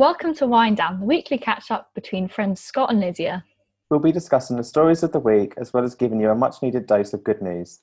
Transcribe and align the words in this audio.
Welcome 0.00 0.34
to 0.36 0.46
Wine 0.46 0.76
Down, 0.76 0.98
the 0.98 1.04
weekly 1.04 1.36
catch 1.36 1.70
up 1.70 1.90
between 1.94 2.26
friends 2.26 2.62
Scott 2.62 2.90
and 2.90 3.00
Lydia. 3.00 3.44
We'll 3.90 4.00
be 4.00 4.12
discussing 4.12 4.56
the 4.56 4.64
stories 4.64 5.02
of 5.02 5.12
the 5.12 5.18
week 5.18 5.52
as 5.58 5.74
well 5.74 5.84
as 5.84 5.94
giving 5.94 6.18
you 6.18 6.30
a 6.30 6.34
much 6.34 6.62
needed 6.62 6.86
dose 6.86 7.12
of 7.12 7.22
good 7.22 7.42
news. 7.42 7.80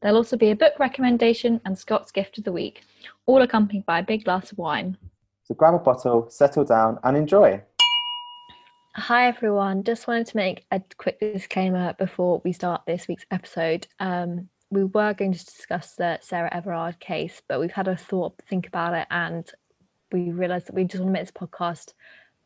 There'll 0.00 0.18
also 0.18 0.36
be 0.36 0.52
a 0.52 0.54
book 0.54 0.74
recommendation 0.78 1.60
and 1.64 1.76
Scott's 1.76 2.12
gift 2.12 2.38
of 2.38 2.44
the 2.44 2.52
week, 2.52 2.82
all 3.26 3.42
accompanied 3.42 3.84
by 3.86 3.98
a 3.98 4.04
big 4.04 4.22
glass 4.22 4.52
of 4.52 4.58
wine. 4.58 4.98
So 5.42 5.56
grab 5.56 5.74
a 5.74 5.80
bottle, 5.80 6.30
settle 6.30 6.62
down, 6.62 7.00
and 7.02 7.16
enjoy. 7.16 7.60
Hi 8.94 9.26
everyone, 9.26 9.82
just 9.82 10.06
wanted 10.06 10.28
to 10.28 10.36
make 10.36 10.64
a 10.70 10.80
quick 10.96 11.18
disclaimer 11.18 11.92
before 11.98 12.40
we 12.44 12.52
start 12.52 12.82
this 12.86 13.08
week's 13.08 13.26
episode. 13.32 13.88
Um, 13.98 14.48
we 14.70 14.84
were 14.84 15.12
going 15.12 15.32
to 15.32 15.44
discuss 15.44 15.96
the 15.96 16.20
Sarah 16.22 16.54
Everard 16.54 17.00
case, 17.00 17.42
but 17.48 17.58
we've 17.58 17.72
had 17.72 17.88
a 17.88 17.96
thought, 17.96 18.40
think 18.48 18.68
about 18.68 18.94
it, 18.94 19.08
and 19.10 19.50
we 20.12 20.30
realised 20.30 20.66
that 20.66 20.74
we 20.74 20.84
just 20.84 21.02
want 21.02 21.14
to 21.14 21.18
make 21.20 21.22
this 21.22 21.30
podcast 21.30 21.92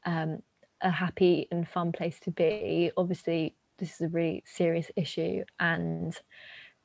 um, 0.05 0.43
a 0.81 0.91
happy 0.91 1.49
and 1.51 1.69
fun 1.69 1.93
place 1.93 2.19
to 2.21 2.31
be. 2.31 2.91
Obviously, 2.97 3.55
this 3.79 3.95
is 3.95 4.01
a 4.01 4.09
really 4.09 4.43
serious 4.47 4.91
issue, 4.97 5.45
and 5.61 6.19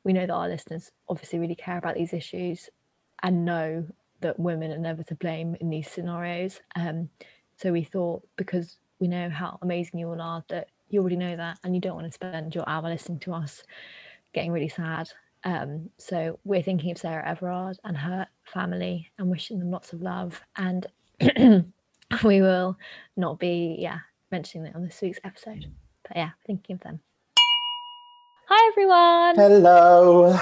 we 0.04 0.14
know 0.14 0.26
that 0.26 0.34
our 0.34 0.50
listeners 0.50 0.92
obviously 1.10 1.40
really 1.40 1.56
care 1.56 1.78
about 1.78 1.96
these 1.96 2.14
issues 2.14 2.70
and 3.24 3.46
know 3.46 3.86
that 4.22 4.40
women 4.40 4.72
are 4.72 4.78
never 4.78 5.04
to 5.04 5.16
blame 5.16 5.56
in 5.60 5.70
these 5.70 5.90
scenarios. 5.90 6.60
Um, 6.76 7.10
so 7.56 7.72
we 7.72 7.84
thought 7.84 8.26
because 8.36 8.78
we 9.00 9.08
know 9.08 9.30
how 9.30 9.60
amazing 9.62 10.00
you 10.00 10.10
all 10.10 10.22
are 10.22 10.44
that 10.50 10.70
you 10.90 11.02
already 11.02 11.18
know 11.18 11.36
that 11.36 11.60
and 11.64 11.76
you 11.76 11.82
don't 11.82 11.96
want 11.96 12.08
to 12.08 12.12
spend 12.12 12.56
your 12.56 12.68
hour 12.68 12.84
listening 12.84 13.20
to 13.20 13.34
us 13.34 13.64
getting 14.34 14.52
really 14.52 14.70
sad. 14.70 15.10
Um, 15.48 15.90
so 15.98 16.40
we're 16.44 16.62
thinking 16.62 16.92
of 16.92 16.98
Sarah 16.98 17.26
Everard 17.26 17.78
and 17.86 17.96
her 17.96 18.28
family 18.44 19.10
and 19.18 19.30
wishing 19.30 19.60
them 19.60 19.72
lots 19.72 19.94
of 19.94 20.02
love. 20.02 20.42
And 20.58 20.86
we 22.24 22.42
will 22.42 22.78
not 23.16 23.40
be, 23.40 23.78
yeah, 23.80 24.00
mentioning 24.30 24.68
it 24.68 24.76
on 24.76 24.84
this 24.84 25.00
week's 25.02 25.20
episode. 25.24 25.66
But 26.06 26.18
yeah, 26.18 26.32
thinking 26.46 26.74
of 26.74 26.82
them. 26.82 27.00
Hi 28.50 28.72
everyone. 28.74 29.36
Hello. 29.38 30.38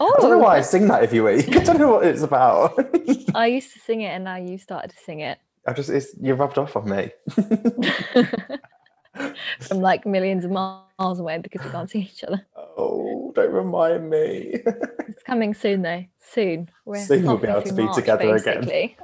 Oh, 0.00 0.14
I 0.18 0.20
don't 0.22 0.30
know 0.30 0.38
why 0.38 0.56
I 0.56 0.62
sing 0.62 0.88
that 0.88 1.02
every 1.02 1.20
week. 1.20 1.54
I 1.54 1.62
don't 1.62 1.78
know 1.78 1.92
what 1.92 2.06
it's 2.06 2.22
about. 2.22 2.78
I 3.34 3.48
used 3.48 3.74
to 3.74 3.78
sing 3.78 4.00
it 4.00 4.08
and 4.08 4.24
now 4.24 4.36
you 4.36 4.56
started 4.56 4.90
to 4.92 4.96
sing 5.04 5.20
it. 5.20 5.38
I 5.66 5.74
just 5.74 5.90
it's 5.90 6.16
you 6.18 6.32
rubbed 6.32 6.56
off 6.56 6.76
on 6.76 6.88
me. 6.88 7.10
From 9.60 9.80
like 9.80 10.06
millions 10.06 10.46
of 10.46 10.50
miles 10.50 11.20
away 11.20 11.38
because 11.38 11.62
we 11.62 11.70
can't 11.70 11.90
see 11.90 12.00
each 12.00 12.24
other. 12.24 12.46
Oh, 12.84 13.32
don't 13.34 13.52
remind 13.52 14.10
me. 14.10 14.60
It's 15.08 15.22
coming 15.24 15.54
soon 15.54 15.82
though. 15.82 16.04
Soon. 16.32 16.68
We're 16.84 17.04
Soon 17.04 17.24
we'll 17.24 17.38
be 17.38 17.48
able 17.48 17.62
to 17.62 17.72
be 17.72 17.84
March, 17.84 17.96
together 17.96 18.34
again. 18.34 18.60
basically. 18.62 18.96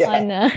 I 0.06 0.20
know. 0.22 0.50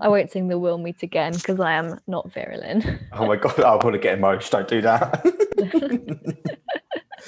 I 0.00 0.08
won't 0.08 0.30
sing 0.30 0.48
the 0.48 0.58
We'll 0.58 0.78
Meet 0.78 1.02
Again 1.02 1.32
because 1.34 1.60
I 1.60 1.72
am 1.72 2.00
not 2.06 2.32
virulent. 2.32 2.86
Oh 3.12 3.26
my 3.26 3.36
god, 3.36 3.60
I 3.60 3.74
want 3.76 3.92
to 3.92 3.98
get 3.98 4.16
emotional. 4.18 4.62
Don't 4.62 4.68
do 4.68 4.80
that. 4.82 5.24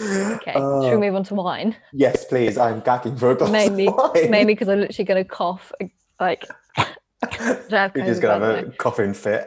Okay. 0.00 0.52
Oh, 0.54 0.82
Should 0.88 0.98
we 0.98 1.06
move 1.08 1.16
on 1.16 1.24
to 1.24 1.34
wine? 1.34 1.76
yes, 1.92 2.24
please. 2.24 2.56
I'm 2.56 2.80
gagging 2.80 3.16
for 3.16 3.32
a 3.32 3.34
glass 3.34 3.50
Mainly, 3.50 3.88
of 3.88 3.94
wine. 3.96 4.30
mainly 4.30 4.54
because 4.54 4.68
I'm 4.68 4.80
literally 4.80 5.04
going 5.04 5.22
to 5.22 5.28
cough. 5.28 5.72
Like, 6.18 6.46
You're 6.78 8.06
just 8.06 8.22
gonna 8.22 8.54
have 8.56 8.68
a 8.68 8.70
coughing 8.78 9.12
fit. 9.12 9.46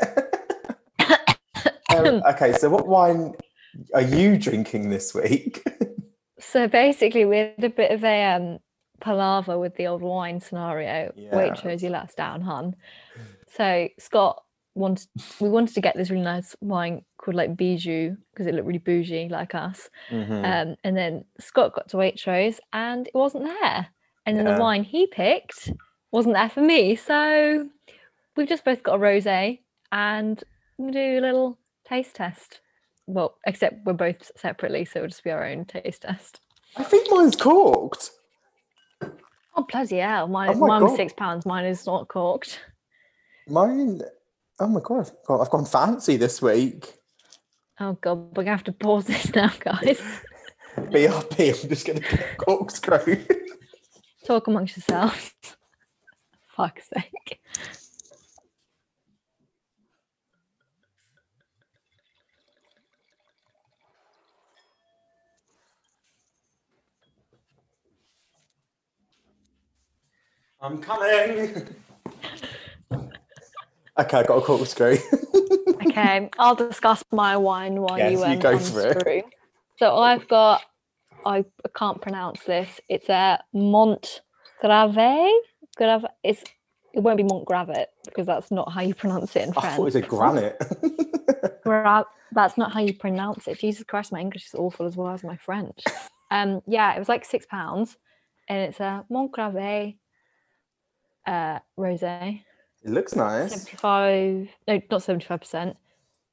um, 1.96 2.22
okay, 2.30 2.54
so 2.54 2.70
what 2.70 2.88
wine 2.88 3.34
are 3.94 4.02
you 4.02 4.38
drinking 4.38 4.90
this 4.90 5.14
week? 5.14 5.64
So 6.40 6.68
basically, 6.68 7.24
we 7.24 7.38
had 7.38 7.64
a 7.64 7.70
bit 7.70 7.90
of 7.92 8.04
a 8.04 8.24
um, 8.36 8.60
palaver 9.00 9.58
with 9.58 9.76
the 9.76 9.88
old 9.88 10.02
wine 10.02 10.42
scenario. 10.42 11.12
Yeah. 11.16 11.32
Waitrose, 11.32 11.82
you 11.82 11.90
let 11.90 12.04
us 12.04 12.14
down, 12.16 12.42
hun. 12.42 12.76
So 13.56 13.88
Scott 13.98 14.44
wanted, 14.76 15.08
we 15.40 15.48
wanted 15.50 15.74
to 15.76 15.82
get 15.82 15.96
this 15.96 16.10
really 16.10 16.24
nice 16.24 16.54
wine 16.60 17.06
called 17.18 17.36
like 17.36 17.56
Bijou 17.56 18.18
because 18.32 18.46
it 18.46 18.54
looked 18.54 18.68
really 18.68 18.78
bougie 18.80 19.30
like 19.30 19.56
us. 19.56 19.90
Mhm. 20.12 20.44
Um, 20.72 20.76
and 20.84 20.98
then 20.98 21.24
Scott 21.40 21.74
got 21.74 21.88
to 21.90 21.98
Waitrose 21.98 22.60
and 22.74 23.08
it 23.08 23.16
wasn't 23.16 23.46
there. 23.46 23.88
And 24.26 24.38
then 24.38 24.46
Yeah. 24.46 24.56
the 24.56 24.62
wine 24.62 24.84
he 24.84 25.08
picked 25.08 25.72
wasn't 26.12 26.36
there 26.36 26.50
for 26.50 26.62
me. 26.62 26.96
So 26.98 27.70
we've 28.36 28.50
just 28.50 28.66
both 28.66 28.84
got 28.84 28.96
a 28.96 29.00
rosé 29.00 29.60
and 29.94 30.44
we'll 30.78 30.92
do 30.92 31.20
a 31.20 31.22
little 31.22 31.58
taste 31.86 32.16
test. 32.16 32.60
Well, 33.08 33.38
except 33.46 33.86
we're 33.86 33.94
both 33.94 34.32
separately, 34.38 34.86
so 34.86 35.00
it'll 35.00 35.10
just 35.10 35.24
be 35.24 35.32
our 35.32 35.46
own 35.46 35.66
taste 35.66 36.04
test. 36.04 36.40
I 36.78 36.84
think 36.84 37.08
mine's 37.12 37.36
corked. 37.36 38.12
Oh 39.56 39.66
bloody 39.70 39.98
hell! 39.98 40.28
Mine, 40.28 40.52
Oh 40.56 40.68
mine 40.68 40.84
was 40.84 40.96
six 40.96 41.14
pounds. 41.14 41.46
Mine 41.46 41.66
is 41.66 41.86
not 41.86 42.08
corked. 42.08 42.60
Mine. 43.48 44.02
Oh 44.60 44.68
my 44.68 44.80
god, 44.80 45.02
I've 45.02 45.26
gone, 45.28 45.42
I've 45.42 45.50
gone 45.50 45.66
fancy 45.66 46.18
this 46.18 46.42
week. 46.42 46.94
Oh 47.80 47.94
god, 48.02 48.36
we're 48.36 48.44
gonna 48.44 48.56
have 48.56 48.64
to 48.66 48.72
pause 48.72 49.06
this 49.06 49.34
now, 49.36 49.52
guys. 49.60 50.02
BRP. 50.78 51.64
I'm 51.64 51.70
just 51.70 51.86
gonna 51.86 52.00
get 52.00 52.38
corkscrew. 52.38 53.24
Talk 54.26 54.48
amongst 54.48 54.78
yourselves. 54.78 55.34
Fuck's 56.56 56.90
sake. 56.90 57.42
I'm 70.64 70.78
coming. 70.82 71.40
okay, 74.00 74.18
I 74.18 74.24
got 74.24 74.30
a 74.30 74.42
corkscrew. 74.42 74.98
Okay, 75.86 76.30
I'll 76.40 76.56
discuss 76.56 77.04
my 77.12 77.36
wine 77.36 77.82
while 77.82 77.98
Yes, 77.98 78.14
you, 78.14 78.20
you 78.20 78.34
um, 78.34 78.40
go 78.40 78.58
come 78.58 78.62
for 78.62 79.10
it. 79.10 79.26
So 79.78 79.98
I've 79.98 80.28
got, 80.30 80.62
I 81.26 81.40
I 81.40 81.70
can't 81.76 82.02
pronounce 82.02 82.42
this. 82.44 82.80
It's 82.88 83.10
a 83.10 83.44
Mont 83.54 84.22
Grave. 84.62 84.96
Grave. 85.76 86.06
It's 86.24 86.42
it 86.94 87.02
won't 87.02 87.18
be 87.18 87.24
Mont 87.24 87.46
Gravet 87.46 87.88
because 88.06 88.26
that's 88.26 88.50
not 88.50 88.72
how 88.72 88.82
you 88.82 88.94
pronounce 88.96 89.36
it 89.36 89.42
in 89.42 89.54
French. 89.54 89.58
I 89.58 89.62
French. 89.62 89.76
thought 89.76 89.82
it 89.82 89.86
was 89.86 89.96
a 89.96 90.02
granite. 90.02 91.62
Gra- 91.64 92.06
that's 92.32 92.58
not 92.58 92.72
how 92.72 92.80
you 92.80 92.94
pronounce 92.94 93.48
it. 93.48 93.60
Jesus 93.60 93.84
Christ, 93.84 94.14
my 94.14 94.22
English 94.22 94.46
is 94.46 94.56
awful 94.56 94.86
as 94.86 94.96
well 94.96 95.10
as 95.14 95.24
my 95.24 95.36
French. 95.38 95.84
Um, 96.32 96.62
yeah, 96.66 96.96
it 96.96 97.00
was 97.00 97.10
like 97.10 97.26
six 97.26 97.46
pounds, 97.46 97.98
and 98.48 98.60
it's 98.60 98.80
a 98.80 99.06
Montgravé 99.12 99.98
uh, 101.26 101.60
rosé, 101.78 102.44
it 102.84 102.90
looks 102.92 103.16
nice. 103.16 103.52
seventy-five. 103.52 104.50
No, 104.68 104.82
not 104.92 105.04
seventy-five 105.04 105.40
percent, 105.42 105.78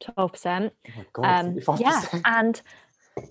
twelve 0.00 0.32
percent. 0.32 0.72
Oh 0.88 0.92
my 0.96 1.06
god, 1.12 1.46
Um, 1.46 1.78
yeah, 1.78 2.02
75%. 2.02 2.22
and 2.24 2.62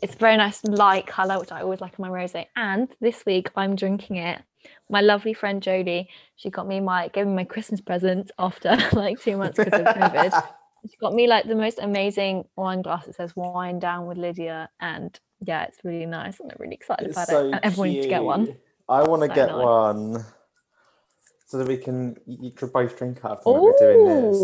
it's 0.02 0.16
very 0.16 0.38
nice 0.38 0.64
light 0.66 1.08
color, 1.08 1.40
which 1.40 1.52
I 1.52 1.62
always 1.62 1.82
like 1.82 1.98
in 1.98 2.04
my 2.04 2.10
rosé. 2.10 2.46
And 2.56 2.90
this 3.02 3.26
week 3.26 3.50
I'm 3.56 3.76
drinking 3.76 4.18
it. 4.18 4.42
My 4.90 5.02
lovely 5.02 5.34
friend 5.34 5.62
Jodie, 5.62 6.08
she 6.36 6.50
got 6.50 6.68
me 6.68 6.80
my 6.80 7.08
gave 7.10 7.26
me 7.28 7.34
my 7.34 7.44
Christmas 7.46 7.82
present 7.82 8.32
after 8.38 8.78
like 8.94 9.20
two 9.22 9.38
months 9.38 9.58
because 9.58 9.80
of 9.80 9.88
COVID. 9.88 10.44
She 10.90 10.96
got 10.96 11.14
me 11.14 11.28
like 11.28 11.46
the 11.46 11.56
most 11.56 11.80
amazing 11.80 12.46
wine 12.56 12.82
glass. 12.82 13.06
It 13.06 13.16
says 13.16 13.36
"Wine 13.36 13.80
Down 13.80 14.06
with 14.08 14.18
Lydia," 14.18 14.70
and 14.80 15.20
yeah, 15.42 15.64
it's 15.66 15.80
really 15.84 16.06
nice. 16.06 16.40
and 16.40 16.50
I'm 16.54 16.58
really 16.58 16.76
excited 16.76 17.08
It's 17.08 17.18
about 17.18 17.28
so 17.28 17.48
it. 17.50 17.52
And 17.52 17.60
everyone 17.64 17.90
needs 17.90 18.06
to 18.06 18.10
get 18.10 18.24
one. 18.24 18.56
I 18.88 19.04
want 19.04 19.22
to 19.24 19.28
So 19.28 19.34
get 19.36 19.48
nice. 19.50 19.66
one 19.66 20.26
so 21.50 21.58
that 21.58 21.68
we 21.68 21.78
can 21.78 22.16
you 22.28 22.52
could 22.52 22.72
both 22.72 22.96
drink 22.96 23.26
out 23.26 23.40
of 23.40 23.46
when 23.46 23.64
we're 23.64 23.76
doing 23.80 24.06
this. 24.06 24.38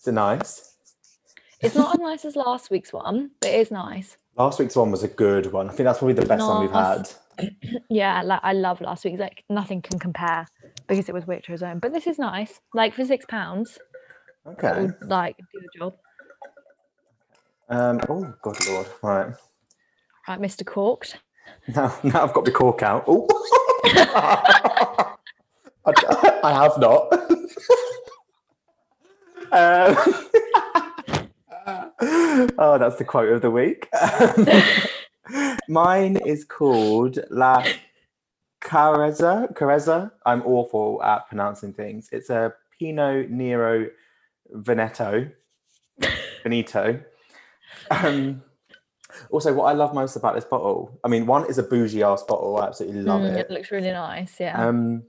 Is 0.00 0.08
it 0.08 0.12
nice? 0.12 0.76
it's 1.60 1.74
not 1.74 1.94
as 1.94 2.00
nice 2.00 2.24
as 2.24 2.36
last 2.36 2.70
week's 2.70 2.90
one, 2.92 3.30
but 3.40 3.50
it 3.50 3.60
is 3.60 3.70
nice. 3.70 4.16
Last 4.36 4.58
week's 4.58 4.74
one 4.74 4.90
was 4.90 5.02
a 5.02 5.08
good 5.08 5.52
one. 5.52 5.68
I 5.68 5.74
think 5.74 5.84
that's 5.84 5.98
probably 5.98 6.14
the 6.14 6.24
best 6.24 6.48
one 6.48 6.60
we've 6.60 6.70
had. 6.70 7.10
Yeah, 7.88 8.22
like 8.22 8.40
I 8.42 8.52
love 8.52 8.80
last 8.80 9.04
week's. 9.04 9.18
Like 9.20 9.44
nothing 9.50 9.82
can 9.82 9.98
compare 9.98 10.46
because 10.86 11.08
it 11.08 11.14
was 11.14 11.24
Waitrose 11.24 11.62
own. 11.62 11.78
But 11.80 11.92
this 11.92 12.06
is 12.06 12.18
nice. 12.18 12.60
Like 12.72 12.94
for 12.94 13.04
six 13.04 13.24
pounds, 13.26 13.78
Okay. 14.46 14.82
would 14.82 14.94
like 15.02 15.36
do 15.36 15.60
the 15.60 15.68
job. 15.78 15.94
Um, 17.68 18.00
oh, 18.08 18.34
God, 18.42 18.56
Lord. 18.68 18.86
Right. 19.02 19.34
Right, 20.28 20.40
Mr. 20.40 20.64
Corked. 20.64 21.18
Now, 21.74 21.94
now 22.04 22.22
I've 22.22 22.32
got 22.34 22.44
the 22.44 22.52
cork 22.52 22.82
out. 22.82 23.04
Oh. 23.06 23.26
I, 25.86 26.40
I 26.44 26.52
have 26.52 26.78
not. 26.78 27.12
um, 29.52 29.96
oh, 32.58 32.78
that's 32.78 32.96
the 32.96 33.04
quote 33.06 33.32
of 33.32 33.42
the 33.42 33.50
week. 33.50 33.88
Mine 35.68 36.16
is 36.26 36.44
called 36.44 37.18
La 37.30 37.64
Carezza. 38.60 39.52
Carezza. 39.54 40.10
I'm 40.26 40.42
awful 40.42 41.02
at 41.02 41.28
pronouncing 41.28 41.72
things. 41.72 42.08
It's 42.12 42.30
a 42.30 42.52
Pinot 42.78 43.30
Nero 43.30 43.88
Veneto. 44.50 45.28
Benito. 46.42 47.00
Um, 47.90 48.42
also, 49.30 49.52
what 49.52 49.64
I 49.66 49.72
love 49.72 49.94
most 49.94 50.16
about 50.16 50.34
this 50.34 50.44
bottle, 50.44 50.98
I 51.04 51.08
mean, 51.08 51.26
one 51.26 51.48
is 51.48 51.58
a 51.58 51.62
bougie 51.62 52.02
ass 52.02 52.22
bottle. 52.22 52.58
I 52.58 52.66
absolutely 52.66 53.02
love 53.02 53.20
Mm, 53.20 53.32
it. 53.36 53.38
it 53.40 53.50
looks 53.50 53.70
really 53.70 53.90
nice. 53.92 54.40
Yeah. 54.40 54.66
Um, 54.66 55.04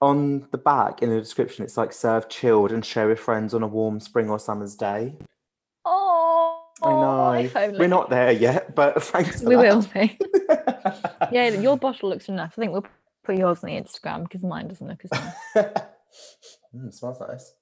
on 0.00 0.46
the 0.50 0.58
back 0.58 1.02
in 1.02 1.10
the 1.10 1.18
description, 1.18 1.64
it's 1.64 1.76
like 1.76 1.92
serve 1.92 2.28
chilled 2.28 2.72
and 2.72 2.84
share 2.84 3.08
with 3.08 3.18
friends 3.18 3.54
on 3.54 3.62
a 3.62 3.66
warm 3.66 4.00
spring 4.00 4.30
or 4.30 4.38
summer's 4.38 4.74
day. 4.74 5.14
Oh, 5.84 6.62
I 6.82 7.42
know. 7.42 7.78
We're 7.78 7.88
not 7.88 8.08
there 8.08 8.32
yet, 8.32 8.74
but 8.74 9.02
thanks. 9.02 9.42
We 9.42 9.56
that. 9.56 9.62
will 9.62 9.82
be. 9.94 10.18
Yeah, 11.32 11.48
your 11.50 11.76
bottle 11.76 12.08
looks 12.08 12.28
enough. 12.28 12.54
I 12.56 12.60
think 12.60 12.72
we'll 12.72 12.86
put 13.22 13.36
yours 13.36 13.62
on 13.62 13.70
the 13.70 13.76
Instagram 13.76 14.24
because 14.24 14.42
mine 14.42 14.66
doesn't 14.66 14.88
look 14.88 15.04
as 15.04 15.10
nice. 15.12 15.34
mm, 16.74 16.92
smells 16.92 17.20
nice. 17.20 17.54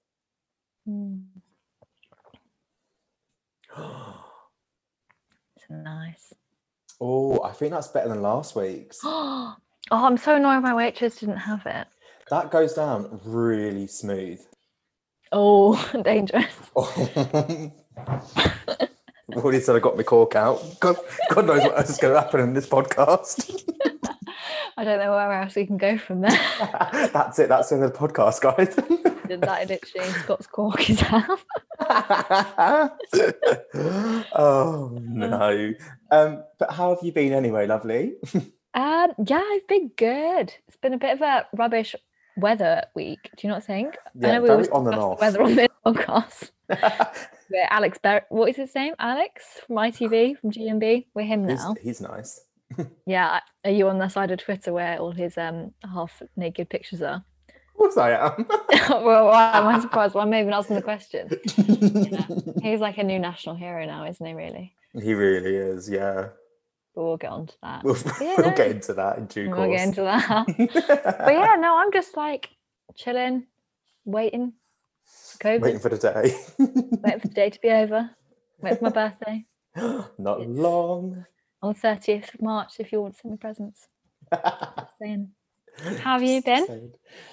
Mm, 0.89 1.25
it's 5.57 5.67
nice. 5.69 6.33
oh, 7.01 7.43
I 7.43 7.51
think 7.53 7.73
that's 7.73 7.89
better 7.89 8.09
than 8.09 8.23
last 8.23 8.57
week's. 8.57 9.01
Oh, 9.91 10.05
I'm 10.05 10.19
so 10.19 10.37
annoyed 10.37 10.61
my 10.61 10.73
Waitrose 10.73 11.19
didn't 11.19 11.39
have 11.39 11.65
it. 11.65 11.87
That 12.31 12.51
goes 12.51 12.75
down 12.75 13.21
really 13.25 13.87
smooth. 13.87 14.41
Oh, 15.33 15.77
dangerous. 16.05 16.47
I've 19.31 19.45
already 19.45 19.61
said 19.61 19.77
I 19.77 19.79
got 19.79 19.97
my 19.97 20.03
cork 20.03 20.35
out. 20.37 20.81
God, 20.81 20.97
God 21.31 21.47
knows 21.47 21.63
what 21.63 21.79
else 21.79 21.91
is 21.91 21.99
going 21.99 22.15
to 22.15 22.21
happen 22.21 22.41
in 22.41 22.55
this 22.55 22.69
podcast. 22.69 23.63
I 24.77 24.85
don't 24.85 24.99
know 25.01 25.11
where 25.11 25.33
else 25.33 25.55
we 25.57 25.67
can 25.67 25.77
go 25.77 25.99
from 25.99 26.21
there. 26.21 26.41
That's 27.13 27.39
it. 27.39 27.49
That's 27.49 27.69
the 27.69 27.77
end 27.77 27.85
of 27.85 27.93
the 27.93 27.99
podcast, 27.99 28.41
guys. 28.41 28.75
Did 29.27 29.41
that 29.43 29.69
literally 29.69 30.09
Scott's 30.21 30.47
cork 30.47 30.89
is 30.89 31.03
out. 31.03 31.41
oh 34.35 34.97
no. 35.03 35.75
Um, 36.11 36.45
but 36.59 36.71
how 36.71 36.95
have 36.95 37.03
you 37.03 37.13
been 37.13 37.33
anyway, 37.33 37.67
lovely? 37.67 38.15
Um, 38.75 39.13
yeah, 39.27 39.43
I've 39.45 39.67
been 39.67 39.91
good. 39.97 40.55
It's 40.69 40.77
been 40.81 40.95
a 40.95 40.99
bit 40.99 41.15
of 41.15 41.23
a 41.23 41.47
rubbish 41.57 41.97
weather 42.39 42.85
week. 42.95 43.31
Do 43.37 43.47
you 43.47 43.53
not 43.53 43.65
think? 43.65 43.97
Yeah, 44.15 44.39
we 44.41 44.49
very 44.49 44.69
on 44.71 44.87
and 44.87 44.97
off. 44.97 45.21
Weather 45.21 45.43
on 45.43 45.55
this 45.55 45.69
podcast. 45.87 46.51
Where 47.49 47.67
Alex, 47.71 47.99
Ber- 48.03 48.27
what 48.29 48.51
is 48.51 48.57
his 48.57 48.75
name? 48.75 48.95
Alex 48.99 49.45
from 49.67 49.77
ITV 49.77 50.39
from 50.39 50.51
GMB. 50.51 51.07
We're 51.15 51.23
him 51.25 51.47
now. 51.47 51.75
he's 51.83 52.01
nice. 52.01 52.41
Yeah, 53.07 53.41
are 53.65 53.71
you 53.71 53.89
on 53.89 53.97
the 53.99 54.09
side 54.09 54.31
of 54.31 54.39
Twitter 54.41 54.75
where 54.75 54.99
all 54.99 55.11
his 55.13 55.39
um 55.39 55.73
half 55.91 56.23
naked 56.37 56.69
pictures 56.69 57.01
are? 57.01 57.25
Of 57.49 57.75
course 57.79 57.97
I 57.97 58.11
am. 58.11 58.47
well, 59.03 59.27
why 59.27 59.53
am 59.57 59.67
I 59.67 59.81
surprised? 59.81 60.15
Why 60.15 60.23
am 60.23 60.33
I 60.35 60.41
even 60.41 60.53
asking 60.53 60.77
the 60.77 60.83
question? 60.83 61.31
He's 62.63 62.81
like 62.81 62.99
a 62.99 63.05
new 63.05 63.19
national 63.19 63.55
hero 63.55 63.87
now, 63.87 64.05
isn't 64.05 64.25
he? 64.25 64.35
Really? 64.35 64.75
he 65.01 65.15
really 65.15 65.55
is, 65.57 65.89
yeah. 65.89 66.29
But 66.99 67.05
we'll 67.05 67.17
get 67.17 67.31
on 67.31 67.47
to 67.47 67.55
that. 67.63 67.85
We'll, 67.85 67.97
Yeah, 68.21 68.35
we'll 68.39 68.51
no. 68.51 68.57
get 68.57 68.73
into 68.73 68.93
that 68.95 69.19
in 69.19 69.27
due 69.27 69.51
We'll 69.51 69.71
get 69.71 69.87
into 69.87 70.01
that. 70.03 70.47
but 70.59 71.33
yeah, 71.33 71.55
no, 71.57 71.79
I'm 71.79 71.93
just 71.93 72.17
like 72.17 72.51
chilling, 72.97 73.47
waiting. 74.05 74.55
COVID, 75.39 75.61
Waiting 75.61 75.79
for 75.79 75.91
the 75.91 75.99
day. 75.99 76.35
waiting 76.59 77.21
for 77.21 77.29
the 77.29 77.35
day 77.35 77.51
to 77.51 77.61
be 77.61 77.69
over. 77.71 78.11
Waiting 78.61 78.79
for 78.79 78.85
my 78.87 78.91
birthday 78.91 79.47
Not 80.19 80.41
It's- 80.41 80.49
long. 80.57 81.25
on 81.63 81.73
the 81.73 81.79
30th 81.79 82.35
of 82.35 82.43
March 82.43 82.73
if 82.81 82.91
you 82.91 83.01
want 83.01 83.15
to 83.15 83.21
send 83.21 83.31
me 83.31 83.39
presents. 83.39 83.87
Saying. 85.01 85.31
How 86.01 86.15
have 86.19 86.25
you 86.25 86.43
been? 86.43 86.91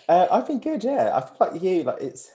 Uh, 0.07 0.27
I've 0.29 0.45
been 0.45 0.59
good, 0.59 0.83
yeah. 0.83 1.09
I 1.17 1.21
feel 1.21 1.37
like 1.39 1.63
you, 1.63 1.81
like 1.81 2.01
it's. 2.01 2.29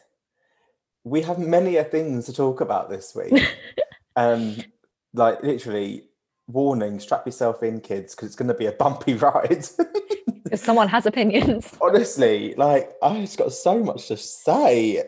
We 1.04 1.22
have 1.22 1.38
many 1.38 1.76
a 1.76 1.84
things 1.84 2.26
to 2.26 2.32
talk 2.32 2.60
about 2.60 2.90
this 2.90 3.14
week. 3.14 3.40
um, 4.16 4.56
like 5.14 5.44
literally, 5.44 6.06
warning: 6.52 6.98
strap 7.00 7.26
yourself 7.26 7.62
in, 7.62 7.80
kids, 7.80 8.14
because 8.14 8.26
it's 8.28 8.36
going 8.36 8.48
to 8.48 8.54
be 8.54 8.66
a 8.66 8.72
bumpy 8.72 9.14
ride. 9.26 9.66
If 10.50 10.58
someone 10.58 10.88
has 10.88 11.06
opinions. 11.06 11.72
Honestly, 11.80 12.54
like 12.56 12.90
I 13.02 13.20
just 13.20 13.38
got 13.38 13.52
so 13.52 13.78
much 13.84 14.08
to 14.08 14.16
say. 14.16 14.98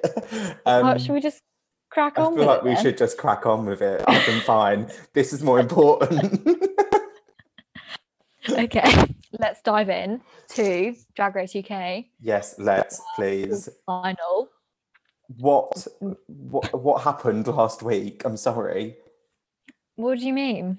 Um, 0.67 0.85
well, 0.85 0.99
should 0.99 1.13
we 1.13 1.21
just 1.21 1.43
crack 1.91 2.17
on? 2.17 2.35
I 2.35 2.37
feel 2.37 2.47
like 2.47 2.59
it 2.59 2.65
we 2.65 2.75
then? 2.75 2.83
should 2.83 2.97
just 2.99 3.19
crack 3.19 3.45
on 3.45 3.67
with 3.67 3.83
it. 3.83 4.05
I've 4.07 4.25
been 4.25 4.41
fine. 4.43 4.89
This 5.15 5.33
is 5.33 5.43
more 5.43 5.59
important. 5.59 6.47
Okay, 8.51 9.05
let's 9.39 9.63
dive 9.63 9.89
in 9.89 10.21
to 10.51 10.95
Drag 11.15 11.35
Race 11.35 11.55
UK 11.57 12.05
yes, 12.21 12.55
let's 12.59 13.01
please. 13.17 13.69
final. 13.87 14.49
What 15.39 15.87
what 16.27 16.83
what 16.83 17.03
happened 17.03 17.47
last 17.47 17.83
week? 17.83 18.23
I'm 18.25 18.37
sorry. 18.37 18.97
What 19.97 20.19
do 20.19 20.27
you 20.27 20.33
mean? 20.33 20.79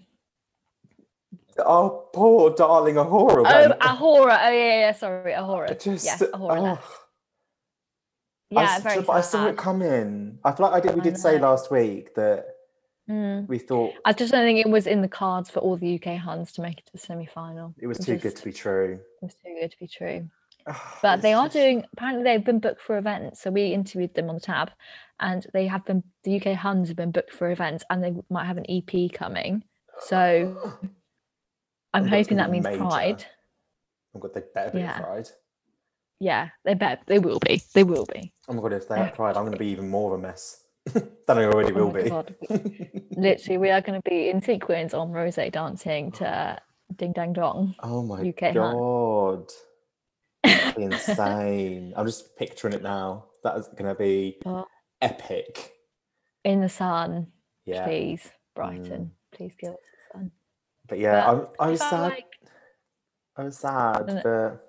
Our 1.60 1.90
poor 2.14 2.52
darling 2.56 2.96
A'Whora. 2.96 3.44
Oh, 3.46 3.68
went- 3.70 3.80
A'Whora. 3.80 4.40
Oh, 4.48 4.52
yeah, 4.52 4.80
yeah, 4.80 4.92
sorry, 4.94 5.34
A'Whora. 5.34 5.82
just 5.82 6.06
yes, 6.06 6.22
A'Whora. 6.22 6.80
oh. 6.80 6.96
I, 8.56 8.62
Yeah, 8.62 8.76
s- 8.76 8.84
very 8.84 9.02
but 9.02 9.14
I 9.14 9.22
sad. 9.22 9.30
saw 9.30 9.48
it 9.48 9.58
coming. 9.58 10.40
I 10.44 10.52
feel 10.52 10.66
like 10.68 10.76
I 10.76 10.80
did. 10.86 10.96
We 10.96 11.02
I 11.02 11.04
did 11.04 11.18
say 11.18 11.40
last 11.40 11.72
week 11.72 12.14
that 12.16 12.46
Mm. 13.10 13.48
we 13.50 13.60
thought 13.60 13.94
I 14.06 14.14
just 14.14 14.32
don't 14.32 14.46
think 14.46 14.66
it 14.66 14.70
was 14.70 14.88
in 14.88 15.02
the 15.02 15.10
cards 15.10 15.50
for 15.50 15.60
all 15.60 15.76
the 15.76 15.96
UK 16.00 16.16
Huns 16.16 16.54
to 16.54 16.62
make 16.62 16.78
it 16.80 16.86
to 16.86 16.92
the 16.94 16.98
semi 17.00 17.26
final. 17.26 17.74
it 17.78 17.88
was 17.88 17.98
too 17.98 18.16
good 18.18 18.36
to 18.36 18.44
be 18.46 18.54
true. 18.54 19.00
It 19.22 19.26
was 19.26 19.36
too 19.36 19.58
good 19.60 19.72
to 19.72 19.78
be 19.80 19.88
true. 19.88 20.30
But 21.02 21.22
they 21.22 21.34
are 21.34 21.46
just- 21.48 21.56
doing, 21.56 21.84
apparently, 21.92 22.24
they've 22.24 22.46
been 22.46 22.60
booked 22.60 22.80
for 22.82 22.98
events. 22.98 23.42
So 23.42 23.52
we 23.52 23.74
interviewed 23.74 24.14
them 24.14 24.30
on 24.30 24.36
the 24.36 24.42
tab 24.42 24.72
and 25.20 25.46
they 25.52 25.68
have 25.68 25.84
been, 25.84 26.04
the 26.24 26.36
UK 26.40 26.54
Huns 26.54 26.88
have 26.88 26.96
been 26.96 27.12
booked 27.12 27.34
for 27.34 27.52
events 27.52 27.84
and 27.90 28.02
they 28.02 28.14
might 28.30 28.46
have 28.46 28.58
an 28.58 28.66
EP 28.70 29.10
coming. 29.14 29.64
So 30.00 30.56
I'm 31.94 32.08
hoping 32.08 32.38
that 32.38 32.50
means 32.50 32.64
major. 32.66 32.78
Pride. 32.80 33.26
Oh 34.16 34.20
my 34.20 34.20
god, 34.22 34.34
they 34.34 34.42
better 34.54 34.72
be 34.72 34.80
Yeah. 34.80 35.00
Pride. 35.00 35.30
Yeah, 36.20 36.50
they 36.64 36.74
bet 36.74 37.04
they 37.08 37.20
will 37.20 37.40
be. 37.40 37.62
They 37.74 37.84
will 37.84 38.06
be. 38.06 38.32
Oh 38.48 38.54
my 38.54 38.62
god, 38.62 38.74
if 38.74 38.86
Yeah. 38.90 39.04
at 39.04 39.16
Pride, 39.16 39.36
I'm 39.36 39.44
going 39.44 39.52
to 39.54 39.58
be 39.60 39.68
even 39.68 39.90
more 39.90 40.14
of 40.14 40.20
a 40.20 40.22
mess 40.22 40.64
than 40.94 41.38
I 41.38 41.46
already 41.46 41.74
Oh 41.74 41.86
will 41.86 41.92
be. 41.92 43.02
Literally, 43.18 43.58
we 43.58 43.70
are 43.70 43.82
going 43.82 44.02
to 44.02 44.10
be 44.10 44.30
in 44.30 44.42
sequence 44.42 44.94
on 44.94 45.12
Rose 45.12 45.38
dancing 45.52 46.12
to 46.14 46.58
Ding 46.96 47.12
Dang 47.14 47.34
Dong. 47.34 47.76
Oh 47.82 48.04
my 48.04 48.22
UK 48.22 48.54
god. 48.54 49.52
Insane. 50.78 51.94
I'm 51.96 52.06
just 52.06 52.36
picturing 52.36 52.74
it 52.74 52.84
now. 52.84 53.26
That 53.44 53.58
is 53.58 53.68
going 53.68 53.86
to 53.86 53.96
be 53.96 54.38
Oh. 54.46 54.66
epic. 55.02 55.72
In 56.44 56.62
the 56.62 56.70
sun, 56.70 57.28
Yeah. 57.66 57.82
Mm. 57.82 57.86
please, 57.86 58.32
Brighton. 58.56 59.12
Please 59.34 59.54
give 59.58 59.72
us 59.72 59.78
the 60.14 60.20
sun. 60.20 60.32
But 60.94 61.00
yeah, 61.00 61.26
But 61.34 61.56
I, 61.60 61.66
I 61.66 61.70
was 61.72 61.80
sad. 61.80 62.02
like- 62.02 62.26
I 63.36 63.44
was 63.46 63.58
sad, 63.58 64.22
but 64.24 64.64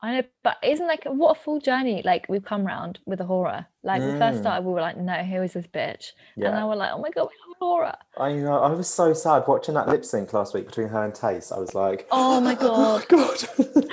I 0.00 0.12
know, 0.20 0.22
but 0.44 0.58
isn't 0.62 0.86
like 0.86 1.02
what 1.06 1.36
a 1.36 1.40
full 1.40 1.58
journey 1.60 2.02
like 2.04 2.26
we've 2.28 2.44
come 2.44 2.64
round 2.64 3.00
with 3.04 3.18
A'Whora. 3.18 3.66
Like 3.82 4.00
we 4.00 4.12
first 4.12 4.38
Mm. 4.38 4.42
started, 4.42 4.64
we 4.64 4.72
were 4.72 4.80
like, 4.80 4.96
no, 4.96 5.14
who 5.24 5.42
is 5.42 5.54
this 5.54 5.66
bitch? 5.66 6.12
And 6.36 6.44
yeah. 6.44 6.50
now 6.52 6.68
we're 6.68 6.76
like, 6.76 6.92
oh 6.92 7.00
my 7.00 7.10
god, 7.10 7.30
we 7.30 7.54
horror. 7.58 7.96
I 8.16 8.32
know. 8.34 8.60
I 8.62 8.70
was 8.70 8.86
so 8.86 9.12
sad 9.12 9.42
watching 9.48 9.74
that 9.74 9.88
lip 9.88 10.04
sync 10.04 10.32
last 10.32 10.54
week 10.54 10.66
between 10.66 10.86
her 10.88 11.04
and 11.04 11.12
Tayce. 11.12 11.50
I 11.50 11.58
was 11.58 11.74
like, 11.74 12.06
Oh 12.12 12.40
my 12.40 12.54
god. 12.68 13.08
god. 13.08 13.42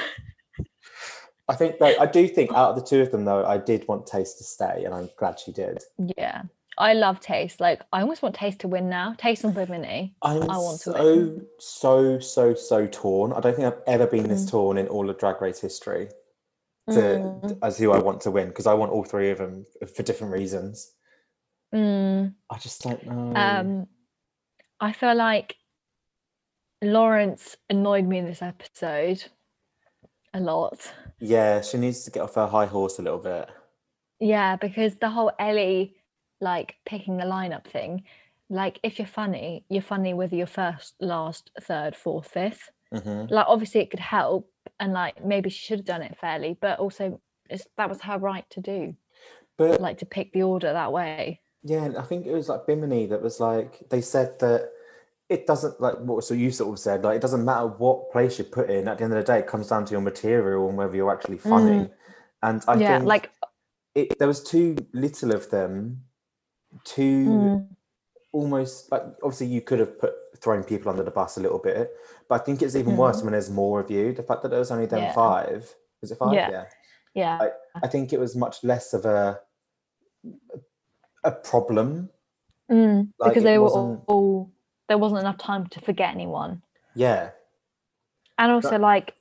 I 1.49 1.55
think 1.55 1.79
that 1.79 1.99
I 1.99 2.05
do 2.05 2.27
think 2.27 2.51
out 2.51 2.69
of 2.71 2.75
the 2.75 2.83
two 2.83 3.01
of 3.01 3.09
them 3.11 3.25
though, 3.25 3.43
I 3.47 3.57
did 3.57 3.87
want 3.87 4.05
Tayce 4.05 4.37
to 4.37 4.43
stay, 4.43 4.83
and 4.85 4.93
I'm 4.93 5.09
glad 5.17 5.39
she 5.39 5.51
did. 5.51 5.79
Yeah. 6.17 6.43
I 6.77 6.93
love 6.93 7.19
Tayce. 7.19 7.59
Like 7.59 7.81
I 7.91 8.01
almost 8.01 8.21
want 8.21 8.35
Tayce 8.35 8.57
to 8.59 8.67
win 8.67 8.89
now. 8.89 9.15
Tayce 9.17 9.43
and 9.43 9.53
Bimini. 9.53 10.13
I'm 10.21 10.43
I 10.43 10.57
want 10.57 10.79
to 10.81 10.91
so 10.91 11.03
win. 11.15 11.47
so 11.59 12.19
so 12.19 12.53
so 12.53 12.87
torn. 12.87 13.33
I 13.33 13.39
don't 13.39 13.55
think 13.55 13.67
I've 13.67 13.81
ever 13.87 14.05
been 14.07 14.27
this 14.27 14.45
Mm. 14.45 14.49
torn 14.51 14.77
in 14.77 14.87
all 14.87 15.09
of 15.09 15.17
Drag 15.17 15.41
Race 15.41 15.59
history 15.59 16.09
to 16.89 16.95
Mm, 16.95 17.57
as 17.63 17.77
who 17.77 17.91
I 17.91 17.99
want 17.99 18.21
to 18.21 18.31
win 18.31 18.47
because 18.47 18.67
I 18.67 18.73
want 18.73 18.91
all 18.91 19.03
three 19.03 19.29
of 19.31 19.39
them 19.39 19.65
for 19.95 20.03
different 20.03 20.31
reasons. 20.33 20.93
mm. 21.73 22.33
I 22.49 22.57
just 22.59 22.81
don't 22.81 23.05
know. 23.05 23.33
Um, 23.35 23.87
I 24.79 24.93
feel 24.93 25.15
like 25.15 25.55
Lawrence 26.81 27.57
annoyed 27.69 28.05
me 28.05 28.19
in 28.19 28.25
this 28.25 28.41
episode 28.41 29.23
a 30.33 30.39
lot. 30.39 30.93
yeah, 31.19 31.61
she 31.61 31.77
needs 31.77 32.03
to 32.05 32.11
get 32.11 32.21
off 32.21 32.35
her 32.35 32.47
high 32.47 32.67
horse 32.67 32.99
a 32.99 33.01
little 33.01 33.19
bit. 33.19 33.49
Yeah, 34.19 34.55
because 34.55 34.95
the 34.95 35.09
whole 35.09 35.31
Ellie 35.39 35.96
like 36.41 36.75
picking 36.85 37.17
the 37.17 37.25
lineup 37.25 37.65
thing, 37.67 38.03
like 38.49 38.79
if 38.83 38.99
you're 38.99 39.07
funny, 39.07 39.65
you're 39.69 39.81
funny 39.81 40.13
whether 40.13 40.35
you're 40.35 40.47
first, 40.47 40.95
last, 40.99 41.51
third, 41.61 41.95
fourth, 41.95 42.27
fifth. 42.29 42.69
hmm 42.91 43.27
Like 43.29 43.47
obviously 43.47 43.81
it 43.81 43.91
could 43.91 43.99
help, 43.99 44.51
and 44.79 44.93
like 44.93 45.23
maybe 45.25 45.49
she 45.49 45.65
should 45.65 45.79
have 45.79 45.85
done 45.85 46.01
it 46.03 46.17
fairly, 46.19 46.57
but 46.59 46.79
also 46.79 47.21
it's, 47.49 47.67
that 47.77 47.89
was 47.89 48.01
her 48.01 48.17
right 48.19 48.49
to 48.51 48.61
do, 48.61 48.95
But 49.57 49.79
like 49.79 49.99
to 49.99 50.05
pick 50.05 50.33
the 50.33 50.43
order 50.43 50.73
that 50.73 50.91
way. 50.93 51.41
Yeah, 51.63 51.83
and 51.85 51.97
I 51.97 52.03
think 52.03 52.25
it 52.25 52.33
was 52.33 52.49
like 52.49 52.65
Bimini 52.67 53.07
that 53.07 53.21
was 53.21 53.39
like 53.39 53.81
they 53.89 54.01
said 54.01 54.39
that 54.39 54.71
it 55.29 55.47
doesn't 55.47 55.81
like 55.81 55.97
what 55.99 56.23
so 56.23 56.33
you 56.33 56.51
sort 56.51 56.73
of 56.73 56.79
said 56.79 57.03
like 57.03 57.17
it 57.17 57.21
doesn't 57.21 57.43
matter 57.45 57.67
what 57.67 58.11
place 58.11 58.37
you 58.39 58.45
put 58.45 58.69
in. 58.69 58.87
At 58.87 58.97
the 58.97 59.03
end 59.05 59.13
of 59.13 59.19
the 59.19 59.31
day, 59.33 59.39
it 59.39 59.47
comes 59.47 59.67
down 59.69 59.85
to 59.85 59.91
your 59.91 60.01
material 60.01 60.69
and 60.69 60.77
whether 60.77 60.95
you're 60.95 61.13
actually 61.13 61.39
funny. 61.39 61.91
And 62.43 62.63
I 62.67 62.79
yeah, 62.79 62.79
think 62.79 63.05
like 63.05 63.31
it, 63.95 64.19
there 64.19 64.27
was 64.27 64.43
too 64.43 64.77
little 64.93 65.33
of 65.33 65.49
them. 65.51 66.03
Too 66.83 67.25
mm, 67.27 67.67
almost 68.31 68.91
like 68.91 69.03
obviously 69.23 69.47
you 69.47 69.61
could 69.61 69.79
have 69.79 69.99
put 69.99 70.13
thrown 70.37 70.63
people 70.63 70.89
under 70.91 71.03
the 71.03 71.11
bus 71.11 71.37
a 71.37 71.39
little 71.41 71.59
bit, 71.59 71.91
but 72.29 72.41
I 72.41 72.43
think 72.43 72.61
it's 72.61 72.75
even 72.75 72.95
worse 72.97 73.21
Mm. 73.21 73.23
when 73.23 73.31
there's 73.33 73.49
more 73.49 73.79
of 73.79 73.89
you. 73.89 74.13
The 74.13 74.21
fact 74.23 74.43
that 74.43 74.49
there 74.49 74.59
was 74.59 74.71
only 74.71 74.85
them 74.85 74.99
Yeah. 74.99 75.13
five. 75.13 75.73
Was 76.01 76.11
it 76.11 76.17
five? 76.17 76.33
Yeah. 76.33 76.49
yeah. 76.51 76.65
Yeah. 77.13 77.49
I 77.81 77.87
think 77.87 78.13
it 78.13 78.19
was 78.19 78.35
much 78.35 78.63
less 78.63 78.93
of 78.93 79.05
a 79.05 79.39
a 81.23 81.31
problem. 81.31 82.09
Mm, 82.69 83.07
like, 83.17 83.31
because 83.31 83.43
they 83.43 83.57
were 83.57 83.63
wasn't- 83.65 84.03
all 84.07 84.51
there 84.87 84.97
wasn't 84.97 85.19
enough 85.21 85.37
time 85.37 85.67
to 85.67 85.81
forget 85.81 86.13
anyone. 86.13 86.61
Yeah, 86.95 87.31
And 88.37 88.51
also 88.51 88.71
But- 88.71 88.81
like 88.81 89.15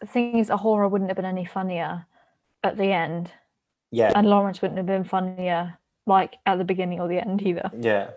the 0.00 0.06
thing 0.06 0.38
is 0.38 0.48
A'Whora 0.48 0.88
wouldn't 0.90 1.10
have 1.10 1.16
been 1.16 1.24
any 1.26 1.44
funnier 1.44 2.06
at 2.62 2.76
the 2.76 2.92
end. 2.92 3.32
yeah, 3.90 4.12
And 4.14 4.28
Lawrence 4.28 4.62
wouldn't 4.62 4.78
have 4.78 4.86
been 4.86 5.02
funnier 5.04 5.76
like 6.16 6.32
at 6.44 6.56
the 6.58 6.64
beginning 6.72 6.98
or 7.00 7.08
the 7.08 7.18
end 7.26 7.40
either. 7.50 7.70
yeah. 7.90 8.10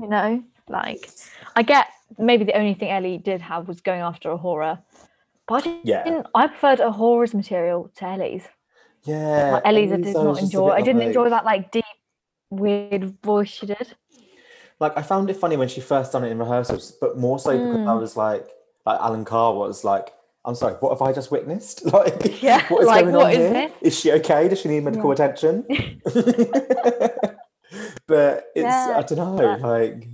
You 0.00 0.08
know? 0.14 0.30
Like 0.68 1.10
I 1.56 1.62
get 1.62 1.86
maybe 2.18 2.44
the 2.44 2.56
only 2.60 2.74
thing 2.74 2.90
Ellie 2.90 3.18
did 3.30 3.40
have 3.40 3.66
was 3.66 3.80
going 3.80 4.02
after 4.10 4.28
A'Whora. 4.30 4.72
But 5.48 5.54
I 5.54 5.60
didn't, 5.60 5.86
Yeah. 5.86 6.22
I 6.34 6.46
preferred 6.46 6.78
A'Whora's 6.80 7.34
material 7.34 7.90
to 7.96 8.04
Ellie's. 8.04 8.46
Yeah, 9.04 9.52
Like, 9.54 9.62
Ellie's 9.64 9.90
I 9.90 9.94
Ellie's 9.94 10.06
did 10.08 10.16
I 10.16 10.24
was 10.24 10.36
not 10.36 10.42
enjoy. 10.44 10.70
I 10.70 10.82
didn't 10.82 11.02
enjoy 11.02 11.30
that 11.30 11.44
like 11.52 11.70
deep, 11.72 11.84
weird 12.50 13.04
voice 13.22 13.48
she 13.48 13.66
did. 13.66 13.86
Like 14.78 14.94
I 15.00 15.02
found 15.02 15.30
it 15.30 15.36
funny 15.36 15.56
when 15.56 15.68
she 15.68 15.80
first 15.80 16.12
done 16.12 16.24
it 16.24 16.30
in 16.30 16.38
rehearsals, 16.38 16.92
but 17.00 17.16
more 17.16 17.38
so 17.38 17.50
because 17.56 17.86
I 17.92 17.94
Mm. 17.96 18.00
was 18.00 18.16
like, 18.16 18.46
like 18.86 19.00
Alan 19.00 19.24
Carr 19.24 19.54
was 19.54 19.84
like, 19.84 20.12
I'm 20.44 20.54
sorry, 20.54 20.74
what 20.80 20.90
have 20.92 21.02
I 21.08 21.12
just 21.12 21.30
witnessed? 21.30 21.76
Like, 21.92 22.42
Yeah, 22.42 22.60
what 22.68 22.80
is 22.82 22.86
like, 22.86 23.04
going 23.04 23.16
what 23.16 23.26
on 23.26 23.32
is 23.32 23.38
here? 23.38 23.52
this? 23.60 23.72
Is 23.88 23.94
she 24.00 24.12
okay? 24.18 24.48
Does 24.48 24.60
she 24.60 24.68
need 24.68 24.84
medical 24.84 25.10
attention? 25.12 25.64
but 28.08 28.46
it's 28.56 28.64
Yeah, 28.64 28.94
I 28.98 29.02
don't 29.02 29.36
know, 29.36 29.56
like 29.68 30.08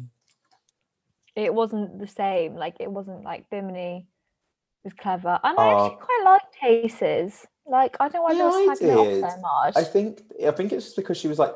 It 1.34 1.52
wasn't 1.54 1.98
the 1.98 2.06
same. 2.06 2.54
Like 2.56 2.76
it 2.80 2.90
wasn't 2.90 3.24
like 3.24 3.48
Bimini 3.50 4.06
was 4.84 4.92
clever. 4.92 5.40
And 5.42 5.58
I 5.58 5.72
Oh. 5.72 5.86
actually 5.86 6.00
quite 6.04 6.22
liked 6.24 6.54
Tayce's. 6.60 7.46
Like 7.66 7.96
I 7.98 8.08
don't 8.08 8.20
know 8.20 8.22
why 8.22 8.32
Yeah, 8.32 8.48
I 8.48 8.76
slagging 8.76 8.92
it 8.92 9.24
off 9.24 9.32
so 9.32 9.40
much. 9.40 9.76
I 9.76 9.84
think 9.84 10.20
I 10.46 10.50
think 10.50 10.72
it's 10.72 10.84
just 10.84 10.96
because 10.96 11.16
she 11.16 11.28
was 11.28 11.38
like 11.38 11.54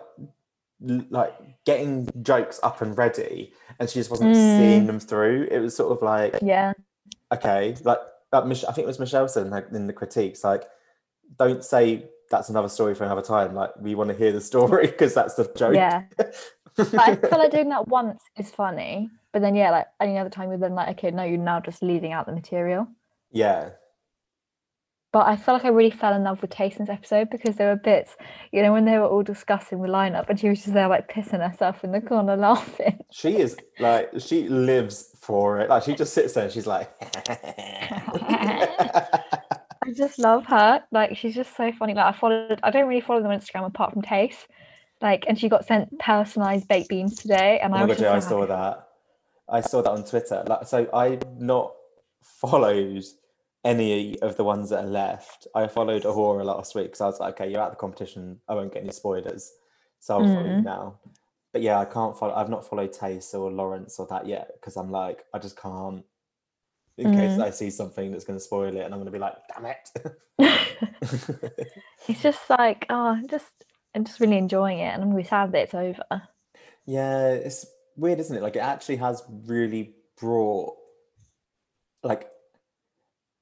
like 1.10 1.34
getting 1.66 2.08
jokes 2.22 2.58
up 2.62 2.80
and 2.82 2.96
ready 2.96 3.52
and 3.78 3.90
she 3.90 3.98
just 3.98 4.10
wasn't 4.10 4.34
Mm. 4.34 4.56
seeing 4.58 4.86
them 4.86 5.00
through. 5.00 5.48
It 5.50 5.58
was 5.58 5.76
sort 5.76 5.92
of 5.92 6.00
like 6.02 6.36
yeah. 6.42 6.72
okay, 7.32 7.76
like. 7.84 7.98
Mich- 8.44 8.66
I 8.68 8.72
think 8.72 8.84
it 8.84 8.86
was 8.86 8.98
Michelle 8.98 9.26
said 9.26 9.46
in 9.46 9.50
the, 9.50 9.66
in 9.74 9.86
the 9.86 9.92
critiques, 9.94 10.44
like, 10.44 10.64
don't 11.38 11.64
say 11.64 12.10
that's 12.30 12.48
another 12.48 12.68
story 12.68 12.94
for 12.94 13.04
another 13.04 13.22
time. 13.22 13.54
Like, 13.54 13.70
we 13.80 13.94
want 13.94 14.10
to 14.10 14.16
hear 14.16 14.32
the 14.32 14.40
story 14.40 14.86
because 14.86 15.14
that's 15.14 15.34
the 15.34 15.50
joke. 15.56 15.74
Yeah. 15.74 16.04
But 16.16 16.34
I 16.98 17.16
feel 17.16 17.38
like 17.38 17.50
doing 17.50 17.68
that 17.70 17.88
once 17.88 18.22
is 18.36 18.50
funny. 18.50 19.10
But 19.32 19.42
then 19.42 19.54
yeah, 19.54 19.70
like 19.70 19.86
any 20.00 20.18
other 20.18 20.30
time 20.30 20.48
you're 20.50 20.58
then 20.58 20.74
like, 20.74 20.88
okay, 20.98 21.10
no, 21.10 21.24
you're 21.24 21.38
now 21.38 21.60
just 21.60 21.82
leaving 21.82 22.12
out 22.12 22.26
the 22.26 22.32
material. 22.32 22.88
yeah, 23.30 23.70
But 25.12 25.26
I 25.26 25.36
feel 25.36 25.54
like 25.54 25.64
I 25.64 25.68
really 25.68 25.90
fell 25.90 26.14
in 26.14 26.24
love 26.24 26.40
with 26.40 26.50
this 26.56 26.88
episode 26.88 27.28
because 27.30 27.56
there 27.56 27.68
were 27.68 27.76
bits, 27.76 28.16
you 28.52 28.62
know, 28.62 28.72
when 28.72 28.84
they 28.84 28.96
were 28.98 29.06
all 29.06 29.22
discussing 29.22 29.82
the 29.82 29.88
lineup 29.88 30.30
and 30.30 30.38
she 30.40 30.48
was 30.48 30.62
just 30.62 30.72
there 30.72 30.88
like 30.88 31.10
pissing 31.10 31.46
herself 31.46 31.84
in 31.84 31.92
the 31.92 32.00
corner 32.00 32.36
laughing. 32.48 32.98
she 33.10 33.36
is 33.36 33.56
like 33.80 34.10
she 34.18 34.48
lives 34.48 35.14
for 35.20 35.60
it. 35.60 35.68
Like, 35.68 35.82
she 35.82 35.94
just 35.94 36.14
sits 36.14 36.32
there 36.34 36.44
and 36.44 36.52
she's 36.52 36.66
like, 36.66 36.90
I 39.88 39.92
just 39.92 40.18
love 40.18 40.44
her. 40.46 40.82
Like 40.92 41.16
she's 41.16 41.34
just 41.34 41.56
so 41.56 41.72
funny. 41.72 41.94
Like 41.94 42.14
I 42.14 42.18
followed 42.18 42.60
I 42.62 42.70
don't 42.70 42.86
really 42.86 43.00
follow 43.00 43.22
them 43.22 43.30
on 43.30 43.38
Instagram 43.40 43.66
apart 43.66 43.92
from 43.92 44.02
Tayce. 44.02 44.46
Like 45.00 45.24
and 45.28 45.38
she 45.38 45.48
got 45.48 45.66
sent 45.66 45.98
personalized 45.98 46.68
baked 46.68 46.88
beans 46.88 47.16
today 47.16 47.58
and 47.62 47.72
oh 47.72 47.78
I 47.78 47.84
was 47.84 47.96
god, 47.96 48.02
yeah, 48.02 48.12
I 48.14 48.18
saw 48.18 48.46
that. 48.46 48.88
I 49.48 49.60
saw 49.62 49.80
that 49.82 49.90
on 49.90 50.04
Twitter. 50.04 50.44
Like, 50.46 50.66
so 50.66 50.88
I 50.92 51.18
not 51.38 51.72
followed 52.22 53.04
any 53.64 54.18
of 54.20 54.36
the 54.36 54.44
ones 54.44 54.70
that 54.70 54.84
are 54.84 54.88
left. 54.88 55.46
I 55.54 55.66
followed 55.66 56.02
A'Whora 56.02 56.44
last 56.44 56.74
week 56.74 56.86
because 56.86 57.00
I 57.00 57.06
was 57.06 57.20
like, 57.20 57.40
okay, 57.40 57.50
you're 57.50 57.60
out 57.60 57.68
of 57.68 57.72
the 57.72 57.80
competition. 57.80 58.40
I 58.48 58.54
won't 58.54 58.72
get 58.72 58.82
any 58.82 58.92
spoilers, 58.92 59.52
so 60.00 60.14
I'll 60.18 60.26
follow 60.26 60.46
you 60.46 60.60
Mm. 60.60 60.64
now. 60.64 60.98
But 61.52 61.62
yeah, 61.62 61.78
I 61.80 61.86
can't 61.86 62.16
follow. 62.16 62.34
I've 62.34 62.50
not 62.50 62.68
followed 62.68 62.92
Tayce 62.92 63.34
or 63.34 63.50
Lawrence 63.50 63.98
or 63.98 64.06
that 64.08 64.26
yet 64.26 64.50
because 64.54 64.76
I'm 64.76 64.90
like, 64.90 65.24
I 65.32 65.38
just 65.38 65.56
can't. 65.56 66.04
In 66.98 67.12
case 67.12 67.38
Mm. 67.38 67.44
I 67.44 67.50
see 67.50 67.70
something 67.70 68.10
that's 68.10 68.24
going 68.24 68.38
to 68.38 68.44
spoil 68.44 68.76
it, 68.76 68.80
and 68.80 68.92
I'm 68.92 69.00
going 69.00 69.06
to 69.06 69.10
be 69.12 69.18
like, 69.18 69.34
damn 69.54 69.66
it. 69.66 69.90
it's 72.08 72.22
just 72.22 72.50
like, 72.50 72.86
oh 72.90 73.06
I'm 73.06 73.28
just 73.28 73.52
I'm 73.94 74.04
just 74.04 74.20
really 74.20 74.36
enjoying 74.36 74.78
it 74.78 74.94
and 74.94 75.02
I'm 75.02 75.10
really 75.10 75.28
sad 75.28 75.52
that 75.52 75.62
it's 75.62 75.74
over. 75.74 76.22
Yeah, 76.86 77.28
it's 77.28 77.66
weird, 77.96 78.20
isn't 78.20 78.36
it? 78.36 78.42
Like 78.42 78.56
it 78.56 78.60
actually 78.60 78.96
has 78.96 79.22
really 79.28 79.94
brought 80.20 80.74
like 82.02 82.28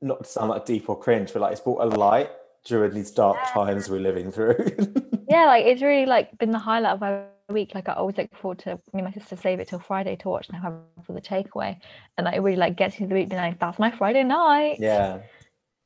not 0.01 0.25
to 0.25 0.31
sound 0.31 0.51
like 0.51 0.67
deep 0.67 0.89
or 0.89 0.99
cringe, 0.99 1.33
but 1.33 1.43
like 1.43 1.53
it's 1.53 1.61
brought 1.61 1.83
a 1.83 1.97
light 1.97 2.31
during 2.65 2.93
these 2.93 3.11
dark 3.11 3.39
times 3.53 3.89
we're 3.89 4.01
living 4.01 4.31
through. 4.31 4.57
Yeah, 5.29 5.47
like 5.47 5.67
it's 5.67 5.83
really 5.83 6.07
like 6.07 6.39
been 6.39 6.53
the 6.53 6.59
highlight 6.61 6.93
of 6.93 7.01
my 7.01 7.25
week. 7.49 7.75
Like 7.75 7.89
I 7.89 7.95
always 7.95 8.17
look 8.17 8.35
forward 8.37 8.59
to 8.61 8.75
me 8.93 9.01
and 9.01 9.05
my 9.05 9.13
sister 9.13 9.37
save 9.37 9.61
it 9.61 9.69
till 9.69 9.79
Friday 9.79 10.17
to 10.17 10.29
watch 10.29 10.49
and 10.49 10.61
have 10.61 10.75
for 11.05 11.13
the 11.13 11.21
takeaway. 11.21 11.79
And 12.17 12.25
like, 12.25 12.37
it 12.37 12.41
really 12.41 12.57
like 12.57 12.77
gets 12.77 12.99
you 12.99 13.07
the 13.07 13.15
week 13.15 13.29
being 13.29 13.41
like, 13.41 13.59
that's 13.59 13.79
my 13.79 13.91
Friday 13.91 14.25
night. 14.25 14.79
yeah. 14.81 15.21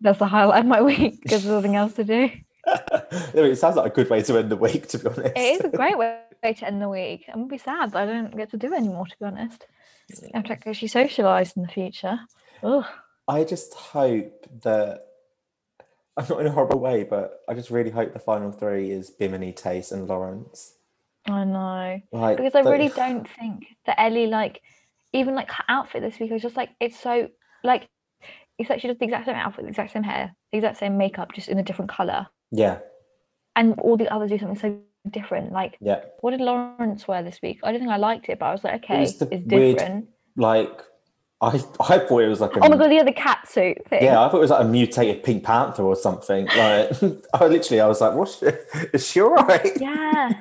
That's 0.03 0.19
the 0.19 0.27
highlight 0.27 0.61
of 0.61 0.67
my 0.67 0.81
week 0.81 1.21
because 1.23 1.45
there's 1.45 1.55
nothing 1.55 1.77
else 1.77 1.93
to 1.95 2.05
do. 2.05 2.31
I 2.67 3.03
it 3.35 3.57
sounds 3.57 3.77
like 3.77 3.93
a 3.93 3.95
good 3.95 4.09
way 4.09 4.23
to 4.23 4.39
end 4.39 4.51
the 4.51 4.57
week, 4.57 4.89
to 4.89 4.99
be 4.99 5.07
honest. 5.07 5.37
It 5.37 5.41
is 5.41 5.61
a 5.61 5.69
great 5.69 5.99
way 5.99 6.23
to 6.43 6.67
end 6.67 6.81
the 6.81 6.89
week. 6.89 7.25
I'm 7.29 7.41
gonna 7.41 7.47
be 7.47 7.59
sad 7.59 7.93
that 7.93 8.03
I 8.03 8.07
don't 8.07 8.35
get 8.35 8.51
to 8.53 8.57
do 8.57 8.73
anymore, 8.73 9.07
to 9.07 9.17
be 9.19 9.27
honest. 9.27 9.67
I 10.35 10.39
have 10.39 10.45
to 10.47 10.53
actually 10.53 10.89
socialise 10.89 11.55
in 11.57 11.63
the 11.63 11.69
future. 11.69 12.19
Ugh. 12.63 12.85
I 13.29 13.45
just 13.45 13.75
hope 13.75 14.47
that 14.63 15.07
I'm 16.17 16.27
not 16.29 16.41
in 16.41 16.47
a 16.47 16.51
horrible 16.51 16.81
way, 16.81 17.05
but 17.05 17.41
I 17.49 17.55
just 17.55 17.71
really 17.71 17.91
hope 17.91 18.13
the 18.13 18.19
final 18.19 18.51
three 18.51 18.91
is 18.91 19.11
Bimini, 19.11 19.53
Tayce, 19.53 19.93
and 19.93 20.09
Lawrence. 20.09 20.75
I 21.27 21.45
know. 21.45 22.01
Like 22.13 22.37
Because 22.37 22.55
I 22.55 22.61
really 22.61 22.89
don't 22.89 23.29
think 23.29 23.67
that 23.87 24.01
Ellie 24.01 24.27
like 24.27 24.63
even 25.13 25.35
like 25.35 25.51
her 25.51 25.65
outfit 25.69 26.03
this 26.03 26.19
week 26.19 26.31
was 26.31 26.43
just 26.43 26.57
like 26.57 26.71
it's 26.81 26.99
so 26.99 27.29
like 27.65 27.89
it's 28.59 28.71
like 28.71 28.81
she 28.81 28.89
does 28.89 28.99
the 28.99 29.05
exact 29.05 29.27
same 29.27 29.37
outfit, 29.37 29.65
the 29.65 29.69
exact 29.69 29.93
same 29.93 30.03
hair, 30.03 30.35
the 30.53 30.59
exact 30.59 30.79
same 30.79 30.99
makeup, 30.99 31.33
just 31.35 31.49
in 31.49 31.59
a 31.59 31.63
different 31.63 31.91
colour. 31.91 32.27
Yeah, 32.51 32.79
And 33.57 33.79
all 33.81 33.97
the 33.97 34.13
others 34.13 34.31
do 34.31 34.39
something 34.39 34.59
so 34.59 35.11
different. 35.11 35.53
Like 35.53 35.79
yeah. 35.81 36.01
what 36.21 36.33
did 36.33 36.41
Lawrence 36.41 37.07
wear 37.09 37.23
this 37.23 37.41
week? 37.43 37.61
I 37.63 37.71
don't 37.73 37.81
think 37.81 37.91
I 37.91 37.97
liked 37.97 38.29
it, 38.29 38.39
but 38.39 38.47
I 38.47 38.53
was 38.53 38.65
like, 38.65 38.85
okay, 38.85 39.05
the 39.07 39.29
it's 39.33 39.45
weird- 39.45 39.79
different. 39.79 40.09
Like 40.37 40.81
I, 41.43 41.49
I 41.81 41.99
thought 41.99 42.19
it 42.19 42.29
was 42.29 42.41
like 42.41 42.55
a 42.55 42.61
Oh 42.65 42.69
my 42.69 42.77
god, 42.77 42.91
the 42.91 43.01
other 43.01 43.13
cat 43.13 43.49
suit 43.49 43.79
thing. 43.89 44.05
Yeah, 44.05 44.23
I 44.23 44.29
thought 44.29 44.37
it 44.39 44.41
was 44.41 44.51
like 44.51 44.65
a 44.65 44.69
mutated 44.69 45.23
Pink 45.23 45.43
Panther 45.43 45.83
or 45.83 45.97
something. 45.97 46.47
Like, 46.47 46.91
I 47.35 47.47
literally, 47.47 47.81
I 47.81 47.87
was 47.87 48.01
like, 48.01 48.15
"What's 48.15 48.39
she, 48.41 48.47
is 48.93 49.07
she 49.07 49.21
all 49.23 49.31
right?" 49.31 49.73
Yeah. 49.81 50.33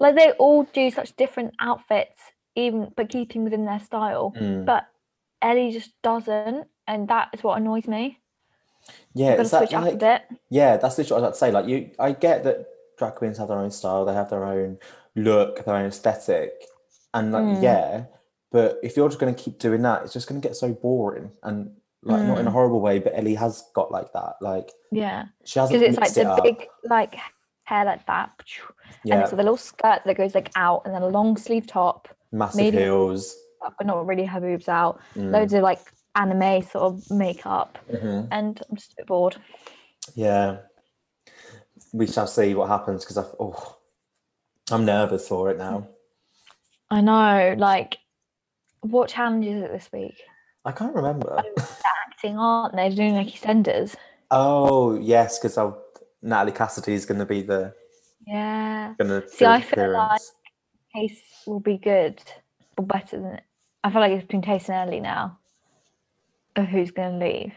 Like 0.00 0.14
they 0.16 0.32
all 0.32 0.64
do 0.64 0.90
such 0.90 1.16
different 1.16 1.54
outfits, 1.58 2.20
even 2.54 2.92
but 2.96 3.08
keeping 3.08 3.44
within 3.44 3.64
their 3.64 3.80
style. 3.80 4.32
Mm. 4.38 4.64
But 4.64 4.86
Ellie 5.42 5.72
just 5.72 5.90
doesn't, 6.02 6.66
and 6.86 7.08
that 7.08 7.30
is 7.32 7.42
what 7.42 7.58
annoys 7.58 7.86
me. 7.86 8.18
Yeah, 9.14 9.34
is 9.34 9.50
that 9.50 9.58
switch 9.68 9.74
up 9.74 9.84
a 9.84 9.90
like? 9.96 10.22
Yeah, 10.50 10.76
that's 10.76 10.96
literally 10.98 11.22
what 11.22 11.26
I 11.26 11.30
was 11.30 11.40
about 11.40 11.50
to 11.50 11.50
say. 11.50 11.50
Like, 11.50 11.66
you, 11.66 11.90
I 11.98 12.12
get 12.12 12.44
that 12.44 12.66
drag 12.98 13.14
queens 13.14 13.38
have 13.38 13.48
their 13.48 13.58
own 13.58 13.70
style, 13.70 14.04
they 14.04 14.14
have 14.14 14.30
their 14.30 14.44
own 14.44 14.78
look, 15.14 15.64
their 15.64 15.74
own 15.74 15.86
aesthetic, 15.86 16.52
and 17.14 17.32
like, 17.32 17.44
Mm. 17.44 17.62
yeah. 17.62 18.04
But 18.50 18.78
if 18.82 18.96
you're 18.96 19.08
just 19.08 19.20
going 19.20 19.34
to 19.34 19.40
keep 19.42 19.58
doing 19.58 19.82
that, 19.82 20.02
it's 20.04 20.12
just 20.14 20.26
going 20.26 20.40
to 20.40 20.46
get 20.46 20.56
so 20.56 20.72
boring 20.72 21.30
and 21.42 21.70
like 22.02 22.22
not 22.22 22.38
in 22.38 22.46
a 22.46 22.50
Mm. 22.50 22.52
horrible 22.54 22.80
way. 22.80 22.98
But 22.98 23.12
Ellie 23.14 23.34
has 23.34 23.64
got 23.74 23.90
like 23.90 24.10
that. 24.14 24.36
Like, 24.40 24.70
Yeah. 24.90 25.26
she 25.44 25.58
hasn't 25.58 25.78
Because 25.80 25.98
it's 25.98 26.16
like 26.16 26.16
it 26.16 26.36
the 26.36 26.42
big 26.42 26.68
like 26.84 27.16
hair 27.68 27.84
like 27.84 28.06
that. 28.06 28.30
And 28.38 28.94
yeah, 29.04 29.20
it's 29.20 29.30
the 29.30 29.36
little 29.36 29.56
skirt 29.56 30.00
that 30.04 30.16
goes 30.16 30.34
like 30.34 30.50
out 30.56 30.82
and 30.84 30.94
then 30.94 31.02
a 31.02 31.08
long 31.08 31.36
sleeve 31.36 31.66
top, 31.66 32.08
massive 32.32 32.56
maybe- 32.56 32.78
heels. 32.78 33.36
but 33.76 33.86
not 33.86 34.06
really 34.06 34.24
her 34.24 34.40
boobs 34.40 34.68
out. 34.68 35.00
Mm, 35.16 35.30
Loads 35.32 35.52
of 35.52 35.62
like 35.62 35.80
anime 36.14 36.62
sort 36.62 36.84
of 36.84 37.10
makeup. 37.10 37.78
mhm. 37.92 38.28
And 38.30 38.60
I'm 38.70 38.76
just 38.76 38.92
a 38.92 38.96
bit 38.96 39.06
bored. 39.06 39.36
Yeah, 40.14 40.58
we 41.92 42.06
shall 42.06 42.26
see 42.26 42.54
what 42.54 42.68
happens 42.68 43.04
because 43.04 43.18
I 43.18 43.24
oh, 43.38 43.76
I'm 44.70 44.84
nervous 44.84 45.28
for 45.28 45.50
it 45.50 45.58
now. 45.58 45.88
I 46.90 47.00
know, 47.02 47.54
like 47.58 47.98
what 48.80 49.10
challenge 49.10 49.44
is 49.46 49.62
it 49.62 49.70
this 49.72 49.88
week? 49.92 50.16
I 50.64 50.72
can't 50.72 50.94
remember. 50.94 51.42
Acting, 52.10 52.38
aren't 52.38 52.74
they? 52.74 52.88
They're 52.88 52.96
doing 52.96 53.14
like 53.14 53.26
EastEnders. 53.28 53.94
Oh 54.30 54.98
yes, 54.98 55.38
because 55.38 55.58
Natalie 56.22 56.52
Cassidy 56.52 56.94
is 56.94 57.06
going 57.06 57.20
to 57.20 57.26
be 57.26 57.42
the 57.42 57.74
Yeah. 58.26 58.94
going 58.98 59.22
to 59.22 59.28
See, 59.28 59.44
I 59.46 59.60
feel 59.60 59.92
like- 59.92 60.20
Tayce 60.94 61.20
will 61.46 61.60
be 61.60 61.76
good, 61.78 62.20
or 62.76 62.84
better 62.84 63.20
than 63.20 63.40
I 63.84 63.90
feel 63.90 64.00
like 64.00 64.12
it's 64.12 64.22
between 64.24 64.42
Tayce 64.42 64.68
and 64.70 64.88
Ellie 64.88 65.00
now. 65.00 65.38
Of 66.56 66.66
who's 66.66 66.90
gonna 66.90 67.18
leave. 67.18 67.52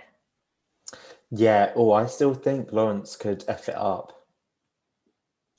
yeah. 1.31 1.71
Oh, 1.75 1.91
I 1.93 2.05
still 2.05 2.33
think 2.35 2.71
Lawrence 2.71 3.15
could 3.15 3.43
f 3.47 3.67
it 3.69 3.75
up. 3.75 4.13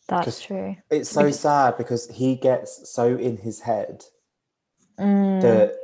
That's 0.07 0.41
true. 0.43 0.77
It's 0.91 1.11
so 1.11 1.31
sad 1.31 1.77
because 1.79 2.09
he 2.11 2.37
gets 2.37 2.89
so 2.91 3.17
in 3.17 3.37
his 3.39 3.61
head 3.61 4.05
Mm, 4.99 5.41
that 5.41 5.75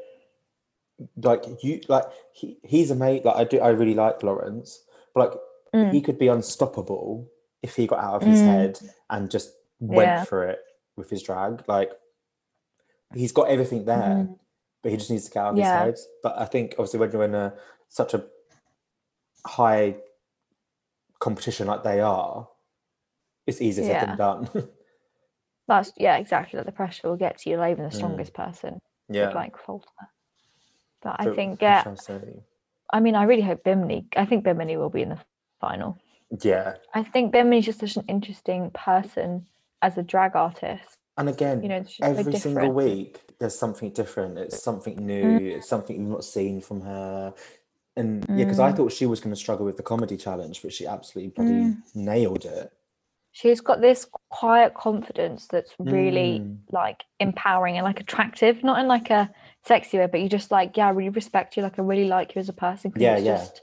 like 1.17 1.45
you 1.65 1.81
like 1.89 2.05
he, 2.33 2.59
he's 2.63 2.91
a 2.91 2.95
mate. 2.95 3.25
Like 3.25 3.37
I 3.37 3.45
do, 3.45 3.59
I 3.61 3.71
really 3.71 3.95
like 3.95 4.23
Lawrence, 4.23 4.85
but 5.15 5.31
like 5.31 5.39
mm, 5.75 5.93
he 5.93 6.01
could 6.01 6.19
be 6.19 6.29
unstoppable 6.29 7.29
if 7.63 7.77
he 7.77 7.87
got 7.87 7.99
out 8.03 8.23
of 8.23 8.29
his 8.29 8.41
Mm. 8.41 8.47
head 8.47 8.79
and 9.11 9.31
just 9.31 9.53
went 9.81 10.09
Yeah. 10.09 10.25
for 10.25 10.45
it 10.45 10.61
with 10.97 11.11
his 11.11 11.23
drag. 11.23 11.63
Like 11.69 11.93
he's 13.15 13.33
got 13.33 13.49
everything 13.49 13.85
there, 13.85 14.27
Mhm. 14.27 14.39
but 14.83 14.91
he 14.93 14.97
just 14.99 15.11
needs 15.11 15.25
to 15.27 15.31
get 15.31 15.45
out 15.45 15.53
of 15.53 15.59
Yeah. 15.59 15.65
his 15.87 16.01
head. 16.03 16.11
But 16.23 16.39
I 16.39 16.45
think 16.45 16.73
obviously 16.79 17.01
when 17.01 17.11
you're 17.13 17.25
in 17.25 17.35
a 17.35 17.55
such 17.89 18.15
a 18.15 18.27
high 19.47 19.97
competition 21.19 21.67
like 21.67 21.83
they 21.83 22.01
are, 22.01 22.49
it's 23.47 23.61
easier 23.61 23.85
said 23.85 23.93
Yeah. 23.93 24.05
than 24.07 24.17
done. 24.17 24.49
That's 25.67 25.93
yeah, 25.97 26.17
exactly. 26.17 26.57
Like 26.59 26.67
the 26.67 26.73
pressure 26.73 27.09
will 27.09 27.17
get 27.17 27.39
to 27.39 27.51
you, 27.51 27.57
like 27.57 27.73
even 27.73 27.85
the 27.85 27.91
Mm. 27.91 27.95
strongest 27.97 28.33
person 28.35 28.81
yeah. 29.09 29.27
would 29.27 29.35
like 29.35 29.57
falter. 29.59 29.89
But 31.03 31.17
I 31.19 31.35
think 31.35 31.61
yeah. 31.63 31.85
I 32.91 33.01
mean, 33.01 33.15
I 33.15 33.25
really 33.25 33.43
hope 33.43 33.63
Bimini. 33.65 34.07
I 34.17 34.25
think 34.25 34.45
Bimini 34.45 34.77
will 34.79 34.89
be 34.91 35.03
in 35.03 35.11
the 35.11 35.21
final. 35.61 35.99
Yeah. 36.43 36.75
I 36.95 37.03
think 37.03 37.33
Bimini's 37.33 37.67
just 37.67 37.81
such 37.81 37.97
an 37.97 38.05
interesting 38.09 38.71
person 38.73 39.47
as 39.83 39.97
a 39.99 40.03
drag 40.03 40.37
artist. 40.37 40.97
And 41.17 41.29
again, 41.29 41.63
You 41.63 41.69
know, 41.69 41.85
she's 41.85 41.97
so 41.97 42.05
every 42.15 42.37
single 42.37 42.71
week 42.73 43.21
there's 43.39 43.59
something 43.59 43.91
different. 43.91 44.39
It's 44.39 44.63
something 44.63 44.97
new. 45.05 45.39
Mm. 45.39 45.57
It's 45.57 45.69
something 45.69 45.97
you've 45.99 46.11
not 46.11 46.25
seen 46.25 46.61
from 46.61 46.81
her. 46.83 47.35
And 47.97 48.25
yeah, 48.29 48.45
because 48.45 48.61
I 48.61 48.71
Mm. 48.73 48.77
thought 48.77 48.93
she 48.93 49.07
was 49.07 49.21
going 49.21 49.35
to 49.35 49.41
struggle 49.41 49.67
with 49.67 49.77
the 49.77 49.83
comedy 49.83 50.17
challenge, 50.17 50.63
but 50.63 50.73
she 50.73 50.87
absolutely 50.87 51.31
bloody 51.31 51.61
Mm. 51.65 51.83
nailed 51.95 52.45
it. 52.45 52.73
She's 53.33 53.61
got 53.61 53.81
this 53.81 54.07
quiet 54.31 54.75
confidence 54.75 55.47
that's 55.47 55.75
really 55.79 56.41
Mm. 56.41 56.59
like 56.71 57.05
empowering 57.21 57.77
and 57.77 57.85
like 57.85 58.01
attractive, 58.01 58.63
not 58.63 58.79
in 58.79 58.87
like 58.89 59.11
a 59.11 59.31
sexy 59.65 59.99
way, 59.99 60.07
but 60.07 60.21
you 60.21 60.29
just 60.29 60.51
like, 60.51 60.77
yeah, 60.77 60.87
I 60.89 60.91
really 60.91 61.11
respect 61.11 61.57
you. 61.57 61.63
Like 61.63 61.79
I 61.79 61.83
really 61.83 62.09
like 62.09 62.35
you 62.35 62.41
as 62.41 62.49
a 62.49 62.53
person. 62.53 62.93
Yeah, 62.97 63.17
yeah. 63.17 63.39
Just, 63.39 63.63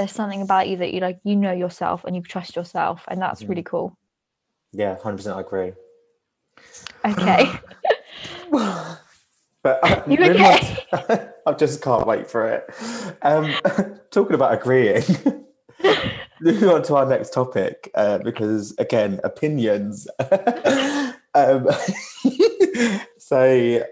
there's 0.00 0.12
something 0.12 0.40
about 0.40 0.66
you 0.68 0.78
that 0.78 0.94
you 0.94 1.00
like, 1.00 1.20
you 1.24 1.36
know 1.36 1.52
yourself 1.52 2.04
and 2.04 2.16
you 2.16 2.22
trust 2.22 2.56
yourself, 2.56 3.04
and 3.08 3.20
that's 3.20 3.42
really 3.42 3.62
cool. 3.62 3.96
Yeah, 4.72 4.96
hundred 4.98 5.18
percent, 5.18 5.36
I 5.36 5.40
agree. 5.40 5.72
Okay. 7.04 7.52
But 9.62 9.80
uh, 9.84 10.02
You 10.06 10.16
okay? 10.24 10.78
I 11.46 11.52
just 11.52 11.82
can't 11.82 12.06
wait 12.06 12.30
for 12.30 12.48
it. 12.48 12.64
Um, 13.20 13.52
talking 14.10 14.32
about 14.32 14.54
agreeing, 14.54 15.02
moving 16.40 16.68
on 16.70 16.82
to 16.84 16.96
our 16.96 17.04
next 17.04 17.34
topic 17.34 17.90
uh, 17.94 18.16
because 18.24 18.74
again, 18.78 19.20
opinions. 19.22 20.08
um, 21.34 21.68
so 23.18 23.84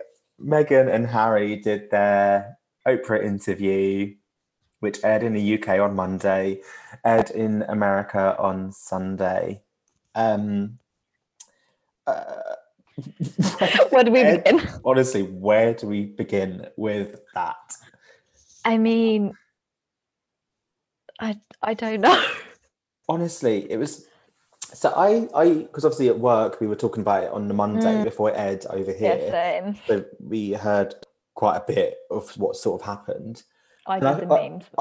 Meghan 0.43 0.91
and 0.91 1.07
Harry 1.07 1.57
did 1.57 1.91
their 1.91 2.57
Oprah 2.87 3.23
interview, 3.23 4.15
which 4.81 5.03
aired 5.05 5.23
in 5.23 5.35
the 5.35 5.55
UK 5.59 5.81
on 5.81 5.95
Monday, 5.95 6.61
aired 7.05 7.31
in 7.31 7.63
America 7.69 8.37
on 8.39 8.73
Sunday. 8.73 9.63
Um, 10.15 10.79
uh, 12.07 12.55
Where 13.91 14.05
do 14.05 14.11
we 14.11 14.25
begin? 14.25 14.61
honestly, 14.85 15.23
where 15.23 15.73
do 15.75 15.87
we 15.87 16.07
begin 16.07 16.67
with 16.77 17.21
that? 17.35 17.77
I 18.65 18.77
mean, 18.77 19.35
I 21.21 21.39
I 21.63 21.75
don't 21.75 22.01
know. 22.01 22.25
Honestly, 23.09 23.71
it 23.71 23.77
was. 23.77 24.07
So 24.75 24.91
I, 24.95 25.29
I, 25.35 25.49
because 25.63 25.85
obviously 25.85 26.09
at 26.09 26.19
work 26.19 26.61
we 26.61 26.67
were 26.67 26.77
talking 26.77 27.01
about 27.01 27.25
it 27.25 27.31
on 27.31 27.49
the 27.49 27.55
Monday 27.55 28.01
Mm. 28.01 28.05
before 28.05 28.31
it 28.31 28.37
aired 28.37 28.67
over 28.67 28.91
Yeah, 28.91 29.17
here. 29.17 29.31
same. 29.31 29.79
So 29.87 30.05
we 30.21 30.53
heard 30.53 30.95
quite 31.35 31.57
a 31.57 31.65
bit 31.67 31.99
of 32.11 32.37
what 32.37 32.57
sort 32.57 32.83
of 32.83 32.87
happened. 32.87 33.45
I 33.89 33.99
the 34.01 34.07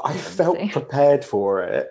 I- 0.04 0.12
felt 0.12 0.58
prepared 0.70 1.24
for 1.24 1.62
it, 1.62 1.88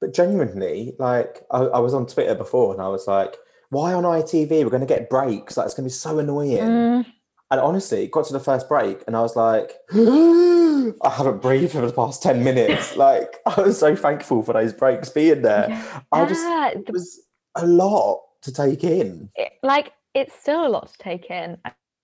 but 0.00 0.14
genuinely, 0.14 0.94
like 0.98 1.44
I, 1.50 1.58
I 1.58 1.78
was 1.78 1.94
on 1.94 2.06
Twitter 2.06 2.34
before 2.34 2.72
and 2.72 2.82
I 2.82 2.88
was 2.88 3.06
like, 3.06 3.36
"Why 3.70 3.92
on 3.94 4.04
ITV? 4.04 4.50
We're 4.64 4.70
going 4.70 4.80
to 4.80 4.86
get 4.86 5.08
breaks. 5.10 5.56
Like 5.56 5.66
it's 5.66 5.74
going 5.74 5.88
to 5.88 5.92
be 5.94 6.00
so 6.06 6.18
annoying." 6.18 6.58
Mm, 6.58 7.06
And 7.50 7.60
honestly, 7.60 8.04
it 8.04 8.10
got 8.10 8.26
to 8.26 8.32
the 8.32 8.40
first 8.40 8.68
break, 8.68 9.02
and 9.06 9.16
I 9.16 9.20
was 9.22 9.36
like, 9.36 9.72
I 9.92 11.10
haven't 11.10 11.40
breathed 11.42 11.72
for 11.72 11.80
the 11.86 11.92
past 11.92 12.22
10 12.22 12.44
minutes. 12.44 12.96
like, 13.06 13.38
I 13.46 13.60
was 13.62 13.78
so 13.78 13.96
thankful 13.96 14.42
for 14.42 14.52
those 14.52 14.72
breaks 14.72 15.08
being 15.08 15.42
there. 15.42 15.66
I 16.12 16.24
just, 16.26 16.42
yeah, 16.42 16.68
it 16.70 16.90
was 16.92 17.20
a 17.54 17.66
lot 17.66 18.22
to 18.42 18.52
take 18.52 18.84
in. 18.84 19.30
it- 19.36 19.52
like 19.62 19.92
it's 20.14 20.34
still 20.40 20.66
a 20.66 20.68
lot 20.68 20.92
to 20.92 20.98
take 20.98 21.30
in. 21.30 21.56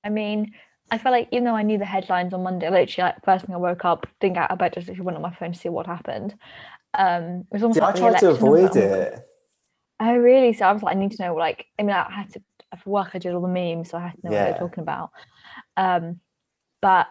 I 0.05 0.09
mean, 0.09 0.53
I 0.91 0.99
felt 0.99 1.13
like 1.13 1.29
even 1.33 1.45
though 1.45 1.55
I 1.57 1.63
knew 1.63 1.79
the 1.79 1.85
headlines 1.85 2.35
on 2.35 2.43
Monday, 2.43 2.69
literally 2.71 3.11
like 3.11 3.25
first 3.25 3.47
thing 3.47 3.55
I 3.55 3.59
woke 3.59 3.85
up, 3.85 4.07
didn't 4.21 4.35
get 4.35 4.45
out 4.45 4.51
of 4.53 4.59
bed, 4.59 4.75
just 4.75 4.89
literally 4.89 5.07
went 5.07 5.17
on 5.17 5.23
my 5.23 5.35
phone 5.35 5.53
to 5.53 5.59
see 5.59 5.69
what 5.69 5.87
happened. 5.87 6.35
Um, 6.95 7.41
it 7.43 7.55
was 7.55 7.63
almost 7.63 7.79
See, 7.79 7.81
I 7.81 7.93
like 7.93 7.97
the 7.97 7.99
tried 7.99 8.19
to 8.19 8.29
avoid 8.31 8.77
"Oh 8.77 8.77
it. 8.77 9.25
Oh, 10.01 10.17
really? 10.17 10.53
So 10.55 10.67
I 10.67 10.73
was 10.73 10.83
like, 10.83 10.97
I 10.97 10.99
need 10.99 11.13
to 11.13 11.23
know. 11.25 11.35
Like, 11.35 11.67
I 11.79 11.83
mean, 11.83 11.95
I 11.97 12.11
had 12.11 12.31
to 12.33 12.43
for 12.83 12.91
work. 12.91 13.11
I 13.15 13.19
did 13.19 13.35
all 13.35 13.43
the 13.43 13.49
memes, 13.49 13.91
so 13.91 13.99
I 13.99 14.03
had 14.09 14.13
to 14.17 14.21
know 14.25 14.33
what 14.33 14.43
they 14.43 14.47
Yeah. 14.47 14.53
were 14.53 14.55
talking 14.55 14.83
about. 14.83 15.11
Um, 15.77 16.21
but 16.83 17.09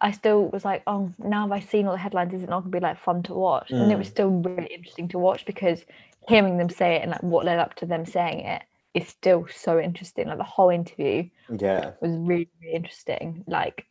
I 0.00 0.12
still 0.12 0.48
was 0.50 0.64
like, 0.64 0.82
oh, 0.86 1.12
now 1.18 1.42
have 1.42 1.52
I 1.52 1.60
seen 1.60 1.86
all 1.86 1.92
the 1.92 1.98
headlines? 1.98 2.34
Is 2.34 2.42
it 2.44 2.50
not 2.50 2.60
going 2.62 2.72
to 2.72 2.78
be 2.78 2.82
like 2.82 2.98
fun 3.00 3.22
to 3.24 3.34
watch? 3.34 3.72
And 3.78 3.92
it 3.92 3.98
was 3.98 4.08
Mm. 4.08 4.10
still 4.10 4.30
really 4.30 4.68
interesting 4.74 5.08
to 5.10 5.18
watch 5.18 5.46
because 5.46 5.84
hearing 6.28 6.58
them 6.58 6.70
say 6.70 6.96
it 6.96 7.02
and 7.02 7.12
like 7.12 7.22
what 7.22 7.44
led 7.46 7.58
up 7.60 7.74
to 7.76 7.86
them 7.86 8.06
saying 8.06 8.40
it 8.46 8.62
is 8.94 9.08
still 9.08 9.46
so 9.50 9.78
interesting. 9.78 10.28
Like 10.28 10.38
the 10.38 10.44
whole 10.44 10.70
interview 10.70 11.28
Yeah. 11.50 11.92
was 12.00 12.12
really, 12.12 12.50
really 12.60 12.74
interesting. 12.74 13.44
Like 13.46 13.86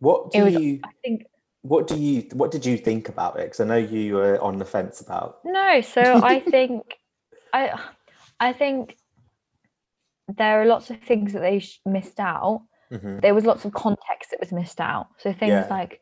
What 0.00 0.32
do 0.32 0.44
was. 0.44 0.54
you, 0.54 0.80
I 0.84 0.90
think 1.04 1.26
what 1.62 1.86
do 1.88 1.96
you, 1.96 2.28
what 2.32 2.50
did 2.50 2.64
you 2.64 2.76
think 2.78 3.08
about 3.08 3.38
it? 3.38 3.44
Because 3.44 3.60
I 3.60 3.64
know 3.64 3.76
you 3.76 4.14
were 4.14 4.40
on 4.40 4.58
the 4.58 4.64
fence 4.64 5.00
about. 5.00 5.38
No, 5.44 5.80
so 5.80 6.00
I 6.24 6.40
think 6.54 6.82
I 7.52 7.78
I 8.38 8.52
think 8.52 8.96
there 10.36 10.60
are 10.60 10.66
lots 10.66 10.90
of 10.90 11.00
things 11.00 11.32
that 11.32 11.40
they 11.40 11.60
sh- 11.60 11.80
missed 11.86 12.18
out. 12.20 12.62
Mhm. 12.92 13.20
There 13.20 13.34
was 13.34 13.44
lots 13.44 13.64
of 13.64 13.72
context 13.72 14.30
that 14.30 14.40
was 14.40 14.52
missed 14.52 14.80
out. 14.80 15.06
So 15.18 15.32
things 15.32 15.50
Yeah. 15.50 15.66
like 15.70 16.00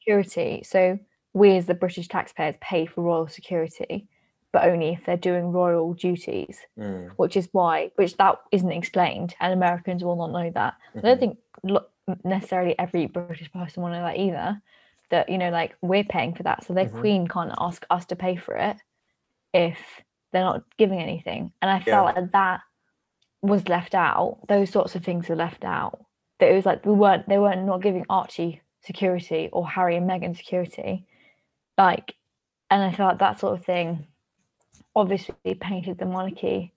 security. 0.00 0.62
So 0.64 0.98
we 1.34 1.56
as 1.56 1.66
the 1.66 1.74
British 1.74 2.08
taxpayers 2.08 2.56
pay 2.60 2.86
for 2.86 3.02
royal 3.02 3.28
security, 3.28 4.08
but 4.56 4.66
only 4.70 4.88
if 4.94 5.04
they're 5.04 5.18
doing 5.18 5.52
royal 5.52 5.92
duties, 5.92 6.58
Mm, 6.78 7.10
which 7.16 7.36
is 7.36 7.46
why 7.52 7.90
which 7.96 8.16
that 8.16 8.40
isn't 8.52 8.72
explained, 8.72 9.34
and 9.38 9.52
Americans 9.52 10.02
will 10.02 10.16
not 10.16 10.32
know 10.32 10.48
that. 10.50 10.72
I 10.94 10.98
mhm. 10.98 11.02
don't 11.02 11.20
think 11.20 11.38
lo- 11.62 11.84
necessarily 12.24 12.74
every 12.78 13.04
British 13.04 13.52
person 13.52 13.82
will 13.82 13.90
know 13.90 14.00
that 14.00 14.16
either. 14.16 14.62
That 15.10 15.28
you 15.28 15.36
know, 15.36 15.50
like 15.50 15.76
we're 15.82 16.04
paying 16.04 16.34
for 16.34 16.42
that, 16.44 16.64
so 16.64 16.72
their 16.72 16.86
Mhm. 16.86 17.00
queen 17.00 17.28
can't 17.28 17.52
ask 17.58 17.84
us 17.90 18.06
to 18.06 18.16
pay 18.16 18.36
for 18.36 18.54
it 18.56 18.78
if 19.52 19.78
they're 20.32 20.42
not 20.50 20.62
giving 20.78 21.00
anything. 21.00 21.52
And 21.60 21.70
I 21.70 21.80
felt 21.80 22.06
like 22.16 22.32
that 22.32 22.60
was 23.42 23.68
left 23.68 23.94
out. 23.94 24.38
Those 24.48 24.70
sorts 24.70 24.94
of 24.94 25.04
things 25.04 25.28
were 25.28 25.36
left 25.36 25.64
out. 25.66 26.02
That 26.38 26.50
it 26.50 26.54
was 26.54 26.64
like 26.64 26.86
we 26.86 26.94
weren't 26.94 27.28
they 27.28 27.38
weren't 27.38 27.66
not 27.66 27.82
giving 27.82 28.06
Archie 28.08 28.62
security 28.80 29.50
or 29.52 29.68
Harry 29.68 29.96
and 29.96 30.08
Meghan 30.08 30.34
security. 30.34 31.04
Like, 31.76 32.14
and 32.70 32.82
I 32.82 32.90
felt 32.92 33.18
that 33.18 33.38
sort 33.38 33.52
of 33.58 33.66
thing 33.66 34.06
obviously 34.96 35.54
painted 35.60 35.98
the 35.98 36.06
monarchy 36.06 36.72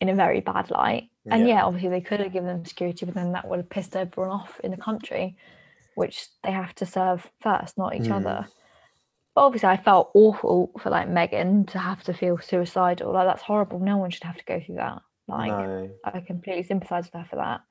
in 0.00 0.08
a 0.08 0.14
very 0.14 0.40
bad 0.40 0.70
light. 0.70 1.08
And 1.30 1.48
Yeah. 1.48 1.54
yeah, 1.56 1.64
obviously 1.64 1.88
they 1.88 2.00
could 2.00 2.20
have 2.20 2.32
given 2.32 2.48
them 2.48 2.64
security, 2.64 3.06
but 3.06 3.14
then 3.14 3.32
that 3.32 3.48
would 3.48 3.58
have 3.58 3.68
pissed 3.70 3.96
everyone 3.96 4.30
off 4.32 4.60
in 4.62 4.70
the 4.70 4.76
country, 4.76 5.36
which 5.94 6.28
they 6.44 6.50
have 6.52 6.74
to 6.76 6.86
serve 6.86 7.28
first, 7.40 7.78
not 7.78 7.94
each 7.96 8.08
Mm. 8.10 8.16
other. 8.16 8.48
But 9.34 9.46
obviously, 9.46 9.70
I 9.70 9.78
felt 9.78 10.10
awful 10.14 10.70
for 10.78 10.90
like 10.90 11.08
Meghan 11.08 11.66
to 11.70 11.78
have 11.78 12.02
to 12.04 12.12
feel 12.12 12.38
suicidal. 12.38 13.12
Like 13.12 13.26
that's 13.26 13.42
horrible. 13.42 13.78
No 13.78 13.96
one 13.96 14.10
should 14.10 14.24
have 14.24 14.36
to 14.36 14.44
go 14.44 14.60
through 14.60 14.74
that. 14.76 15.00
Like 15.26 15.50
no. 15.50 15.90
I 16.04 16.20
completely 16.20 16.64
sympathise 16.64 17.04
with 17.06 17.14
her 17.14 17.24
for 17.30 17.36
that. 17.36 17.62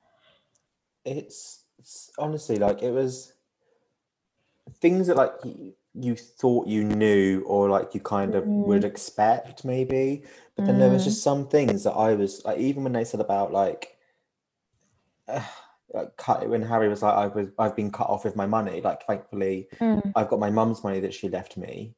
it's, 1.04 1.64
it's 1.78 2.10
honestly 2.18 2.56
like 2.56 2.82
it 2.82 2.92
was 2.92 3.34
things 4.80 5.06
that 5.08 5.16
like 5.16 5.32
you, 5.94 6.14
thought 6.16 6.66
you 6.66 6.84
knew 6.84 7.42
or 7.46 7.68
like 7.68 7.94
you 7.94 8.00
kind 8.00 8.34
of 8.34 8.48
would 8.56 8.84
expect 8.84 9.64
maybe. 9.64 10.22
But 10.56 10.64
then 10.66 10.78
there 10.78 10.90
was 10.90 11.02
Mm. 11.02 11.04
just 11.04 11.22
some 11.22 11.48
things 11.48 11.84
that 11.84 11.92
i 11.92 12.14
was 12.14 12.44
like 12.44 12.58
even 12.58 12.82
when 12.84 12.92
they 12.92 13.04
said 13.04 13.20
about 13.20 13.52
like 13.52 13.96
uh, 15.28 15.42
like 15.94 16.16
cut 16.16 16.48
when 16.48 16.62
harry 16.62 16.88
was 16.88 17.02
like 17.02 17.14
i 17.14 17.26
was 17.26 17.48
i've 17.58 17.76
been 17.76 17.90
cut 17.90 18.08
off 18.08 18.24
with 18.24 18.34
my 18.36 18.46
money 18.46 18.80
like 18.80 19.06
thankfully 19.06 19.68
Mm, 19.80 20.00
i've 20.14 20.28
got 20.28 20.38
my 20.40 20.50
mum's 20.50 20.82
money 20.82 21.00
that 21.00 21.12
she 21.12 21.28
left 21.28 21.56
me 21.56 21.94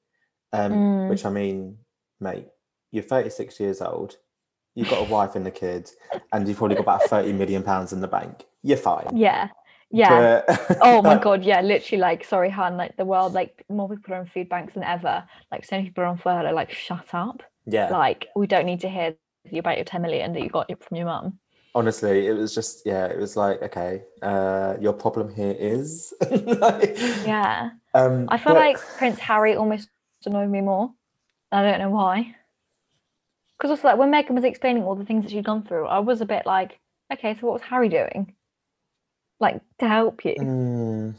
um 0.52 0.72
Mm. 0.72 1.08
which 1.08 1.24
i 1.24 1.30
mean 1.30 1.76
mate 2.20 2.46
you're 2.90 3.04
36 3.04 3.60
years 3.60 3.80
old 3.80 4.16
you've 4.74 4.88
got 4.88 4.98
a 5.00 5.04
wife 5.04 5.36
and 5.36 5.46
a 5.46 5.50
kid 5.50 5.90
and 6.32 6.48
you've 6.48 6.56
probably 6.56 6.74
got 6.76 6.82
about 6.82 7.02
30 7.04 7.32
million 7.32 7.62
pounds 7.62 7.92
in 7.92 8.00
the 8.00 8.08
bank. 8.08 8.44
You're 8.62 8.76
fine. 8.76 9.06
Yeah, 9.16 9.48
yeah. 9.90 10.42
but- 10.46 10.78
oh 10.82 11.02
my 11.02 11.18
god, 11.18 11.44
yeah. 11.44 11.60
Literally, 11.60 12.00
like, 12.00 12.24
sorry, 12.24 12.50
Han. 12.50 12.76
Like 12.76 12.96
the 12.96 13.04
world, 13.04 13.32
like 13.32 13.64
more 13.68 13.88
people 13.88 14.14
are 14.14 14.18
on 14.18 14.26
food 14.26 14.48
banks 14.48 14.74
than 14.74 14.82
ever. 14.84 15.24
Like 15.52 15.64
so 15.64 15.76
many 15.76 15.88
people 15.88 16.04
are 16.04 16.08
on 16.08 16.18
furlough. 16.18 16.52
Like, 16.54 16.72
shut 16.72 17.08
up. 17.12 17.42
yeah 17.66 17.88
Like 17.90 18.26
we 18.36 18.46
don't 18.46 18.66
need 18.66 18.80
to 18.80 18.88
hear 18.88 19.14
about 19.56 19.76
your 19.76 19.84
ten 19.84 20.02
million 20.02 20.32
that 20.32 20.42
you 20.42 20.48
got 20.48 20.68
from 20.82 20.96
your 20.96 21.06
mum. 21.06 21.38
honestly 21.74 22.26
it 22.28 22.32
was 22.32 22.54
just 22.54 22.82
yeah 22.86 23.04
it 23.06 23.18
was 23.18 23.36
like 23.36 23.60
okay 23.62 24.02
uh 24.22 24.74
your 24.80 24.92
problem 24.92 25.26
here 25.34 25.54
is 25.58 26.14
Like, 26.30 26.96
Yeah, 27.26 27.70
um 27.94 28.26
I 28.30 28.38
feel 28.38 28.54
but- 28.54 28.60
like 28.66 28.78
Prince 28.98 29.18
Harry 29.18 29.54
almost 29.56 29.88
annoyed 30.24 30.48
me 30.50 30.60
more. 30.62 30.90
I 31.52 31.62
don't 31.62 31.78
know 31.78 31.90
why. 31.90 32.34
Because 33.58 33.70
also, 33.70 33.88
like 33.88 33.98
when 33.98 34.10
Meghan 34.10 34.34
was 34.34 34.44
explaining 34.44 34.82
all 34.84 34.94
the 34.96 35.04
things 35.04 35.22
that 35.24 35.30
she'd 35.30 35.44
gone 35.44 35.62
through, 35.64 35.86
I 35.86 35.98
was 36.00 36.20
a 36.20 36.26
bit 36.26 36.44
like, 36.46 36.80
okay, 37.12 37.34
so 37.34 37.46
what 37.46 37.52
was 37.54 37.62
Harry 37.62 37.88
doing? 37.88 38.34
Like 39.44 39.60
to 39.80 39.88
help 39.88 40.24
you, 40.24 40.36
Mm, 40.38 41.14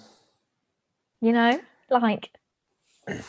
you 1.22 1.32
know? 1.32 1.60
Like, 1.92 2.32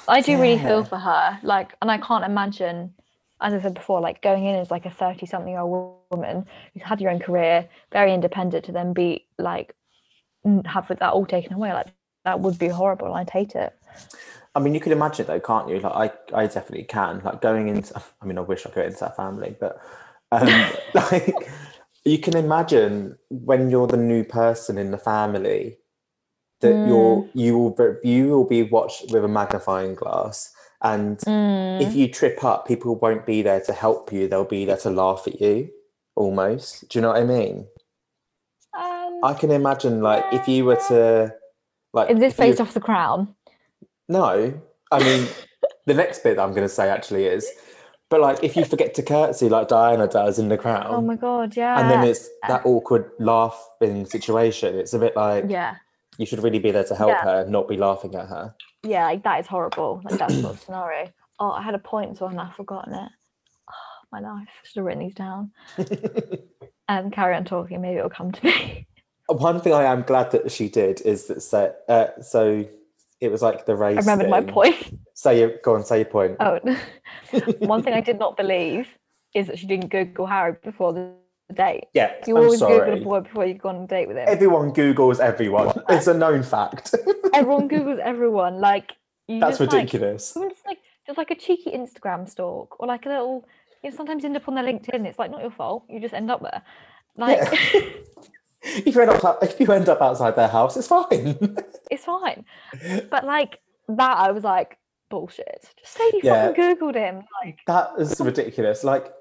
I 0.08 0.22
do 0.22 0.40
really 0.40 0.58
feel 0.58 0.84
for 0.84 0.96
her. 0.96 1.38
Like, 1.42 1.74
and 1.82 1.90
I 1.90 1.98
can't 1.98 2.24
imagine, 2.24 2.94
as 3.42 3.52
I 3.52 3.60
said 3.60 3.74
before, 3.74 4.00
like 4.00 4.22
going 4.22 4.46
in 4.46 4.56
as 4.56 4.70
like 4.70 4.86
a 4.86 4.90
thirty-something-year-old 4.90 5.96
woman 6.10 6.46
who's 6.72 6.82
had 6.82 7.02
your 7.02 7.10
own 7.10 7.18
career, 7.18 7.68
very 7.92 8.14
independent, 8.14 8.64
to 8.66 8.72
then 8.72 8.94
be 8.94 9.26
like 9.38 9.74
have 10.64 10.88
that 10.88 11.02
all 11.02 11.26
taken 11.26 11.52
away. 11.52 11.74
Like 11.74 11.88
that 12.24 12.40
would 12.40 12.58
be 12.58 12.68
horrible. 12.68 13.12
I'd 13.12 13.28
hate 13.28 13.54
it. 13.54 13.74
I 14.54 14.60
mean, 14.60 14.72
you 14.72 14.80
can 14.80 14.92
imagine 14.92 15.24
it 15.24 15.28
though, 15.28 15.40
can't 15.40 15.68
you? 15.68 15.80
Like, 15.80 16.14
I, 16.32 16.42
I 16.42 16.46
definitely 16.46 16.84
can. 16.84 17.20
Like 17.22 17.42
going 17.42 17.68
into, 17.68 18.02
I 18.22 18.24
mean, 18.24 18.38
I 18.38 18.40
wish 18.40 18.64
I 18.64 18.70
could 18.70 18.86
into 18.86 19.00
that 19.00 19.16
family, 19.16 19.54
but 19.60 19.78
um, 20.32 20.48
like, 20.94 21.50
you 22.06 22.18
can 22.18 22.36
imagine 22.36 23.16
when 23.30 23.68
you're 23.70 23.86
the 23.88 23.96
new 23.96 24.22
person 24.24 24.78
in 24.78 24.90
the 24.90 24.98
family 24.98 25.76
that 26.60 26.86
you're 26.88 27.28
you 27.34 27.58
will 27.58 27.70
be- 27.70 28.08
you 28.08 28.28
will 28.28 28.44
be 28.44 28.62
watched 28.62 29.10
with 29.12 29.24
a 29.24 29.28
magnifying 29.28 29.94
glass, 29.94 30.50
and 30.82 31.18
Mm. 31.18 31.82
if 31.82 31.94
you 31.94 32.08
trip 32.08 32.42
up, 32.44 32.66
people 32.66 32.94
won't 32.96 33.26
be 33.26 33.42
there 33.42 33.60
to 33.60 33.72
help 33.72 34.12
you. 34.12 34.26
They'll 34.28 34.44
be 34.44 34.64
there 34.64 34.78
to 34.78 34.90
laugh 34.90 35.26
at 35.26 35.40
you, 35.40 35.68
almost. 36.14 36.88
Do 36.88 36.98
you 36.98 37.02
know 37.02 37.08
what 37.08 37.18
I 37.18 37.24
mean? 37.24 37.66
Um, 38.78 39.20
I 39.22 39.34
can 39.34 39.50
imagine, 39.50 40.00
like, 40.02 40.24
if 40.32 40.48
you 40.48 40.64
were 40.64 40.80
to, 40.88 41.34
like, 41.92 42.10
is 42.10 42.18
this 42.18 42.32
if 42.32 42.38
you- 42.38 42.44
based 42.44 42.60
off 42.60 42.72
the 42.74 42.80
crown? 42.80 43.34
No, 44.08 44.54
I 44.90 44.98
mean, 45.02 45.26
the 45.86 45.94
next 45.94 46.22
bit 46.22 46.36
that 46.36 46.42
I'm 46.42 46.50
going 46.52 46.62
to 46.68 46.74
say 46.74 46.88
actually 46.88 47.26
is, 47.26 47.46
but 48.08 48.20
like 48.20 48.42
if 48.42 48.56
you 48.56 48.64
forget 48.64 48.94
to 48.94 49.02
curtsy 49.02 49.48
like 49.48 49.68
Diana 49.68 50.06
does 50.08 50.38
in 50.38 50.48
The 50.48 50.58
Crown, 50.58 50.86
Oh 50.88 51.00
my 51.00 51.16
god, 51.16 51.56
yeah. 51.56 51.80
and 51.80 51.90
then 51.90 52.04
it's 52.04 52.28
that 52.48 52.64
awkward 52.64 53.10
laughing 53.18 54.06
situation, 54.06 54.78
it's 54.78 54.92
a 54.94 54.98
bit 54.98 55.16
like 55.16 55.44
yeah, 55.48 55.76
you 56.18 56.26
should 56.26 56.42
really 56.42 56.58
be 56.58 56.70
there 56.70 56.84
to 56.84 56.94
help 56.94 57.10
Yeah. 57.10 57.22
her, 57.24 57.46
not 57.48 57.68
be 57.68 57.76
laughing 57.76 58.14
at 58.14 58.28
her. 58.28 58.54
yeah, 58.82 59.04
like 59.06 59.22
that 59.24 59.40
is 59.40 59.46
horrible. 59.46 60.00
Like 60.04 60.18
that 60.18 60.30
sort 60.30 60.54
of 60.54 60.60
scenario. 60.60 61.10
Oh, 61.38 61.50
I 61.50 61.62
had 61.62 61.74
a 61.74 61.78
point, 61.78 62.16
so 62.16 62.26
I've 62.26 62.54
forgotten 62.54 62.94
it. 62.94 63.10
Oh, 63.68 63.72
my 64.12 64.20
life. 64.20 64.48
Should 64.64 64.76
have 64.80 64.84
written 64.86 65.02
these 65.02 65.14
down. 65.14 65.50
Um, 66.88 67.10
carry 67.10 67.34
on 67.34 67.44
talking. 67.44 67.80
Maybe 67.80 67.96
it'll 67.98 68.08
come 68.08 68.30
to 68.30 68.44
me. 68.46 68.86
One 69.26 69.60
thing 69.60 69.72
I 69.72 69.82
am 69.82 70.02
glad 70.02 70.30
that 70.30 70.52
she 70.52 70.68
did 70.68 71.00
is 71.00 71.26
that 71.26 71.42
so, 71.42 71.74
uh, 71.88 72.22
so 72.22 72.64
it 73.20 73.30
was 73.30 73.42
like 73.42 73.66
the 73.66 73.76
race. 73.76 73.96
I 73.96 74.00
remembered 74.00 74.30
my 74.30 74.40
point. 74.42 74.98
Say 75.14 75.40
your 75.40 75.58
go 75.62 75.74
on, 75.74 75.84
say 75.84 75.98
your 75.98 76.06
point. 76.06 76.36
Oh, 76.40 76.58
one 77.58 77.82
thing 77.82 77.94
I 77.94 78.00
did 78.00 78.18
not 78.18 78.36
believe 78.42 78.88
is 79.34 79.46
that 79.46 79.58
she 79.58 79.66
didn't 79.66 79.88
Google 79.88 80.26
Harry 80.26 80.56
before 80.62 80.92
the 80.92 81.12
date. 81.54 81.84
yeah, 81.94 82.12
You 82.26 82.36
I'm 82.36 82.44
always 82.44 82.60
Google 82.60 82.94
a 82.94 83.00
boy 83.00 83.20
before 83.20 83.46
you 83.46 83.54
go 83.54 83.68
on 83.68 83.76
a 83.76 83.86
date 83.86 84.08
with 84.08 84.16
him. 84.16 84.24
Everyone 84.28 84.72
Googles 84.72 85.20
everyone. 85.20 85.72
It's 85.88 86.06
a 86.06 86.14
known 86.14 86.42
fact. 86.42 86.94
Everyone 87.34 87.68
Googles 87.68 87.98
everyone. 87.98 88.60
Like 88.60 88.96
you 89.28 89.40
That's 89.40 89.58
just, 89.58 89.72
ridiculous. 89.72 90.36
Even 90.36 90.50
just 90.50 90.66
like 90.66 90.78
just 91.06 91.18
like 91.18 91.30
a 91.30 91.34
cheeky 91.34 91.70
Instagram 91.70 92.28
stalk 92.28 92.80
or 92.80 92.86
like 92.86 93.06
a 93.06 93.10
little 93.10 93.46
you 93.82 93.90
know, 93.90 93.96
sometimes 93.96 94.22
you 94.22 94.28
end 94.28 94.36
up 94.36 94.48
on 94.48 94.54
their 94.54 94.64
LinkedIn. 94.64 95.06
It's 95.06 95.18
like 95.18 95.30
not 95.30 95.40
your 95.40 95.50
fault. 95.50 95.84
You 95.88 96.00
just 96.00 96.14
end 96.14 96.30
up 96.30 96.42
there. 96.42 96.62
Like 97.16 97.40
if 98.66 98.94
you 98.94 99.00
end 99.00 99.10
up 99.10 99.42
if 99.42 99.60
you 99.60 99.70
end 99.72 99.88
up 99.88 100.00
outside 100.02 100.36
their 100.36 100.48
house, 100.48 100.76
it's 100.76 100.88
fine. 100.88 101.36
it's 101.90 102.04
fine. 102.04 102.44
But 103.10 103.24
like 103.24 103.60
that 103.88 104.16
I 104.18 104.32
was 104.32 104.44
like, 104.44 104.78
bullshit. 105.08 105.70
Just 105.80 105.96
say 105.96 106.04
you 106.14 106.20
Yeah. 106.22 106.48
fucking 106.48 106.76
Googled 106.76 106.94
him. 106.96 107.22
Like 107.44 107.58
That 107.66 107.90
is 107.98 108.20
ridiculous. 108.20 108.82
Like, 108.84 109.12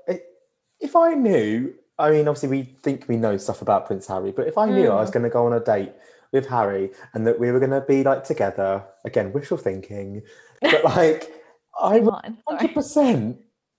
if 0.80 0.96
I 0.96 1.14
knew, 1.14 1.74
I 2.00 2.12
mean, 2.12 2.28
obviously 2.28 2.50
we 2.50 2.64
think 2.84 3.06
we 3.08 3.18
know 3.18 3.38
stuff 3.38 3.62
about 3.62 3.86
Prince 3.86 4.08
Harry, 4.08 4.32
but 4.32 4.48
if 4.48 4.58
I 4.58 4.66
knew 4.66 4.90
I 4.92 4.96
was 4.96 5.10
Mm. 5.10 5.14
going 5.14 5.24
to 5.24 5.30
go 5.30 5.46
on 5.46 5.54
a 5.54 5.60
date 5.60 5.94
with 6.32 6.48
Harry 6.48 6.92
and 7.14 7.26
that 7.28 7.40
we 7.40 7.52
were 7.52 7.60
going 7.60 7.72
to 7.72 7.82
be 7.82 8.04
like 8.04 8.24
together, 8.24 8.84
again, 9.06 9.32
wishful 9.32 9.58
thinking, 9.58 10.24
but 10.62 10.84
like, 10.96 11.32
I 11.80 12.00
would 12.00 12.14
hundred 12.48 12.74
percent 12.74 13.38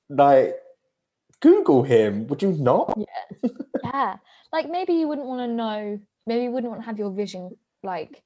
like 0.09 0.55
Google 1.41 1.83
him. 1.83 2.27
Would 2.29 2.43
you 2.43 2.53
not? 2.53 2.97
Yeah. 2.97 3.51
Yeah. 3.85 4.17
Like 4.57 4.71
maybe 4.71 4.95
you 4.95 5.07
wouldn't 5.07 5.27
want 5.27 5.43
to 5.43 5.49
know 5.49 6.01
maybe 6.27 6.45
you 6.45 6.51
wouldn't 6.51 6.71
want 6.71 6.81
to 6.83 6.87
have 6.87 6.99
your 6.99 7.11
vision 7.11 7.51
like 7.83 8.23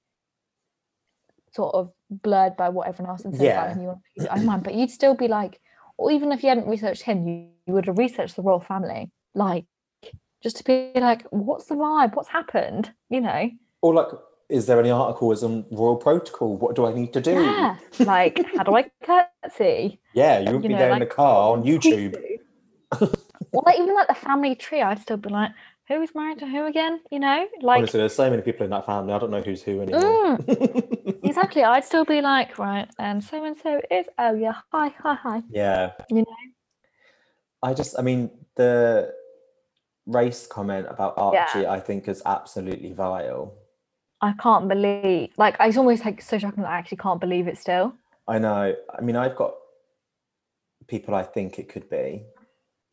sort 1.51 1.75
of 1.75 1.91
blurred 2.09 2.57
by 2.57 2.69
what 2.69 2.87
everyone 2.87 3.11
else 3.11 3.25
says 3.25 3.35
about 3.35 3.45
Yeah. 3.45 3.73
him. 3.73 3.81
You 3.81 3.87
want 3.89 3.99
to 4.05 4.11
keep 4.15 4.23
your 4.31 4.39
own 4.39 4.47
mind. 4.47 4.63
But 4.63 4.75
you'd 4.75 4.93
still 4.93 5.17
be 5.17 5.27
like, 5.27 5.61
or 5.97 6.13
even 6.13 6.31
if 6.31 6.45
you 6.45 6.49
hadn't 6.51 6.69
researched 6.69 7.03
him, 7.03 7.27
you, 7.27 7.49
you 7.67 7.75
would 7.75 7.87
have 7.87 7.99
researched 7.99 8.37
the 8.37 8.43
royal 8.43 8.61
family. 8.61 9.11
Like 9.35 9.65
just 10.41 10.57
to 10.59 10.65
be 10.65 10.93
like, 10.95 11.27
what's 11.31 11.65
the 11.65 11.75
vibe? 11.75 12.15
What's 12.15 12.29
happened? 12.29 12.93
You 13.09 13.23
know? 13.23 13.51
Or 13.83 13.93
like, 13.93 14.07
is 14.49 14.67
there 14.67 14.79
any 14.79 14.91
articles 14.91 15.43
on 15.43 15.65
royal 15.73 15.97
protocol? 15.97 16.57
What 16.57 16.77
do 16.77 16.87
I 16.87 16.93
need 16.93 17.13
to 17.15 17.21
do? 17.21 17.33
Yeah. 17.43 17.77
Like, 17.99 18.39
how 18.55 18.63
do 18.63 18.77
I 18.77 18.89
curtsy? 19.03 19.99
Yeah, 20.15 20.39
you 20.39 20.53
would 20.53 20.63
You 20.63 20.69
be 20.69 20.75
know, 20.75 20.79
there 20.79 20.93
in 20.93 21.01
the 21.01 21.07
car 21.07 21.55
on 21.55 21.65
YouTube. 21.65 22.15
well, 23.01 23.65
like 23.67 23.81
even 23.81 23.97
like 23.97 24.07
the 24.07 24.15
family 24.15 24.55
tree, 24.55 24.81
I'd 24.81 25.01
still 25.01 25.17
be 25.17 25.29
like, 25.29 25.51
who 25.91 26.01
is 26.03 26.15
married 26.15 26.39
to 26.39 26.47
who 26.47 26.67
again? 26.67 27.01
You 27.11 27.19
know? 27.19 27.49
Like 27.63 27.79
Honestly, 27.79 27.99
there's 27.99 28.15
so 28.15 28.31
many 28.31 28.43
people 28.43 28.65
in 28.65 28.71
that 28.71 28.87
family. 28.87 29.13
I 29.13 29.19
don't 29.19 29.33
know 29.33 29.43
who's 29.43 29.63
who 29.63 29.81
anymore. 29.83 30.39
Mm, 30.39 31.19
exactly. 31.25 31.65
I'd 31.65 31.85
still 31.85 32.05
be 32.05 32.21
like, 32.21 32.59
right, 32.59 32.89
and 32.99 33.23
so 33.23 33.45
and 33.45 33.59
so 33.59 33.81
is 33.91 34.07
oh 34.19 34.35
yeah, 34.35 34.55
hi, 34.73 34.95
hi, 35.03 35.15
hi. 35.15 35.43
Yeah. 35.51 35.91
You 36.09 36.19
know? 36.19 36.37
I 37.63 37.75
just, 37.75 37.99
I 37.99 38.03
mean, 38.03 38.31
the 38.55 39.13
race 40.07 40.47
comment 40.47 40.87
about 40.89 41.15
Yeah. 41.17 41.41
Archie, 41.43 41.67
I 41.67 41.81
think 41.81 42.09
is 42.09 42.23
absolutely 42.25 42.93
vile. 42.93 43.55
I 44.23 44.33
can't 44.35 44.69
believe 44.69 45.31
like 45.39 45.57
it's 45.59 45.77
almost 45.77 46.05
like 46.05 46.23
so 46.23 46.39
shocking 46.39 46.63
that 46.63 46.71
I 46.71 46.79
actually 46.79 46.99
can't 46.99 47.21
believe 47.21 47.49
it 47.49 47.59
still. 47.59 47.95
I 48.29 48.39
know. 48.39 48.75
I 48.97 49.01
mean, 49.01 49.17
I've 49.17 49.35
got 49.35 49.55
people 50.87 51.15
I 51.17 51.25
think 51.25 51.59
it 51.59 51.69
could 51.69 51.91
be, 51.91 52.23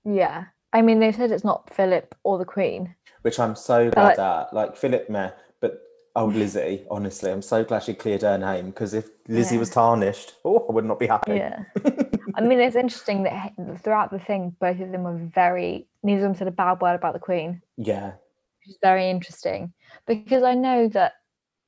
Yeah. 0.03 0.45
I 0.73 0.81
mean 0.81 0.99
they 0.99 1.11
said 1.11 1.31
it's 1.31 1.43
not 1.43 1.73
Philip 1.73 2.15
or 2.23 2.37
the 2.37 2.45
Queen. 2.45 2.95
which 3.21 3.39
I'm 3.39 3.55
so 3.55 3.89
glad 3.89 4.19
at. 4.19 4.53
Like 4.53 4.75
Philip 4.77 5.09
Meh, 5.09 5.31
but 5.59 5.81
oh, 6.15 6.25
Lizzie, 6.41 6.85
honestly, 6.89 7.31
I'm 7.31 7.41
so 7.41 7.63
glad 7.63 7.83
she 7.83 7.93
cleared 7.93 8.21
her 8.21 8.37
name 8.37 8.67
because 8.67 8.93
if 8.93 9.09
Lizzie 9.27 9.55
Yeah. 9.55 9.59
was 9.59 9.69
tarnished, 9.69 10.35
oh, 10.45 10.65
I 10.69 10.71
would 10.73 10.85
not 10.85 10.99
be 10.99 11.07
happy. 11.07 11.35
Yeah. 11.35 11.63
I 12.35 12.41
mean 12.41 12.59
it's 12.59 12.75
interesting 12.75 13.23
that 13.23 13.53
throughout 13.83 14.11
the 14.11 14.19
thing 14.19 14.55
both 14.59 14.79
of 14.79 14.91
them 14.91 15.03
were 15.03 15.17
very 15.33 15.87
neither 16.03 16.19
of 16.21 16.23
them 16.29 16.35
said 16.35 16.47
a 16.47 16.51
bad 16.51 16.81
word 16.81 16.95
about 16.95 17.13
the 17.13 17.19
Queen. 17.19 17.61
yeah. 17.77 18.11
which 18.59 18.69
is 18.69 18.77
very 18.81 19.09
interesting 19.09 19.73
because 20.05 20.43
I 20.43 20.53
know 20.53 20.87
that, 20.89 21.13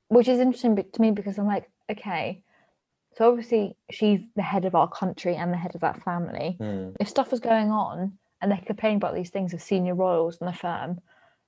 which 0.08 0.28
is 0.28 0.38
interesting 0.38 0.76
to 0.76 1.00
me 1.00 1.10
because 1.10 1.38
I'm 1.38 1.46
like, 1.46 1.68
okay, 1.90 2.42
so 3.16 3.28
obviously 3.28 3.76
she's 3.90 4.20
the 4.36 4.42
head 4.42 4.64
of 4.64 4.74
our 4.74 4.88
country 4.88 5.34
and 5.34 5.52
the 5.52 5.56
head 5.56 5.74
of 5.74 5.80
that 5.80 6.02
family. 6.04 6.56
Hmm. 6.60 6.90
If 7.00 7.08
stuff 7.08 7.30
was 7.32 7.40
going 7.40 7.70
on 7.70 8.18
and 8.40 8.50
they're 8.50 8.60
complaining 8.64 8.96
about 8.96 9.14
these 9.14 9.30
things 9.30 9.52
of 9.52 9.62
senior 9.62 9.94
royals 9.94 10.38
in 10.38 10.46
the 10.46 10.52
firm, 10.52 11.00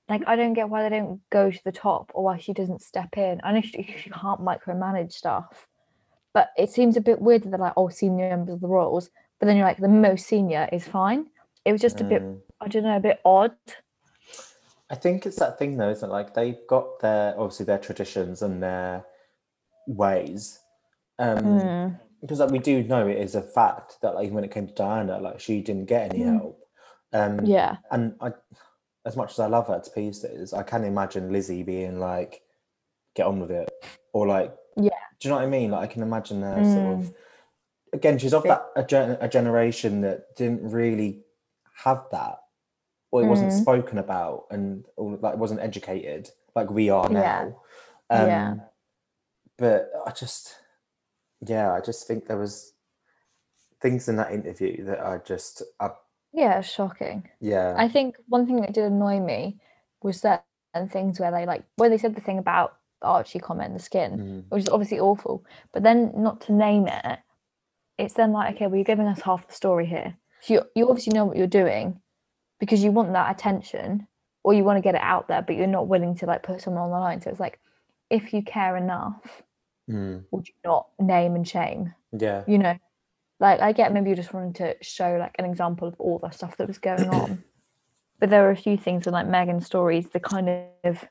like 0.09 0.21
I 0.27 0.35
don't 0.35 0.53
get 0.53 0.69
why 0.69 0.83
they 0.87 0.95
don't 0.95 1.21
go 1.29 1.49
to 1.51 1.63
the 1.63 1.71
top 1.71 2.11
or 2.13 2.23
why 2.23 2.37
she 2.37 2.53
doesn't 2.53 2.81
step 2.81 3.17
in. 3.17 3.39
I 3.43 3.53
know 3.53 3.61
she, 3.61 3.83
she 4.03 4.09
can't 4.09 4.41
micromanage 4.41 5.13
stuff, 5.13 5.67
but 6.33 6.49
it 6.57 6.69
seems 6.69 6.97
a 6.97 7.01
bit 7.01 7.21
weird 7.21 7.43
that 7.43 7.49
they're 7.49 7.59
like, 7.59 7.73
oh, 7.77 7.89
senior 7.89 8.29
members 8.29 8.55
of 8.55 8.61
the 8.61 8.67
royals, 8.67 9.09
but 9.39 9.45
then 9.47 9.57
you're 9.57 9.65
like, 9.65 9.77
the 9.77 9.87
most 9.87 10.27
senior 10.27 10.67
is 10.71 10.87
fine. 10.87 11.27
It 11.65 11.71
was 11.71 11.81
just 11.81 12.01
a 12.01 12.03
bit, 12.03 12.21
Hmm. 12.21 12.35
I 12.59 12.67
don't 12.67 12.83
know, 12.83 12.97
a 12.97 12.99
bit 12.99 13.21
odd. 13.23 13.55
I 14.89 14.95
think 14.95 15.25
it's 15.25 15.39
that 15.39 15.57
thing 15.57 15.77
though, 15.77 15.89
isn't 15.89 16.07
it? 16.07 16.11
Like 16.11 16.33
they've 16.33 16.59
got 16.67 16.99
their 16.99 17.39
obviously 17.39 17.65
their 17.65 17.79
traditions 17.79 18.41
and 18.41 18.61
their 18.61 19.05
ways. 19.87 20.59
Um, 21.19 21.37
Mm. 21.37 21.99
because 22.21 22.39
like 22.39 22.51
we 22.51 22.59
do 22.59 22.83
know 22.83 23.07
it 23.07 23.17
is 23.17 23.35
a 23.35 23.41
fact 23.41 23.97
that 24.01 24.15
like 24.15 24.31
when 24.31 24.43
it 24.43 24.51
came 24.51 24.67
to 24.67 24.73
Diana, 24.73 25.19
like 25.19 25.39
she 25.39 25.61
didn't 25.61 25.85
get 25.85 26.11
any 26.13 26.23
Mm. 26.23 26.39
help. 26.39 26.62
Um, 27.13 27.45
Yeah. 27.45 27.77
and 27.91 28.15
I, 28.19 28.31
as 29.05 29.15
much 29.15 29.31
as 29.31 29.39
I 29.39 29.47
love 29.47 29.67
her 29.67 29.79
to 29.79 29.91
pieces, 29.91 30.53
I 30.53 30.63
can 30.63 30.83
imagine 30.83 31.31
Lizzie 31.31 31.63
being 31.63 31.99
like, 31.99 32.41
"Get 33.15 33.27
on 33.27 33.39
with 33.39 33.51
it," 33.51 33.71
or 34.13 34.27
like, 34.27 34.55
Yeah. 34.75 34.91
do 35.19 35.27
you 35.27 35.29
know 35.29 35.37
what 35.37 35.45
I 35.45 35.49
mean? 35.49 35.71
Like 35.71 35.89
I 35.89 35.93
can 35.93 36.01
imagine 36.03 36.41
her 36.41 36.63
sort 36.63 36.85
Mm. 36.85 36.99
of. 36.99 37.13
Again, 37.93 38.17
she's 38.17 38.33
of 38.33 38.43
that 38.43 38.65
a, 38.75 38.83
gen- 38.83 39.17
a 39.21 39.29
generation 39.29 40.01
that 40.01 40.35
didn't 40.35 40.67
really 40.71 41.23
have 41.75 42.05
that, 42.11 42.39
or 43.11 43.21
it 43.21 43.27
wasn't 43.27 43.51
Mm. 43.51 43.61
spoken 43.61 43.97
about, 43.99 44.47
and 44.49 44.87
or 44.97 45.15
like 45.17 45.37
wasn't 45.37 45.59
educated 45.59 46.31
like 46.55 46.69
we 46.71 46.89
are 46.89 47.07
Yeah. 47.09 47.21
now. 47.21 47.61
Um, 48.09 48.27
Yeah. 48.27 48.55
But 49.57 49.91
I 50.07 50.11
just, 50.11 50.55
yeah, 51.41 51.71
I 51.73 51.79
just 51.81 52.07
think 52.07 52.25
there 52.25 52.37
was 52.39 52.73
things 53.81 54.09
in 54.09 54.15
that 54.15 54.31
interview 54.31 54.83
that 54.85 55.05
I 55.05 55.19
just, 55.19 55.61
uh, 55.79 55.89
Yeah, 56.33 56.61
shocking. 56.61 57.29
yeah, 57.39 57.75
I 57.77 57.87
think 57.87 58.15
one 58.27 58.45
thing 58.47 58.61
that 58.61 58.73
did 58.73 58.85
annoy 58.85 59.19
me 59.19 59.59
was 60.01 60.19
certain 60.19 60.89
things 60.89 61.19
where 61.19 61.31
they 61.31 61.45
like 61.45 61.63
where 61.75 61.89
they 61.89 61.97
said 61.97 62.15
the 62.15 62.21
thing 62.21 62.39
about 62.39 62.77
Archie 63.01 63.39
comment, 63.39 63.73
the 63.73 63.79
skin, 63.79 64.11
Mm. 64.17 64.43
which 64.49 64.63
is 64.63 64.69
obviously 64.69 64.99
awful. 64.99 65.45
But 65.71 65.83
then 65.83 66.11
not 66.15 66.41
to 66.41 66.53
name 66.53 66.87
it, 66.87 67.19
it's 67.97 68.15
then 68.15 68.31
like, 68.31 68.55
okay, 68.55 68.67
well, 68.67 68.75
you're 68.75 68.83
giving 68.83 69.07
us 69.07 69.21
half 69.21 69.47
the 69.47 69.53
story 69.53 69.85
here. 69.85 70.17
So 70.41 70.53
you, 70.55 70.61
you 70.75 70.89
obviously 70.89 71.13
know 71.13 71.25
what 71.25 71.37
you're 71.37 71.47
doing 71.47 72.01
because 72.59 72.83
you 72.83 72.91
want 72.91 73.13
that 73.13 73.31
attention 73.31 74.07
or 74.43 74.53
you 74.53 74.63
want 74.63 74.77
to 74.77 74.81
get 74.81 74.95
it 74.95 75.01
out 75.01 75.27
there, 75.27 75.41
but 75.41 75.55
you're 75.55 75.67
not 75.67 75.87
willing 75.87 76.15
to 76.15 76.25
like 76.25 76.43
put 76.43 76.61
someone 76.61 76.83
on 76.83 76.89
the 76.89 76.97
line. 76.97 77.21
So 77.21 77.29
it's 77.29 77.39
like, 77.39 77.59
if 78.09 78.33
you 78.33 78.41
care 78.41 78.75
enough, 78.77 79.43
Mm, 79.89 80.23
would 80.31 80.47
you 80.47 80.53
not 80.63 80.87
name 80.99 81.35
and 81.35 81.45
shame? 81.47 81.93
yeah. 82.17 82.43
You 82.47 82.57
know, 82.57 82.77
like 83.39 83.59
I 83.61 83.71
get 83.71 83.93
maybe 83.93 84.09
you 84.09 84.15
just 84.15 84.33
wanted 84.33 84.55
to 84.55 84.75
show 84.83 85.17
like 85.19 85.35
an 85.39 85.45
example 85.45 85.87
of 85.87 85.95
all 85.99 86.19
the 86.19 86.29
stuff 86.29 86.57
that 86.57 86.67
was 86.67 86.77
going 86.77 87.09
on. 87.09 87.43
but 88.19 88.29
there 88.29 88.43
were 88.43 88.51
a 88.51 88.55
few 88.55 88.77
things 88.77 89.05
in 89.05 89.13
like 89.13 89.27
Meghan's 89.27 89.65
stories 89.65 90.07
that 90.09 90.23
kind 90.23 90.49
of 90.83 91.05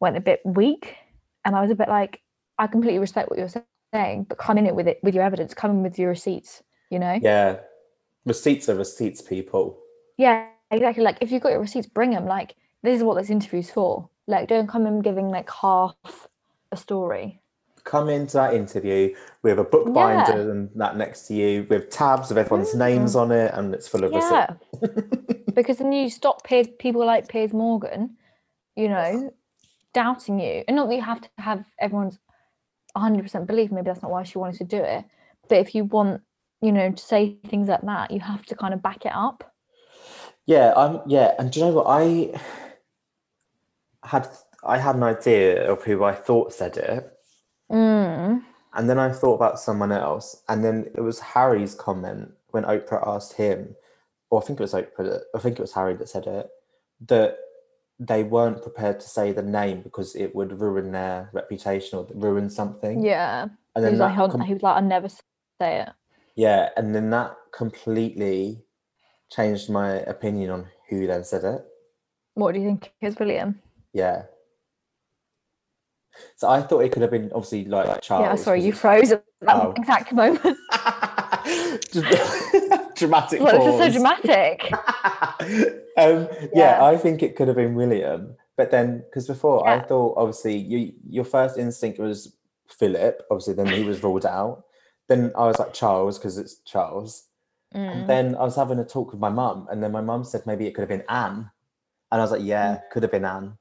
went 0.00 0.16
a 0.16 0.20
bit 0.20 0.40
weak. 0.44 0.96
And 1.44 1.56
I 1.56 1.62
was 1.62 1.70
a 1.70 1.74
bit 1.74 1.88
like, 1.88 2.20
I 2.58 2.66
completely 2.66 2.98
respect 2.98 3.30
what 3.30 3.38
you're 3.38 3.50
saying, 3.92 4.24
but 4.28 4.38
come 4.38 4.58
in 4.58 4.66
it 4.66 4.74
with 4.74 4.86
it 4.86 5.00
with 5.02 5.14
your 5.14 5.24
evidence, 5.24 5.54
come 5.54 5.70
in 5.72 5.82
with 5.82 5.98
your 5.98 6.10
receipts, 6.10 6.62
you 6.90 6.98
know? 6.98 7.18
Yeah. 7.20 7.58
Receipts 8.24 8.68
are 8.68 8.76
receipts, 8.76 9.20
people. 9.20 9.78
Yeah, 10.16 10.46
exactly. 10.70 11.02
Like 11.02 11.18
if 11.20 11.32
you've 11.32 11.42
got 11.42 11.50
your 11.50 11.60
receipts, 11.60 11.88
bring 11.88 12.10
them. 12.10 12.26
Like 12.26 12.54
this 12.82 12.96
is 12.96 13.02
what 13.02 13.16
this 13.16 13.30
interview's 13.30 13.70
for. 13.70 14.08
Like 14.28 14.48
don't 14.48 14.68
come 14.68 14.86
in 14.86 15.00
giving 15.00 15.30
like 15.30 15.50
half 15.50 15.96
a 16.70 16.76
story. 16.76 17.41
Come 17.84 18.08
into 18.08 18.34
that 18.34 18.54
interview 18.54 19.14
with 19.42 19.58
a 19.58 19.64
book 19.64 19.88
Yeah. 19.88 19.92
binder 20.24 20.50
and 20.50 20.70
that 20.76 20.96
next 20.96 21.26
to 21.28 21.34
you 21.34 21.66
with 21.68 21.90
tabs 21.90 22.30
of 22.30 22.38
everyone's 22.38 22.74
names 22.74 23.16
on 23.16 23.32
it 23.32 23.52
and 23.54 23.74
it's 23.74 23.88
full 23.88 24.04
of 24.04 24.12
Yeah, 24.12 24.46
receipts. 24.80 25.44
because 25.54 25.78
then 25.78 25.92
you 25.92 26.08
stop 26.08 26.44
Piers, 26.44 26.68
people 26.78 27.04
like 27.04 27.28
Piers 27.28 27.52
Morgan, 27.52 28.16
you 28.76 28.88
know, 28.88 29.34
doubting 29.92 30.38
you. 30.38 30.64
And 30.68 30.76
not 30.76 30.88
that 30.88 30.94
you 30.94 31.02
have 31.02 31.20
to 31.20 31.28
have 31.38 31.64
everyone's 31.78 32.18
100% 32.96 33.46
belief. 33.46 33.70
Maybe 33.72 33.86
that's 33.86 34.02
not 34.02 34.10
why 34.10 34.22
she 34.22 34.38
wanted 34.38 34.58
to 34.58 34.64
do 34.64 34.82
it. 34.82 35.04
But 35.48 35.58
if 35.58 35.74
you 35.74 35.84
want, 35.84 36.22
you 36.60 36.72
know, 36.72 36.92
to 36.92 37.02
say 37.02 37.36
things 37.48 37.68
like 37.68 37.82
that, 37.82 38.10
you 38.10 38.20
have 38.20 38.46
to 38.46 38.54
kind 38.54 38.74
of 38.74 38.82
back 38.82 39.04
it 39.04 39.12
up. 39.12 39.52
Yeah, 40.46 40.68
um, 40.70 41.02
yeah, 41.06 41.34
and 41.38 41.50
do 41.50 41.60
you 41.60 41.66
know 41.66 41.72
what 41.72 41.86
I 41.88 42.40
had? 44.04 44.28
I 44.64 44.78
had 44.78 44.94
an 44.96 45.02
idea 45.02 45.70
of 45.70 45.82
who 45.82 46.04
I 46.04 46.14
thought 46.14 46.52
said 46.52 46.76
it, 46.76 47.12
Mm. 47.72 48.42
and 48.74 48.88
then 48.90 48.98
I 48.98 49.10
thought 49.12 49.34
about 49.36 49.58
someone 49.60 49.92
else, 49.92 50.42
and 50.48 50.64
then 50.64 50.90
it 50.94 51.00
was 51.00 51.18
Harry's 51.20 51.74
comment 51.74 52.30
when 52.50 52.64
Oprah 52.64 53.06
asked 53.06 53.32
him, 53.34 53.74
or 54.30 54.42
I 54.42 54.44
think 54.44 54.60
it 54.60 54.62
was 54.62 54.74
Oprah. 54.74 54.98
That, 54.98 55.22
I 55.34 55.38
think 55.38 55.58
it 55.58 55.62
was 55.62 55.72
Harry 55.72 55.94
that 55.94 56.08
said 56.08 56.26
it, 56.26 56.48
that 57.08 57.38
they 57.98 58.24
weren't 58.24 58.62
prepared 58.62 58.98
to 59.00 59.08
say 59.08 59.32
the 59.32 59.42
name 59.42 59.80
because 59.82 60.14
it 60.16 60.34
would 60.34 60.60
ruin 60.60 60.92
their 60.92 61.30
reputation 61.32 61.98
or 61.98 62.06
ruin 62.14 62.50
something. 62.50 63.02
Yeah. 63.04 63.42
and 63.42 63.50
He 63.76 63.80
then 63.82 63.92
was, 63.92 64.00
like, 64.00 64.18
"I'll- 64.18 64.28
com- 64.30 64.40
he 64.40 64.54
was 64.54 64.62
like, 64.62 64.76
I'll 64.76 64.82
never 64.82 65.08
say 65.08 65.80
it. 65.82 65.90
yeah, 66.34 66.70
and 66.76 66.94
then 66.94 67.10
that 67.10 67.36
completely 67.52 68.64
changed 69.30 69.70
my 69.70 69.90
opinion 70.14 70.50
on 70.50 70.66
who 70.88 71.06
then 71.06 71.24
said 71.24 71.44
it. 71.44 71.64
What 72.34 72.52
do 72.52 72.60
you 72.60 72.66
think 72.66 72.92
is 73.00 73.18
William? 73.18 73.60
Yeah. 73.92 74.24
So 76.36 76.48
I 76.48 76.62
thought 76.62 76.80
it 76.80 76.92
could 76.92 77.02
have 77.02 77.10
been 77.10 77.30
obviously 77.34 77.64
like 77.64 78.02
Charles. 78.02 78.24
yeah, 78.24 78.34
sorry, 78.36 78.62
you 78.62 78.72
froze 78.72 79.12
at 79.12 79.24
that 79.40 79.56
Oh. 79.56 79.74
exact 79.76 80.12
moment. 80.12 80.40
dramatic 82.94 83.40
well, 83.40 83.56
it's 83.56 83.64
just 83.64 83.78
so 83.78 83.90
dramatic. 83.90 84.72
um, 85.96 86.28
yeah. 86.54 86.78
Yeah. 86.78 86.84
I 86.84 86.96
think 86.96 87.22
it 87.22 87.36
could 87.36 87.48
have 87.48 87.56
been 87.56 87.74
William, 87.74 88.36
but 88.56 88.70
then 88.70 88.98
because 89.08 89.26
before 89.26 89.66
I 89.68 89.80
thought 89.80 90.14
obviously 90.16 90.56
you 90.56 90.92
your 91.08 91.24
first 91.24 91.58
instinct 91.58 91.98
was 91.98 92.34
Philip. 92.68 93.22
Obviously, 93.30 93.54
then 93.54 93.66
he 93.66 93.84
was 93.84 94.02
ruled 94.02 94.26
out. 94.26 94.64
Then 95.08 95.32
I 95.36 95.46
was 95.46 95.58
like 95.58 95.72
Charles 95.72 96.18
because 96.18 96.38
it's 96.38 96.56
Charles. 96.64 97.24
Mm. 97.74 97.92
And 97.92 98.08
then 98.08 98.36
I 98.36 98.42
was 98.42 98.56
having 98.56 98.78
a 98.78 98.84
talk 98.84 99.12
with 99.12 99.20
my 99.20 99.30
mum, 99.30 99.66
and 99.70 99.82
then 99.82 99.92
my 99.92 100.00
mum 100.00 100.24
said 100.24 100.42
maybe 100.46 100.66
it 100.66 100.74
could 100.74 100.82
have 100.82 100.88
been 100.88 101.04
Anne, 101.08 101.50
and 102.10 102.20
I 102.20 102.24
was 102.24 102.30
like, 102.30 102.42
yeah, 102.42 102.80
could 102.90 103.02
have 103.02 103.12
been 103.12 103.24
Anne. 103.24 103.56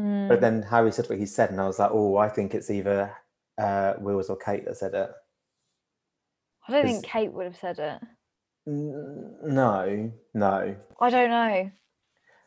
Mm. 0.00 0.28
But 0.28 0.40
then 0.40 0.62
Harry 0.62 0.92
said 0.92 1.08
what 1.08 1.18
he 1.18 1.26
said, 1.26 1.50
and 1.50 1.60
I 1.60 1.66
was 1.66 1.78
like, 1.78 1.90
oh, 1.92 2.16
I 2.16 2.28
think 2.28 2.54
it's 2.54 2.70
either 2.70 3.12
uh, 3.58 3.94
Wills 3.98 4.30
or 4.30 4.36
Kate 4.36 4.64
that 4.64 4.76
said 4.76 4.94
it. 4.94 5.10
I 6.66 6.72
don't 6.72 6.84
think 6.84 7.04
Kate 7.04 7.32
would 7.32 7.46
have 7.46 7.56
said 7.58 7.78
it. 7.78 8.00
N- 8.66 9.36
No, 9.44 10.12
no. 10.34 10.76
I 11.00 11.10
don't 11.10 11.30
know. 11.30 11.70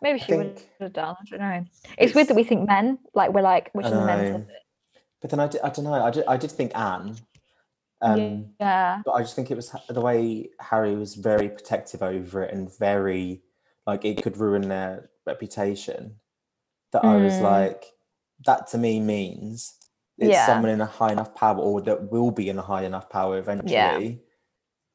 Maybe 0.01 0.19
she 0.19 0.35
would 0.35 0.61
have 0.79 0.93
done. 0.93 1.15
I 1.19 1.25
don't 1.29 1.39
know. 1.39 1.65
It's, 1.97 2.13
weird 2.13 2.27
that 2.27 2.35
we 2.35 2.43
think 2.43 2.67
men, 2.67 2.99
like 3.13 3.31
we're 3.33 3.41
like, 3.41 3.69
which 3.73 3.85
I 3.85 3.89
of 3.89 3.95
the 3.95 4.05
men? 4.05 4.47
But 5.21 5.29
then 5.29 5.39
I, 5.39 5.47
did, 5.47 5.61
I 5.61 5.69
don't 5.69 5.85
know. 5.85 5.93
I 5.93 6.11
did, 6.11 6.25
I 6.25 6.37
did 6.37 6.51
think 6.51 6.75
Anne. 6.77 7.15
Um, 8.01 8.47
yeah. 8.59 9.01
But 9.05 9.13
I 9.13 9.21
just 9.21 9.35
think 9.35 9.49
it 9.49 9.55
was 9.55 9.73
the 9.87 10.01
way 10.01 10.49
Harry 10.59 10.95
was 10.95 11.15
very 11.15 11.47
protective 11.47 12.03
over 12.03 12.43
it 12.43 12.53
and 12.53 12.75
very, 12.77 13.43
like, 13.87 14.03
it 14.03 14.21
could 14.21 14.35
ruin 14.37 14.67
their 14.67 15.09
reputation. 15.25 16.15
That 16.93 17.03
I 17.03 17.17
was 17.17 17.33
Mm. 17.33 17.41
like, 17.41 17.85
that 18.45 18.67
to 18.67 18.77
me 18.77 18.99
means 18.99 19.73
it's 20.17 20.29
Yeah. 20.29 20.45
someone 20.45 20.69
in 20.71 20.79
a 20.81 20.85
high 20.85 21.11
enough 21.11 21.33
power 21.35 21.57
or 21.57 21.81
that 21.81 22.11
will 22.11 22.31
be 22.31 22.49
in 22.49 22.57
a 22.59 22.61
high 22.61 22.83
enough 22.85 23.09
power 23.09 23.37
eventually. 23.37 23.71
Yeah. 23.73 23.99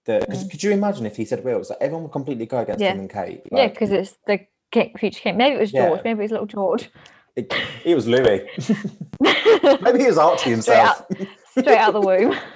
That, 0.07 0.21
because 0.23 0.45
Mm. 0.45 0.51
could 0.51 0.63
you 0.63 0.71
imagine 0.71 1.07
if 1.07 1.17
he 1.17 1.25
said 1.25 1.45
Wills? 1.45 1.71
Like, 1.71 1.81
everyone 1.81 2.05
would 2.05 2.13
completely 2.13 2.47
go 2.47 2.59
against 2.59 2.81
Yeah. 2.81 2.93
him 2.93 3.01
and 3.01 3.11
Kate. 3.11 3.43
yeah, 3.53 3.67
because 3.69 3.91
it's 3.91 4.17
the 4.27 4.47
king, 4.71 4.95
future 4.97 5.21
king. 5.21 5.37
Maybe 5.37 5.57
it 5.57 5.61
was 5.61 5.73
George. 5.73 6.01
Maybe 6.05 6.21
it 6.21 6.23
was 6.23 6.31
little 6.31 6.47
George. 6.47 6.91
it, 7.37 7.53
it 7.85 7.95
was 7.95 8.07
Louis. 8.07 8.49
Maybe 9.21 10.05
it 10.05 10.09
was 10.09 10.19
Archie 10.19 10.51
himself. 10.51 11.05
Straight 11.51 11.79
out 11.79 11.93
the 11.93 12.01
womb. 12.01 12.35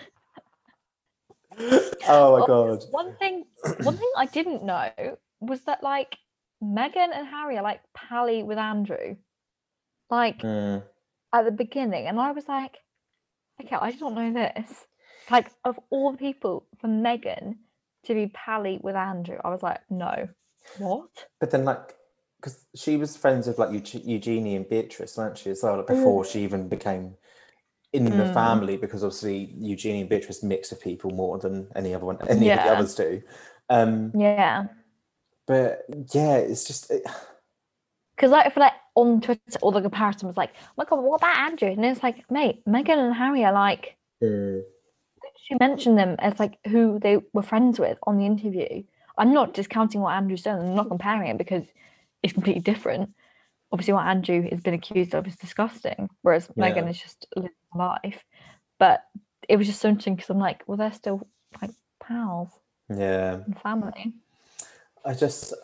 oh 2.08 2.38
my 2.40 2.46
god. 2.46 2.84
One 2.90 3.14
thing, 3.16 3.44
one 3.82 3.96
thing 3.96 4.10
I 4.16 4.26
didn't 4.26 4.64
know 4.64 4.90
was 5.40 5.60
that 5.62 5.82
like 5.82 6.16
Meghan 6.62 7.10
and 7.14 7.26
Harry 7.26 7.56
are 7.58 7.62
like 7.62 7.80
pally 7.94 8.42
with 8.42 8.56
Andrew, 8.58 9.16
like 10.12 10.42
Mm, 10.42 10.82
at 11.32 11.44
the 11.44 11.50
beginning, 11.50 12.06
and 12.06 12.20
I 12.20 12.30
was 12.32 12.46
like, 12.46 12.76
okay, 13.60 13.76
I 13.76 13.90
don't 13.92 14.14
know 14.14 14.32
this. 14.32 14.86
Like 15.30 15.50
of 15.64 15.80
all 15.90 16.12
the 16.12 16.18
people 16.18 16.66
for 16.80 16.88
Meghan 16.88 17.56
to 18.04 18.14
be 18.14 18.26
pally 18.28 18.78
with 18.82 18.94
Andrew, 18.96 19.38
I 19.42 19.50
was 19.50 19.62
like, 19.62 19.80
no, 19.90 20.28
what? 20.78 21.26
But 21.40 21.50
then, 21.50 21.64
like, 21.64 21.94
because 22.40 22.66
she 22.74 22.96
was 22.96 23.16
friends 23.16 23.46
with 23.46 23.58
like 23.58 23.70
Eugenie 23.94 24.56
and 24.56 24.68
Beatrice, 24.68 25.16
weren't 25.16 25.38
she, 25.38 25.50
as 25.50 25.62
well, 25.62 25.76
like, 25.78 25.86
Mm. 25.86 25.96
before 25.96 26.24
she 26.24 26.42
even 26.42 26.68
became 26.68 27.16
in 27.92 28.04
the 28.04 28.24
Mm. 28.24 28.34
family, 28.34 28.76
because 28.76 29.04
obviously 29.04 29.54
Eugenie 29.58 30.00
and 30.00 30.10
Beatrice 30.10 30.42
mix 30.42 30.72
of 30.72 30.80
people 30.80 31.10
more 31.10 31.38
than 31.38 31.68
any 31.76 31.94
other 31.94 32.06
one, 32.06 32.18
any 32.28 32.50
of 32.50 32.62
the 32.62 32.70
others 32.72 32.94
do. 32.94 33.22
Um, 33.70 34.12
Yeah, 34.14 34.66
but 35.46 35.84
yeah, 36.12 36.36
it's 36.36 36.64
just 36.64 36.90
it, 36.90 37.02
because 38.16 38.30
like 38.30 38.52
for 38.52 38.60
like 38.60 38.72
on 38.94 39.20
Twitter, 39.20 39.40
all 39.60 39.72
the 39.72 39.80
comparison 39.80 40.26
was 40.26 40.36
like, 40.36 40.50
oh 40.54 40.72
my 40.78 40.84
god, 40.84 41.00
what 41.00 41.16
about 41.16 41.36
Andrew? 41.36 41.70
And 41.70 41.84
it's 41.84 42.02
like, 42.02 42.30
mate, 42.30 42.64
Meghan 42.66 42.98
and 42.98 43.14
Harry 43.14 43.44
are 43.44 43.52
like 43.52 43.96
mm, 44.22 44.62
she 45.36 45.54
mentioned 45.58 45.98
them 45.98 46.16
as 46.18 46.38
like 46.38 46.58
who 46.66 46.98
they 47.00 47.18
were 47.32 47.42
friends 47.42 47.78
with 47.78 47.98
on 48.04 48.18
the 48.18 48.26
interview. 48.26 48.82
I'm 49.18 49.32
not 49.32 49.54
discounting 49.54 50.00
what 50.00 50.14
Andrew's 50.14 50.42
done. 50.42 50.60
I'm 50.60 50.74
not 50.74 50.88
comparing 50.88 51.28
it 51.28 51.38
because 51.38 51.64
it's 52.22 52.32
completely 52.32 52.62
different. 52.62 53.10
Obviously, 53.70 53.94
what 53.94 54.06
Andrew 54.06 54.48
has 54.50 54.60
been 54.60 54.74
accused 54.74 55.14
of 55.14 55.26
is 55.26 55.36
disgusting, 55.36 56.08
whereas 56.22 56.48
Meghan 56.48 56.88
is 56.90 56.98
just 56.98 57.26
living 57.34 57.50
life. 57.74 58.22
But 58.78 59.04
it 59.48 59.56
was 59.56 59.66
just 59.66 59.80
so 59.80 59.88
interesting 59.88 60.16
because 60.16 60.30
I'm 60.30 60.38
like, 60.38 60.62
well, 60.66 60.76
they're 60.76 60.92
still 60.92 61.26
like 61.60 61.70
pals 62.00 62.50
yeah. 62.88 63.38
family. 63.62 64.14
I 65.04 65.14
just 65.14 65.54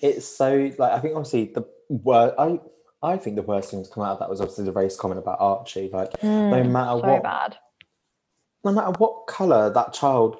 it's 0.00 0.26
so 0.26 0.70
like 0.78 0.92
I 0.92 0.98
think 1.00 1.14
obviously 1.16 1.52
the 1.54 1.64
word 1.88 2.34
I 2.38 2.58
I 3.02 3.16
think 3.16 3.36
the 3.36 3.42
worst 3.42 3.70
thing 3.70 3.82
to 3.84 3.90
come 3.90 4.04
out 4.04 4.12
of 4.12 4.18
that 4.20 4.30
was 4.30 4.40
obviously 4.40 4.64
the 4.64 4.72
race 4.72 4.96
comment 4.96 5.20
about 5.20 5.40
Archie. 5.40 5.90
Like 5.92 6.12
no 6.22 6.62
Mm, 6.62 6.72
matter 6.72 7.00
so 7.00 7.06
what 7.06 7.22
bad. 7.22 7.56
no 8.64 8.72
matter 8.72 8.92
what 8.98 9.26
colour 9.26 9.70
that 9.72 9.92
child 9.92 10.36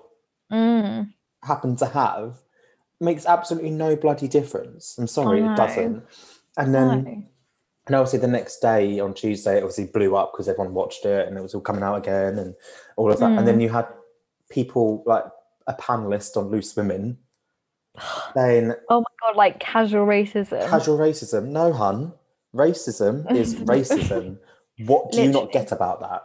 Mm, 0.53 1.13
happened 1.45 1.79
to 1.79 1.87
have 1.87 2.39
makes 3.01 3.25
absolutely 3.25 3.71
no 3.71 3.97
bloody 3.97 4.29
difference. 4.29 4.99
I'm 4.99 5.07
sorry, 5.07 5.41
it 5.41 5.57
doesn't. 5.57 6.03
And 6.59 6.75
then 6.75 7.05
no. 7.05 7.25
and 7.87 7.97
obviously 7.97 8.19
the 8.19 8.27
next 8.29 8.61
day 8.61 9.01
on 9.01 9.15
Tuesday 9.15 9.55
it 9.59 9.63
obviously 9.63 9.87
blew 9.87 10.17
up 10.17 10.33
because 10.33 10.49
everyone 10.49 10.75
watched 10.75 11.05
it 11.07 11.27
and 11.29 11.39
it 11.39 11.41
was 11.41 11.55
all 11.55 11.61
coming 11.61 11.83
out 11.83 11.97
again 11.97 12.39
and 12.39 12.55
all 12.97 13.11
of 13.11 13.19
that. 13.21 13.31
And 13.39 13.41
Mm. 13.43 13.47
then 13.47 13.61
you 13.61 13.69
had 13.69 13.87
people 14.51 15.03
like 15.07 15.25
a 15.67 15.75
panelist 15.75 16.37
on 16.37 16.51
Loose 16.51 16.75
Women 16.77 17.17
saying 18.35 18.73
Oh 18.89 19.01
my 19.01 19.05
god, 19.29 19.37
like 19.37 19.59
casual 19.61 20.07
racism. 20.07 20.69
Casual 20.69 20.99
racism. 20.99 21.47
No, 21.49 21.73
hun. 21.73 22.13
Racism 22.55 23.31
is 23.35 23.55
racism. 23.57 24.39
What 24.87 25.13
do 25.13 25.23
you 25.23 25.31
not 25.31 25.53
get 25.53 25.73
about 25.73 26.01
that? 26.01 26.23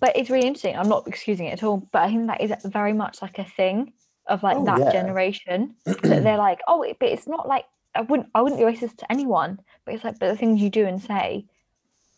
but 0.00 0.16
it's 0.16 0.28
really 0.28 0.46
interesting. 0.46 0.76
I'm 0.76 0.88
not 0.88 1.06
excusing 1.06 1.46
it 1.46 1.52
at 1.52 1.62
all, 1.62 1.78
but 1.92 2.02
I 2.02 2.08
think 2.08 2.26
that 2.26 2.40
is 2.40 2.52
very 2.64 2.92
much 2.92 3.22
like 3.22 3.38
a 3.38 3.44
thing 3.44 3.92
of 4.26 4.42
like 4.42 4.56
Oh, 4.58 4.64
that 4.66 4.78
yeah. 4.80 4.90
generation 4.90 5.76
that 5.86 6.22
they're 6.24 6.36
like, 6.36 6.60
oh, 6.66 6.82
it- 6.82 6.98
but 6.98 7.08
it's 7.10 7.26
not 7.26 7.46
like 7.48 7.64
I 7.94 8.00
wouldn't 8.00 8.28
I 8.34 8.42
wouldn't 8.42 8.60
be 8.60 8.66
racist 8.66 8.96
to 8.98 9.12
anyone, 9.12 9.60
but 9.84 9.94
it's 9.94 10.02
like, 10.04 10.18
but 10.18 10.28
the 10.28 10.36
things 10.36 10.60
you 10.60 10.68
do 10.68 10.84
and 10.84 11.00
say, 11.00 11.46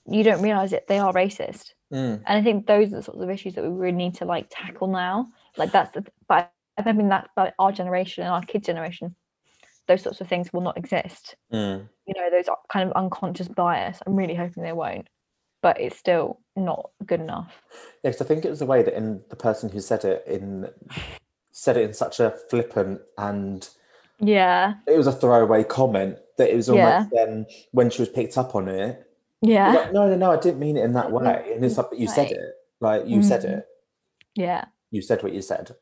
you 0.09 0.23
don't 0.23 0.43
realize 0.43 0.73
it 0.73 0.87
they 0.89 0.99
are 0.99 1.12
racist, 1.12 1.73
Mm, 1.93 2.23
and 2.27 2.39
I 2.39 2.43
think 2.43 2.67
those 2.67 2.93
are 2.93 2.97
the 2.97 3.03
sorts 3.03 3.21
of 3.21 3.31
issues 3.31 3.55
that 3.55 3.62
we 3.62 3.71
really 3.71 3.93
need 3.97 4.15
to 4.17 4.25
like 4.25 4.47
tackle 4.51 4.89
now. 4.89 5.29
Like 5.57 5.71
that's 5.71 5.93
the, 5.93 6.05
but 6.29 6.51
I 6.85 6.93
mean 6.93 7.09
that 7.09 7.31
like 7.37 7.55
our 7.59 7.73
generation 7.73 8.25
and 8.25 8.33
our 8.33 8.43
kid 8.43 8.65
generation, 8.65 9.15
those 9.89 10.03
sorts 10.03 10.21
of 10.21 10.29
things 10.29 10.53
will 10.53 10.61
not 10.61 10.77
exist. 10.77 11.37
Mm. 11.53 11.89
You 12.07 12.15
know, 12.15 12.31
those 12.31 12.49
are 12.49 12.59
kind 12.69 12.89
of 12.89 12.97
unconscious 12.97 13.49
bias. 13.49 14.01
I'm 14.07 14.17
really 14.17 14.35
hoping 14.35 14.62
they 14.62 14.73
won't, 14.73 15.09
but 15.62 15.81
it's 15.81 15.97
still 15.97 16.41
not 16.57 16.91
good 17.07 17.21
enough. 17.21 17.62
Yeah, 18.03 18.11
'cause 18.12 18.21
I 18.21 18.25
think 18.25 18.45
it 18.45 18.51
was 18.51 18.59
the 18.59 18.67
way 18.67 18.83
that 18.83 18.95
in 18.97 19.23
the 19.31 19.37
person 19.37 19.69
who 19.71 19.81
said 19.81 20.05
it 20.05 20.25
in 20.27 20.69
said 21.53 21.77
it 21.79 21.85
in 21.85 21.95
such 21.95 22.21
a 22.21 22.31
flippant 22.51 23.01
and 23.17 23.69
Yeah, 24.19 24.75
it 24.87 24.97
was 24.99 25.07
a 25.07 25.12
throwaway 25.12 25.65
comment 25.65 26.19
that 26.37 26.51
it 26.51 26.57
was 26.57 26.69
Yeah. 26.69 26.97
almost 26.99 27.11
then 27.15 27.47
when 27.73 27.89
she 27.91 28.03
was 28.03 28.11
picked 28.11 28.37
up 28.37 28.55
on 28.55 28.69
it. 28.69 29.03
yeah, 29.43 29.73
like, 29.73 29.93
no, 29.93 30.09
no, 30.09 30.17
no, 30.17 30.31
I 30.33 30.37
didn't 30.39 30.59
mean 30.61 30.77
it 30.77 30.85
in 30.85 30.93
that 30.95 31.12
way. 31.12 31.53
And 31.55 31.65
it's 31.65 31.77
like, 31.79 31.91
but 31.91 31.99
you 31.99 32.09
said 32.09 32.31
it. 32.33 32.55
Like 32.81 33.07
you 33.07 33.23
said 33.23 33.43
Mhm. 33.43 33.59
it. 33.59 33.69
yeah. 34.35 34.65
You 34.91 35.01
said 35.03 35.23
what 35.23 35.33
you 35.33 35.43
said. 35.43 35.75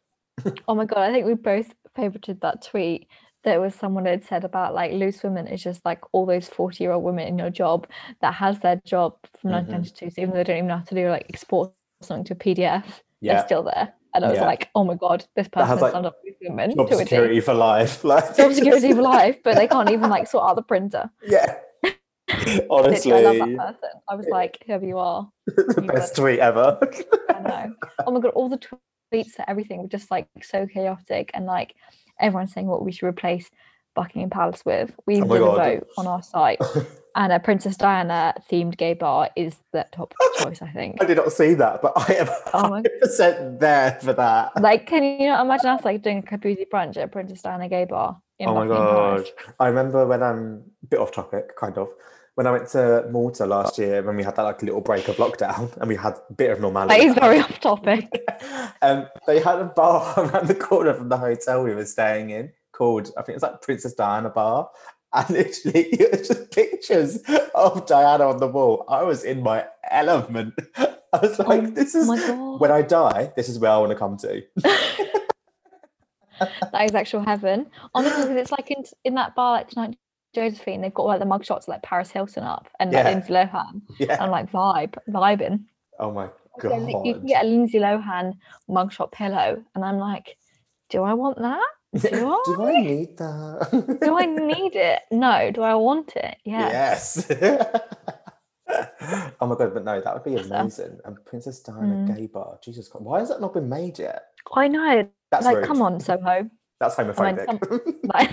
Oh 0.68 0.74
my 0.74 0.84
god, 0.84 0.98
I 0.98 1.12
think 1.12 1.26
we 1.26 1.34
both 1.34 1.72
favorited 1.96 2.40
that 2.40 2.62
tweet. 2.62 3.06
There 3.44 3.60
was 3.60 3.74
someone 3.74 4.06
had 4.06 4.24
said 4.24 4.44
about 4.44 4.74
like 4.74 4.92
loose 4.92 5.22
women 5.22 5.46
is 5.46 5.62
just 5.62 5.84
like 5.84 6.00
all 6.12 6.24
those 6.26 6.48
40 6.48 6.82
year 6.82 6.92
old 6.92 7.04
women 7.04 7.28
in 7.28 7.38
your 7.38 7.50
job 7.50 7.86
that 8.20 8.34
has 8.34 8.58
their 8.60 8.76
job 8.84 9.16
from 9.40 9.50
Mhm. 9.50 9.54
1992. 9.68 10.10
So 10.10 10.22
even 10.22 10.30
though 10.32 10.38
they 10.38 10.44
don't 10.44 10.56
even 10.56 10.68
know 10.68 10.78
how 10.78 10.82
to 10.84 10.94
do 10.94 11.08
like 11.10 11.26
export 11.28 11.72
something 12.02 12.24
to 12.24 12.32
a 12.32 12.36
PDF, 12.36 12.84
Yeah. 13.20 13.34
they're 13.34 13.44
still 13.46 13.62
there. 13.62 13.92
And 14.14 14.24
I 14.24 14.28
was 14.30 14.38
Yeah. 14.38 14.46
like, 14.46 14.70
oh 14.74 14.84
my 14.84 14.94
god, 14.94 15.24
this 15.36 15.48
person 15.48 15.68
has, 15.68 15.80
has 15.80 15.92
like, 15.92 16.04
up 16.04 16.16
loose 16.24 16.36
women 16.40 16.74
Job 16.74 16.88
to 16.88 16.96
security 16.96 17.40
for 17.40 17.54
life. 17.54 18.02
Like 18.04 18.36
Job 18.36 18.52
security 18.52 18.92
for 18.92 19.02
life, 19.02 19.38
but 19.44 19.56
they 19.56 19.68
can't 19.68 19.90
even 19.90 20.08
like 20.10 20.26
sort 20.26 20.48
out 20.48 20.56
the 20.56 20.62
printer. 20.62 21.10
Yeah. 21.26 21.56
Honestly, 22.32 22.66
Honestly, 22.70 23.12
I 23.12 23.20
love 23.20 23.36
that 23.36 23.56
person. 23.58 23.90
I 24.08 24.14
was 24.14 24.26
like, 24.28 24.58
whoever 24.66 24.86
you 24.86 24.98
are, 24.98 25.30
the 25.46 25.82
you 25.82 25.88
best 25.88 26.16
tweet 26.16 26.38
ever. 26.40 26.78
I 27.28 27.40
know. 27.40 27.74
Oh 28.06 28.10
my 28.12 28.20
god, 28.20 28.32
all 28.32 28.48
the 28.48 28.56
tweets 28.58 28.78
and 29.20 29.44
everything 29.48 29.80
were 29.82 29.88
just 29.88 30.10
like 30.10 30.28
so 30.42 30.66
chaotic 30.66 31.30
and 31.34 31.46
like 31.46 31.74
everyone 32.20 32.46
saying 32.48 32.66
what 32.66 32.84
we 32.84 32.92
should 32.92 33.06
replace 33.06 33.50
Buckingham 33.94 34.30
Palace 34.30 34.64
with. 34.64 34.92
We 35.06 35.22
Oh 35.22 35.26
my 35.26 35.38
did 35.38 35.42
a 35.42 35.50
vote 35.52 35.86
on 35.96 36.06
our 36.06 36.22
site 36.22 36.60
and 37.16 37.32
a 37.32 37.38
Princess 37.38 37.76
Diana 37.76 38.34
themed 38.50 38.76
gay 38.76 38.94
bar 38.94 39.30
is 39.36 39.56
the 39.72 39.86
top 39.92 40.12
choice, 40.38 40.60
I 40.62 40.70
think. 40.70 41.00
I 41.00 41.06
did 41.06 41.16
not 41.16 41.32
see 41.32 41.54
that, 41.54 41.80
but 41.80 41.92
I 41.96 42.14
am 42.14 42.28
Oh 42.52 42.68
my- 42.68 42.82
100% 43.04 43.60
there 43.60 43.98
for 44.02 44.12
that. 44.14 44.60
Like, 44.60 44.86
can 44.86 45.04
you 45.04 45.28
not 45.28 45.44
imagine 45.44 45.68
us 45.70 45.84
like 45.84 46.02
doing 46.02 46.18
a 46.18 46.22
capuzi 46.22 46.68
brunch 46.68 46.96
at 46.96 47.12
Princess 47.12 47.42
Diana 47.42 47.68
gay 47.68 47.84
bar 47.84 48.20
in 48.40 48.48
oh 48.48 48.54
my 48.54 48.66
Buckingham 48.66 48.84
god! 48.84 49.16
Palace? 49.16 49.30
I 49.60 49.68
remember 49.68 50.06
when 50.06 50.22
I'm 50.24 50.64
a 50.82 50.86
bit 50.86 50.98
off 50.98 51.12
topic, 51.12 51.56
kind 51.56 51.78
of. 51.78 51.88
When 52.36 52.48
I 52.48 52.50
went 52.50 52.68
to 52.70 53.06
Malta 53.12 53.46
last 53.46 53.78
year, 53.78 54.02
when 54.02 54.16
we 54.16 54.24
had 54.24 54.34
that 54.36 54.42
like 54.42 54.62
little 54.62 54.80
break 54.80 55.06
of 55.08 55.16
lockdown, 55.16 55.76
and 55.76 55.88
we 55.88 55.94
had 55.94 56.14
a 56.28 56.32
bit 56.32 56.50
of 56.50 56.60
normality. 56.60 57.00
That 57.00 57.06
is 57.06 57.14
very 57.14 57.38
off 57.38 57.60
topic. 57.60 58.10
um, 58.82 59.06
they 59.26 59.38
had 59.40 59.60
a 59.60 59.66
bar 59.66 60.14
around 60.18 60.48
the 60.48 60.54
corner 60.54 60.94
from 60.94 61.08
the 61.08 61.16
hotel 61.16 61.62
we 61.62 61.74
were 61.74 61.84
staying 61.84 62.30
in 62.30 62.50
called, 62.74 63.10
I 63.16 63.22
think 63.22 63.30
it 63.30 63.36
was 63.36 63.42
like 63.42 63.62
Princess 63.62 63.94
Diana 63.94 64.28
Bar. 64.28 64.68
And 65.12 65.30
literally, 65.30 65.80
it 65.92 66.10
was 66.10 66.28
just 66.28 66.50
pictures 66.50 67.18
of 67.54 67.86
Diana 67.86 68.28
on 68.28 68.38
the 68.38 68.48
wall. 68.48 68.84
I 68.88 69.02
was 69.04 69.24
in 69.24 69.42
my 69.42 69.64
element. 69.90 70.54
I 70.76 71.18
was 71.22 71.38
like, 71.38 71.62
Oh 71.62 71.70
this 71.70 71.94
is 71.94 72.08
when 72.58 72.72
I 72.72 72.82
die, 72.82 73.32
this 73.36 73.48
is 73.48 73.58
where 73.60 73.70
I 73.70 73.78
want 73.78 73.92
to 73.92 73.96
come 73.96 74.16
to. 74.18 74.42
that 76.72 76.84
is 76.84 76.94
actual 76.94 77.20
heaven. 77.20 77.70
Honestly, 77.94 78.22
because 78.22 78.36
it's 78.36 78.50
like 78.50 78.72
in 78.72 78.82
in 79.04 79.14
that 79.14 79.36
bar 79.36 79.52
like 79.52 79.68
tonight 79.68 79.96
Josephine, 80.34 80.80
they've 80.80 80.92
got 80.94 81.06
like 81.06 81.20
the 81.20 81.26
mugshots 81.26 81.68
like 81.68 81.82
Paris 81.82 82.10
Hilton 82.10 82.42
up 82.44 82.68
and 82.80 82.92
like 82.92 83.04
Yeah. 83.04 83.10
Lindsay 83.10 83.32
Lohan. 83.32 83.82
Yeah. 83.98 84.16
I'm 84.22 84.30
like 84.30 84.50
vibe, 84.50 84.94
vibing. 85.08 85.64
Oh 85.98 86.10
my 86.12 86.28
god. 86.60 86.82
li- 86.82 87.00
you 87.04 87.14
can 87.14 87.26
get 87.26 87.44
a 87.44 87.48
Lindsay 87.48 87.78
Lohan 87.78 88.34
mugshot 88.68 89.12
pillow, 89.12 89.62
and 89.74 89.84
I'm 89.84 89.98
like, 89.98 90.36
do 90.90 91.02
I 91.02 91.14
want 91.14 91.38
that? 91.38 91.62
Do 92.02 92.08
I? 92.32 92.42
Do 92.44 92.64
I 92.64 92.80
need 92.82 93.16
that? 93.18 93.98
Do 94.02 94.18
I 94.18 94.24
need 94.52 94.74
it? 94.74 95.02
No. 95.12 95.52
Do 95.52 95.62
I 95.62 95.74
want 95.76 96.16
it? 96.16 96.36
Yes. 96.44 97.24
Yes. 97.30 97.70
oh 99.40 99.46
my 99.46 99.54
god, 99.54 99.72
but 99.74 99.84
no, 99.84 100.00
that 100.00 100.12
would 100.14 100.24
be 100.24 100.34
amazing. 100.36 100.98
And 101.04 101.24
Princess 101.24 101.60
Diana 101.60 101.94
Mm. 101.94 102.16
gay 102.16 102.26
bar. 102.26 102.58
Jesus 102.64 102.88
Christ. 102.88 103.04
Why 103.04 103.20
has 103.20 103.28
that 103.28 103.40
not 103.40 103.54
been 103.54 103.68
made 103.68 103.98
yet? 104.00 104.24
I 104.56 104.66
know. 104.68 105.08
That's 105.30 105.44
like, 105.46 105.58
rude. 105.58 105.66
come 105.66 105.82
on, 105.82 106.00
Soho. 106.00 106.50
That's 106.80 106.96
homophobic. 106.96 107.46
Like, 108.12 108.30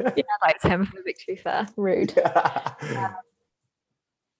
yeah, 0.00 0.22
like 0.42 0.60
homophobic. 0.60 1.18
To 1.18 1.26
be 1.26 1.36
fair, 1.36 1.66
rude. 1.76 2.14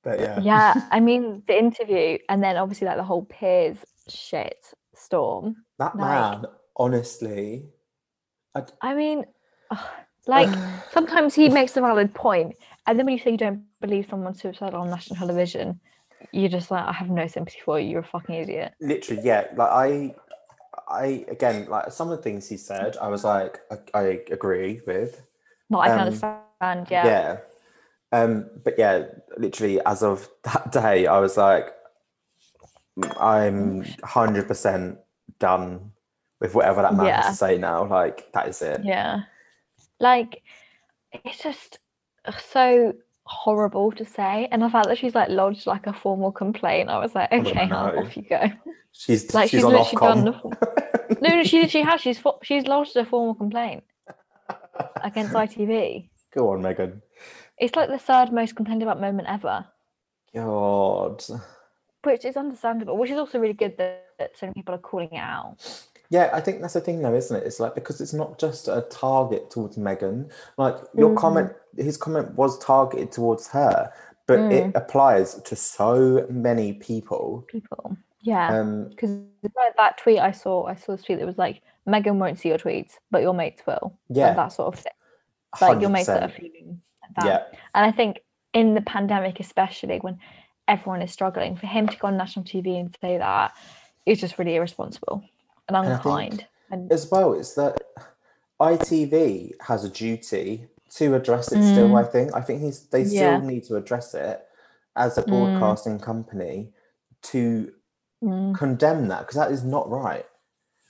But 0.07 0.21
yeah. 0.21 0.39
Yeah, 0.41 0.89
I 0.93 1.01
mean 1.01 1.43
the 1.49 1.59
interview, 1.59 2.19
and 2.29 2.41
then 2.41 2.57
obviously 2.57 2.87
like 2.87 2.97
the 2.97 3.03
whole 3.03 3.25
Piers 3.25 3.79
shit 4.09 4.73
storm. 4.95 5.57
That 5.79 5.97
like- 5.97 6.43
man, 6.43 6.45
honestly. 6.77 7.67
I 8.81 8.95
mean, 8.95 9.25
ugh, 9.71 9.85
like 10.29 10.49
sometimes 10.93 11.35
he 11.35 11.49
makes 11.49 11.77
a 11.77 11.81
valid 11.81 12.15
point, 12.15 12.55
and 12.87 12.97
then 12.97 13.05
when 13.05 13.17
you 13.17 13.23
say 13.23 13.33
you 13.33 13.37
don't 13.37 13.65
believe 13.81 14.07
someone's 14.09 14.41
suicidal 14.41 14.81
on 14.81 14.91
national 14.91 15.17
television, 15.17 15.81
you're 16.33 16.49
just 16.49 16.71
like, 16.71 16.85
I 16.85 16.93
have 16.93 17.11
no 17.11 17.27
sympathy 17.27 17.59
for 17.65 17.81
you. 17.81 17.91
You're 17.91 18.01
a 18.01 18.05
fucking 18.05 18.35
idiot. 18.37 18.75
literally, 18.81 19.23
yeah. 19.25 19.49
Like 19.57 19.71
I 19.71 20.15
I 20.89 21.25
again 21.29 21.67
like 21.69 21.91
some 21.91 22.11
of 22.11 22.17
the 22.17 22.23
things 22.23 22.49
he 22.49 22.57
said, 22.57 22.97
I 22.99 23.09
was 23.09 23.25
like, 23.25 23.59
I, 23.73 23.99
I 23.99 24.03
agree 24.31 24.83
with. 24.87 25.21
But 25.71 25.79
I 25.79 25.89
can 25.89 25.99
Um, 25.99 26.07
understand. 26.07 26.87
Yeah. 26.91 27.07
yeah. 27.07 27.37
Um, 28.13 28.49
but 28.65 28.75
yeah, 28.79 29.07
literally 29.37 29.81
as 29.85 30.03
of 30.03 30.29
that 30.45 30.73
day, 30.73 31.07
I 31.07 31.19
was 31.19 31.37
like, 31.37 31.73
I'm 33.21 33.85
hundred 34.05 34.49
percent 34.49 34.99
done 35.39 35.93
with 36.41 36.55
whatever 36.55 36.83
that 36.83 36.95
man 36.95 37.07
has 37.07 37.27
to 37.27 37.35
say 37.35 37.59
now. 37.59 37.85
Like 37.87 38.33
that 38.33 38.49
is 38.49 38.63
it. 38.63 38.81
Yeah. 38.85 39.23
Like, 40.01 40.43
it's 41.25 41.43
just 41.43 41.79
so 42.51 42.95
horrible 43.25 43.91
to 43.93 44.05
say. 44.05 44.49
And 44.51 44.63
the 44.63 44.71
fact 44.71 44.87
that 44.89 44.99
she's 44.99 45.15
like 45.15 45.29
lodged 45.29 45.67
like 45.67 45.87
a 45.87 45.93
formal 45.93 46.33
complaint, 46.33 46.89
I 46.89 46.99
was 46.99 47.15
like, 47.15 47.29
Oh, 47.33 47.39
okay, 47.39 47.67
no. 47.67 47.77
off 47.77 48.17
you 48.17 48.23
go. 48.23 48.51
She's 48.93 49.35
Like 49.35 49.51
she's, 49.51 49.61
she's, 49.61 49.65
literally 49.65 50.23
done 50.23 50.25
the. 50.25 51.19
No, 51.21 51.37
no, 51.37 51.43
she 51.45 51.69
she 51.69 51.83
has. 51.83 52.01
She's 52.01 52.23
she's 52.43 52.67
lodged 52.67 52.97
a 52.97 53.05
formal 53.05 53.35
complaint 53.35 53.85
against 55.03 55.33
ITV. 55.35 56.09
Go 56.35 56.51
on, 56.53 56.63
Meghan. 56.63 57.01
It's 57.59 57.75
like 57.77 57.89
the 57.89 57.99
third 57.99 58.33
most 58.33 58.55
complained 58.57 58.83
about 58.83 59.01
moment 59.01 59.29
ever, 59.29 59.67
God. 60.35 61.25
which 62.05 62.25
is 62.25 62.37
understandable. 62.37 62.97
Which 62.97 63.11
is 63.11 63.19
also 63.19 63.39
really 63.39 63.55
good 63.55 63.77
that, 63.79 64.07
that 64.19 64.37
so 64.39 64.47
many 64.47 64.55
people 64.55 64.75
are 64.75 64.79
calling 64.79 65.09
it 65.13 65.19
out. 65.19 65.57
Yeah, 66.09 66.31
I 66.33 66.41
think 66.41 66.61
that's 66.61 66.75
the 66.75 66.81
thing, 66.81 67.03
though, 67.03 67.15
isn't 67.15 67.37
it? 67.37 67.45
It's 67.47 67.59
like 67.59 67.75
because 67.75 68.01
it's 68.01 68.13
not 68.13 68.39
just 68.39 68.69
a 68.69 68.87
target 68.91 69.51
towards 69.51 69.77
Meghan. 69.77 70.31
Like 70.57 70.77
your 70.95 71.11
Mhm. 71.11 71.17
comment, 71.19 71.53
his 71.77 71.97
comment 71.97 72.33
was 72.35 72.59
targeted 72.59 73.11
towards 73.11 73.49
her, 73.49 73.93
but 74.27 74.39
it 74.53 74.67
Mm. 74.67 74.77
applies 74.77 75.41
to 75.43 75.57
so 75.57 76.25
many 76.31 76.75
people. 76.75 77.45
People, 77.49 77.97
yeah. 78.21 78.57
Um, 78.57 78.89
because 78.91 79.19
like 79.43 79.77
that 79.77 79.99
tweet 79.99 80.21
I 80.21 80.31
saw, 80.31 80.67
I 80.67 80.75
saw 80.77 80.93
this 80.93 81.03
tweet 81.05 81.19
that 81.19 81.27
was 81.27 81.39
like, 81.39 81.63
Meghan 81.89 82.17
won't 82.17 82.39
see 82.39 82.49
your 82.49 82.59
tweets, 82.59 82.93
but 83.11 83.23
your 83.23 83.35
mates 83.35 83.63
will. 83.67 83.99
yeah, 84.09 84.35
that 84.35 84.53
sort 84.53 84.75
of 84.75 84.81
thing. 84.81 84.93
Like 85.61 85.81
your 85.81 85.91
mates 85.91 86.07
that 86.07 86.23
are 86.23 86.29
100%. 86.29 86.37
feeling 86.41 86.83
that. 87.17 87.25
Yeah, 87.25 87.59
And 87.75 87.87
I 87.87 87.93
think 87.93 88.21
in 88.53 88.75
the 88.75 88.81
pandemic, 88.83 89.41
especially 89.41 89.99
when 89.99 90.19
everyone 90.69 91.03
is 91.03 91.13
struggling, 91.13 91.57
for 91.57 91.67
him 91.67 91.87
to 91.89 91.97
go 91.97 92.09
on 92.09 92.17
national 92.17 92.45
TV 92.45 92.79
and 92.81 92.95
say 93.01 93.19
that 93.19 93.53
is 94.05 94.21
just 94.21 94.39
really 94.39 94.57
irresponsible 94.57 95.23
and 95.69 95.77
unkind. 95.77 96.47
And 96.71 96.91
as 96.91 97.09
well, 97.11 97.33
it's 97.35 97.55
that 97.55 97.81
ITV 98.61 99.53
has 99.61 99.85
a 99.85 99.89
duty 99.89 100.67
to 100.97 101.15
address 101.15 101.53
it. 101.53 101.63
Still, 101.63 101.91
Mm. 101.91 102.01
I 102.01 102.05
think. 102.05 102.35
I 102.35 102.41
think 102.41 102.63
he's 102.63 102.87
they 102.89 103.05
still 103.05 103.19
Yeah. 103.19 103.41
need 103.41 103.65
to 103.65 103.77
address 103.77 104.15
it 104.15 104.47
as 104.97 105.19
a 105.19 105.23
Mm. 105.23 105.29
broadcasting 105.29 105.99
company 106.01 106.73
to 107.23 107.73
Mm, 108.23 108.55
condemn 108.55 109.09
that 109.09 109.21
because 109.21 109.37
that 109.37 109.51
is 109.53 109.63
not 109.63 109.89
right. 109.91 110.27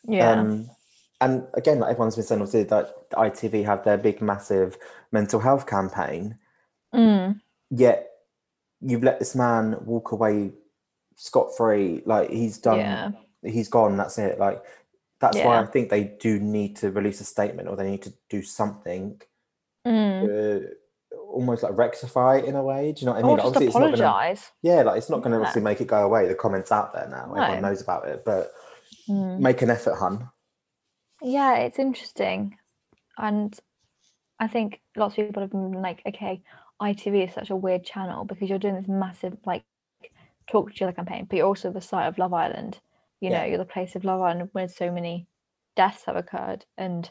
yeah, 0.09 0.33
Um, 0.33 0.71
and 1.21 1.47
again, 1.55 1.81
like 1.81 1.91
everyone's 1.91 2.15
been 2.17 2.25
saying, 2.25 2.41
obviously, 2.41 2.65
that 2.65 3.11
the 3.11 3.17
ITV 3.17 3.65
have 3.65 3.85
their 3.85 3.97
big, 3.97 4.21
massive 4.21 4.77
mental 5.13 5.41
health 5.41 5.67
campaign. 5.67 6.39
Mm, 6.95 7.41
Yet 7.71 8.11
you've 8.81 9.03
let 9.03 9.19
this 9.19 9.35
man 9.35 9.77
walk 9.85 10.13
away 10.13 10.53
scot 11.17 11.57
free. 11.57 12.03
Like 12.05 12.31
he's 12.31 12.59
done, 12.59 12.79
yeah, 12.79 13.11
he's 13.43 13.69
gone. 13.69 13.97
That's 13.97 14.19
it. 14.19 14.39
Like 14.39 14.63
that's 15.21 15.39
why 15.39 15.59
I 15.61 15.67
think 15.67 15.89
they 15.89 16.05
do 16.21 16.39
need 16.39 16.77
to 16.77 16.91
release 16.91 17.21
a 17.21 17.25
statement 17.25 17.69
or 17.69 17.77
they 17.77 17.91
need 17.91 18.03
to 18.03 18.13
do 18.29 18.43
something 18.43 19.21
mm. 19.87 20.27
to 20.27 20.69
almost 21.31 21.63
like 21.63 21.77
rectify 21.77 22.37
it 22.37 22.45
in 22.45 22.55
a 22.55 22.63
way. 22.63 22.93
Do 22.93 23.01
you 23.01 23.07
know 23.07 23.13
what 23.15 23.25
I 23.25 23.29
mean? 23.29 23.31
or 23.33 23.37
just 23.39 23.47
Obviously, 23.47 23.67
it's 23.69 23.75
not 23.77 23.81
gonna, 23.81 24.05
apologize. 24.05 24.51
yeah, 24.63 24.83
like 24.83 24.99
it's 24.99 25.09
not 25.11 25.23
going 25.23 25.31
to 25.33 25.37
Yeah. 25.39 25.41
obviously 25.41 25.63
make 25.63 25.81
it 25.81 25.87
go 25.87 26.05
away. 26.05 26.29
The 26.29 26.35
comments 26.35 26.71
out 26.71 26.93
there 26.93 27.09
now, 27.09 27.23
everyone 27.35 27.63
No. 27.63 27.69
knows 27.69 27.81
about 27.81 28.07
it, 28.07 28.25
but 28.25 28.53
Mm. 29.09 29.39
make 29.41 29.63
an 29.63 29.71
effort, 29.71 29.95
hun. 29.95 30.29
Yeah, 31.23 31.57
it's 31.59 31.79
interesting. 31.79 32.59
And 33.19 33.59
I 34.41 34.49
think 34.49 34.83
lots 34.97 35.19
of 35.19 35.27
people 35.27 35.43
have 35.43 35.51
been 35.51 35.73
like, 35.73 36.03
okay, 36.07 36.43
ITV 36.81 37.29
is 37.29 37.35
such 37.35 37.51
a 37.51 37.57
weird 37.57 37.85
channel 37.85 38.25
because 38.25 38.49
you're 38.51 38.59
doing 38.59 38.77
this 38.77 38.89
massive 38.89 39.39
like 39.47 39.65
talk 40.51 40.69
to 40.69 40.75
each 40.75 40.83
other 40.83 40.93
campaign, 40.93 41.27
but 41.27 41.37
you're 41.37 41.47
also 41.47 41.73
the 41.73 41.81
site 41.83 42.09
of 42.09 42.19
Love 42.19 42.35
Island. 42.35 42.81
You 43.21 43.31
Yeah. 43.31 43.41
know, 43.41 43.45
you're 43.45 43.59
the 43.59 43.67
place 43.67 43.97
of 43.97 44.05
Love 44.05 44.21
Island 44.23 44.51
where 44.53 44.69
so 44.69 44.93
many 44.93 45.29
deaths 45.77 46.05
have 46.07 46.17
occurred, 46.17 46.67
and 46.79 47.11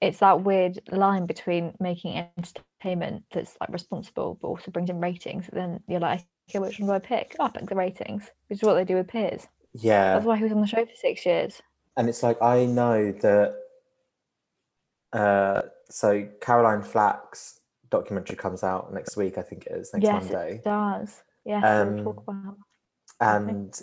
it's 0.00 0.18
that 0.20 0.42
weird 0.42 0.80
line 0.92 1.26
between 1.26 1.74
making 1.80 2.16
entertainment 2.38 3.24
that's 3.32 3.56
like 3.60 3.70
responsible 3.70 4.38
but 4.40 4.48
also 4.48 4.70
brings 4.70 4.90
in 4.90 5.00
ratings. 5.00 5.48
Then 5.52 5.82
you're 5.88 6.00
like, 6.00 6.26
okay, 6.50 6.58
which 6.60 6.80
one 6.80 6.88
do 6.88 6.94
I 6.94 6.98
pick? 7.00 7.36
Oh, 7.38 7.46
I 7.46 7.50
pick 7.50 7.68
the 7.68 7.76
ratings, 7.76 8.30
which 8.48 8.60
is 8.60 8.64
what 8.64 8.74
they 8.74 8.84
do 8.84 8.96
with 8.96 9.08
Piers. 9.08 9.48
Yeah. 9.74 10.14
That's 10.14 10.26
why 10.26 10.36
he 10.38 10.44
was 10.44 10.52
on 10.52 10.60
the 10.62 10.66
show 10.68 10.86
for 10.86 10.94
six 10.96 11.26
years. 11.26 11.62
And 11.96 12.08
it's 12.08 12.22
like 12.22 12.40
I 12.42 12.66
know 12.66 13.12
that 13.12 13.54
uh 15.12 15.62
so 15.88 16.26
Caroline 16.40 16.82
Flack's 16.82 17.60
documentary 17.90 18.36
comes 18.36 18.62
out 18.62 18.92
next 18.94 19.16
week, 19.16 19.36
I 19.38 19.42
think 19.42 19.66
it 19.66 19.72
is, 19.72 19.90
next 19.92 20.04
yes, 20.04 20.22
Monday. 20.24 20.54
it 20.56 20.64
does. 20.64 21.22
Yes, 21.44 21.64
Um, 21.64 21.96
we'll 22.04 22.14
talk 22.14 22.22
about. 22.28 22.56
And 23.20 23.82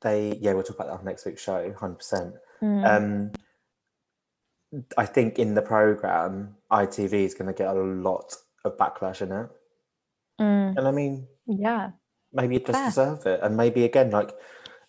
they 0.00 0.38
yeah, 0.40 0.54
we'll 0.54 0.62
talk 0.62 0.76
about 0.76 0.88
that 0.88 0.98
on 1.00 1.04
next 1.04 1.26
week's 1.26 1.42
show, 1.42 1.72
hundred 1.78 1.96
percent. 1.96 2.34
Mm. 2.62 2.84
Um 2.86 3.32
I 4.96 5.04
think 5.04 5.38
in 5.38 5.54
the 5.54 5.62
programme, 5.62 6.56
ITV 6.72 7.12
is 7.12 7.34
gonna 7.34 7.52
get 7.52 7.68
a 7.68 7.80
lot 7.80 8.34
of 8.64 8.76
backlash 8.78 9.20
in 9.20 9.32
it. 9.32 9.50
Mm. 10.40 10.78
And 10.78 10.88
I 10.88 10.90
mean, 10.90 11.26
Yeah. 11.46 11.90
maybe 12.32 12.56
it 12.56 12.64
does 12.64 12.76
deserve 12.94 13.26
it 13.26 13.40
and 13.42 13.56
maybe 13.56 13.84
again 13.84 14.10
like 14.10 14.32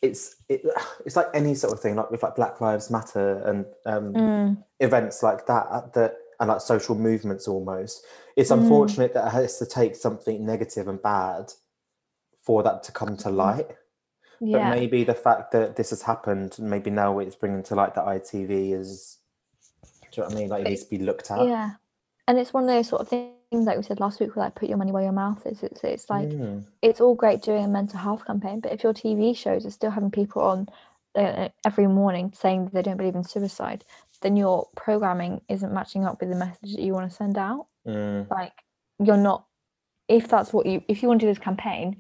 it's 0.01 0.35
it, 0.49 0.61
it's 1.05 1.15
like 1.15 1.27
any 1.33 1.53
sort 1.55 1.73
of 1.73 1.79
thing 1.79 1.95
like 1.95 2.09
with 2.11 2.23
like 2.23 2.35
black 2.35 2.59
lives 2.61 2.89
matter 2.89 3.41
and 3.47 3.65
um 3.85 4.13
Mm. 4.13 4.63
events 4.79 5.21
like 5.23 5.45
that 5.47 5.93
that 5.93 6.15
and 6.39 6.49
like 6.49 6.61
social 6.61 6.95
movements 6.95 7.47
almost 7.47 8.05
it's 8.35 8.49
Mm. 8.51 8.61
unfortunate 8.61 9.13
that 9.13 9.27
it 9.27 9.31
has 9.31 9.57
to 9.59 9.65
take 9.65 9.95
something 9.95 10.45
negative 10.45 10.87
and 10.87 11.01
bad 11.01 11.51
for 12.41 12.63
that 12.63 12.83
to 12.83 12.91
come 12.91 13.15
to 13.17 13.29
light 13.29 13.67
but 14.39 14.61
Mm. 14.61 14.69
Maybe 14.71 15.03
the 15.03 15.13
fact 15.13 15.51
that 15.51 15.75
this 15.75 15.91
has 15.91 16.01
happened 16.01 16.57
maybe 16.59 16.89
now 16.89 17.19
it's 17.19 17.35
bringing 17.35 17.61
to 17.63 17.75
light 17.75 17.93
that 17.95 18.05
itv 18.05 18.49
is 18.81 19.19
do 20.11 20.21
you 20.21 20.23
know 20.23 20.27
what 20.29 20.35
i 20.35 20.39
mean 20.39 20.49
like 20.49 20.65
it 20.65 20.69
needs 20.69 20.83
to 20.83 20.89
be 20.89 20.97
looked 20.97 21.29
at 21.31 21.45
Yeah. 21.45 21.71
And 22.27 22.37
it's 22.39 22.53
one 22.53 22.63
of 22.63 22.69
those 22.69 22.87
sort 22.87 23.01
of 23.01 23.07
things 23.09 23.35
like 23.51 23.77
we 23.77 23.83
said 23.83 23.99
last 23.99 24.19
week, 24.19 24.35
like 24.35 24.55
put 24.55 24.69
your 24.69 24.77
money 24.77 24.91
where 24.91 25.03
your 25.03 25.11
mouth 25.11 25.45
is. 25.45 25.61
It's 25.63 25.83
it's 25.83 26.09
like 26.09 26.29
Mm. 26.29 26.63
it's 26.81 27.01
all 27.01 27.15
great 27.15 27.41
doing 27.41 27.65
a 27.65 27.67
mental 27.67 27.99
health 27.99 28.25
campaign, 28.25 28.61
but 28.61 28.71
if 28.71 28.83
your 28.83 28.93
TV 28.93 29.35
shows 29.35 29.65
are 29.65 29.71
still 29.71 29.91
having 29.91 30.11
people 30.11 30.41
on 30.41 30.69
uh, 31.15 31.49
every 31.65 31.87
morning 31.87 32.31
saying 32.33 32.69
they 32.71 32.81
don't 32.81 32.97
believe 32.97 33.15
in 33.15 33.23
suicide, 33.23 33.83
then 34.21 34.37
your 34.37 34.69
programming 34.75 35.41
isn't 35.49 35.73
matching 35.73 36.05
up 36.05 36.21
with 36.21 36.29
the 36.29 36.35
message 36.35 36.75
that 36.75 36.81
you 36.81 36.93
want 36.93 37.09
to 37.09 37.15
send 37.15 37.37
out. 37.37 37.67
Mm. 37.85 38.29
Like 38.29 38.53
you're 39.03 39.17
not. 39.17 39.45
If 40.07 40.27
that's 40.29 40.53
what 40.53 40.65
you 40.65 40.83
if 40.87 41.01
you 41.01 41.09
want 41.09 41.19
to 41.19 41.25
do 41.25 41.31
this 41.31 41.39
campaign, 41.43 41.97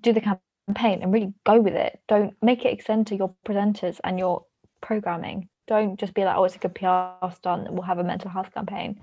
do 0.00 0.12
the 0.12 0.20
campaign 0.68 1.02
and 1.02 1.12
really 1.12 1.34
go 1.44 1.60
with 1.60 1.74
it. 1.74 2.00
Don't 2.08 2.36
make 2.40 2.64
it 2.64 2.72
extend 2.72 3.08
to 3.08 3.16
your 3.16 3.34
presenters 3.44 3.98
and 4.04 4.18
your 4.18 4.44
programming. 4.80 5.48
Don't 5.66 5.98
just 5.98 6.14
be 6.14 6.24
like, 6.24 6.36
oh, 6.36 6.44
it's 6.44 6.56
a 6.56 6.58
good 6.58 6.74
PR 6.74 7.30
stunt. 7.34 7.70
We'll 7.72 7.82
have 7.82 7.98
a 7.98 8.04
mental 8.04 8.30
health 8.30 8.52
campaign. 8.54 9.00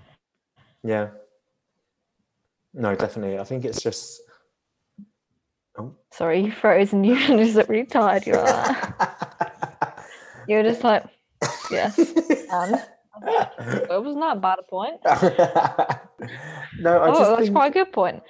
Yeah 0.86 1.10
no 2.74 2.96
definitely 2.96 3.40
i 3.40 3.44
think 3.44 3.66
it's 3.66 3.82
just 3.82 4.22
oh 5.78 5.94
Sorry, 6.18 6.46
you 6.46 6.52
froze 6.52 6.94
and 6.94 7.06
you 7.06 7.16
just 7.28 7.56
look 7.56 7.68
really 7.68 7.86
tired. 7.86 8.26
You're 8.26 8.38
you're 10.48 10.64
just 10.64 10.82
like, 10.82 11.04
yes, 11.70 12.00
and 12.00 12.76
it 13.28 13.90
wasn't 13.90 14.22
that 14.22 14.40
bad 14.40 14.60
a 14.60 14.64
point. 14.64 15.02
no, 16.80 17.00
I 17.00 17.10
oh, 17.10 17.14
just 17.14 17.30
that's 17.32 17.42
think 17.42 17.54
quite 17.54 17.72
a 17.72 17.74
good 17.74 17.92
point. 17.92 18.24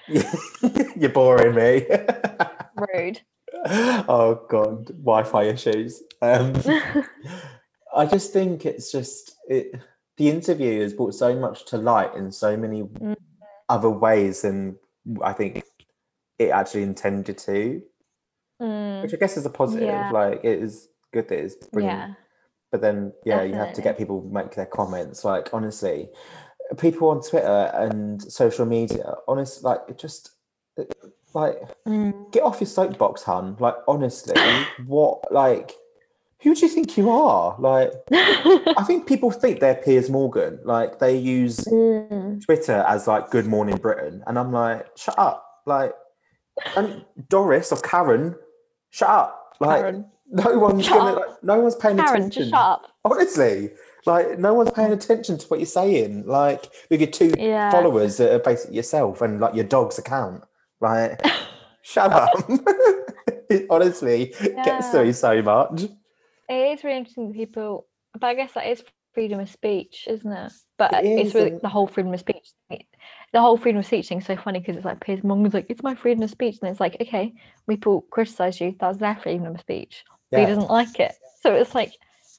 you're 0.97 1.11
boring 1.11 1.53
me. 1.53 1.85
Rude. 2.75 3.21
oh 4.07 4.43
god, 4.49 4.87
Wi-Fi 4.87 5.43
issues. 5.43 6.01
Um, 6.23 6.55
I 7.95 8.07
just 8.07 8.33
think 8.33 8.65
it's 8.65 8.91
just 8.91 9.35
it. 9.47 9.79
The 10.17 10.29
interview 10.29 10.81
has 10.81 10.93
brought 10.93 11.13
so 11.13 11.35
much 11.35 11.65
to 11.65 11.77
light 11.77 12.15
in 12.15 12.31
so 12.31 12.55
many 12.57 12.83
Mm. 12.83 13.15
other 13.69 13.89
ways 13.89 14.41
than 14.43 14.77
I 15.21 15.33
think 15.33 15.63
it 16.39 16.49
actually 16.49 16.83
intended 16.83 17.37
to, 17.39 17.81
Mm, 18.61 19.01
which 19.03 19.13
I 19.13 19.17
guess 19.17 19.35
is 19.37 19.45
a 19.45 19.49
positive. 19.49 19.87
Yeah. 19.87 20.11
Like 20.11 20.39
it 20.43 20.59
is 20.63 20.87
good 21.11 21.27
that 21.29 21.39
it's 21.39 21.55
bringing 21.67 21.91
yeah. 21.91 22.13
but 22.71 22.81
then 22.81 23.13
yeah 23.25 23.41
you 23.43 23.53
have 23.53 23.73
to 23.73 23.81
get 23.81 23.97
people 23.97 24.21
make 24.31 24.53
their 24.55 24.65
comments 24.65 25.23
like 25.23 25.49
honestly 25.53 26.09
people 26.77 27.07
on 27.09 27.21
twitter 27.21 27.71
and 27.73 28.21
social 28.21 28.65
media 28.65 29.13
honest 29.27 29.63
like 29.63 29.79
it 29.87 29.97
just 29.97 30.31
like 31.33 31.57
Mm. 31.87 32.31
get 32.31 32.43
off 32.43 32.59
your 32.59 32.67
soapbox 32.67 33.23
hun 33.23 33.55
like 33.59 33.75
honestly 33.87 34.35
what 34.87 35.31
like 35.31 35.73
who 36.45 36.55
do 36.55 36.61
you 36.65 36.69
think 36.71 36.95
you 36.95 37.09
are? 37.09 37.55
Like 37.59 37.91
i 38.13 38.83
think 38.87 39.07
people 39.07 39.31
think 39.31 39.59
they're 39.59 39.75
piers 39.75 40.09
morgan. 40.09 40.59
Like 40.63 40.99
they 40.99 41.17
use 41.17 41.57
Mm. 41.57 42.45
twitter 42.45 42.85
as 42.87 43.07
like 43.07 43.29
good 43.31 43.47
morning 43.47 43.75
britain. 43.77 44.23
And 44.27 44.39
i'm 44.39 44.51
like 44.53 44.85
shut 44.95 45.17
up. 45.19 45.43
Like 45.65 45.93
and 46.77 47.03
doris 47.27 47.71
or 47.73 47.79
karen 47.81 48.35
shut 48.91 49.09
up. 49.09 49.55
Like 49.59 49.81
Karen, 49.81 50.05
no 50.29 50.59
one's 50.59 50.85
Shut 50.85 50.97
gonna 50.99 51.13
like, 51.19 51.43
no 51.43 51.59
one's 51.59 51.75
paying 51.75 51.97
Karen, 51.97 52.15
attention. 52.15 52.43
just 52.43 52.51
shut 52.51 52.59
up. 52.59 52.83
honestly 53.03 53.71
like 54.05 54.37
no 54.37 54.53
one's 54.53 54.71
paying 54.71 54.91
attention 54.93 55.37
to 55.39 55.47
what 55.47 55.59
you're 55.59 55.65
saying. 55.65 56.25
Like 56.27 56.69
with 56.91 57.01
your 57.01 57.09
two 57.09 57.33
Yeah. 57.37 57.71
followers 57.71 58.17
that 58.17 58.31
are 58.31 58.39
basically 58.39 58.75
yourself 58.77 59.21
and 59.21 59.39
like 59.39 59.55
your 59.55 59.63
dog's 59.65 59.97
account. 59.97 60.43
Like 60.79 61.21
shut 61.81 62.11
up. 62.13 62.29
It 63.47 63.67
honestly 63.69 64.33
gets 64.65 64.89
to 64.91 64.97
Yeah. 64.97 65.03
me 65.03 65.11
so 65.13 65.41
much 65.43 65.83
It 66.49 66.77
is 66.77 66.83
really 66.83 66.97
interesting 66.97 67.27
that 67.29 67.35
people, 67.35 67.87
but 68.13 68.23
I 68.27 68.33
guess 68.35 68.53
that 68.53 68.67
is 68.67 68.83
freedom 69.13 69.39
of 69.39 69.49
speech, 69.49 70.07
isn't 70.09 70.31
it? 70.31 70.51
But 70.77 70.93
It 70.93 71.05
it's 71.05 71.33
really 71.35 71.57
the 71.61 71.69
whole 71.69 71.87
freedom 71.87 72.13
of 72.13 72.19
speech. 72.19 72.51
thing- 72.69 72.85
The 73.33 73.41
whole 73.41 73.57
freedom 73.57 73.79
of 73.79 73.85
speech 73.85 74.09
thing 74.09 74.19
is 74.19 74.25
so 74.25 74.35
funny 74.35 74.59
because 74.59 74.75
it's 74.75 74.85
like 74.85 74.99
Piers 74.99 75.23
Morgan's 75.23 75.53
like, 75.53 75.67
it's 75.69 75.83
my 75.83 75.95
freedom 75.95 76.23
of 76.23 76.29
speech. 76.29 76.57
And 76.61 76.69
it's 76.69 76.79
like, 76.79 76.97
okay, 77.01 77.33
people 77.67 78.01
criticize 78.11 78.59
you, 78.61 78.75
that's 78.79 78.97
their 78.97 79.15
freedom 79.15 79.45
of 79.47 79.59
speech. 79.59 80.03
But 80.31 80.41
he 80.41 80.45
doesn't 80.47 80.69
like 80.69 80.99
it. 80.99 81.15
So 81.41 81.53
it's 81.55 81.73
like, 81.73 81.93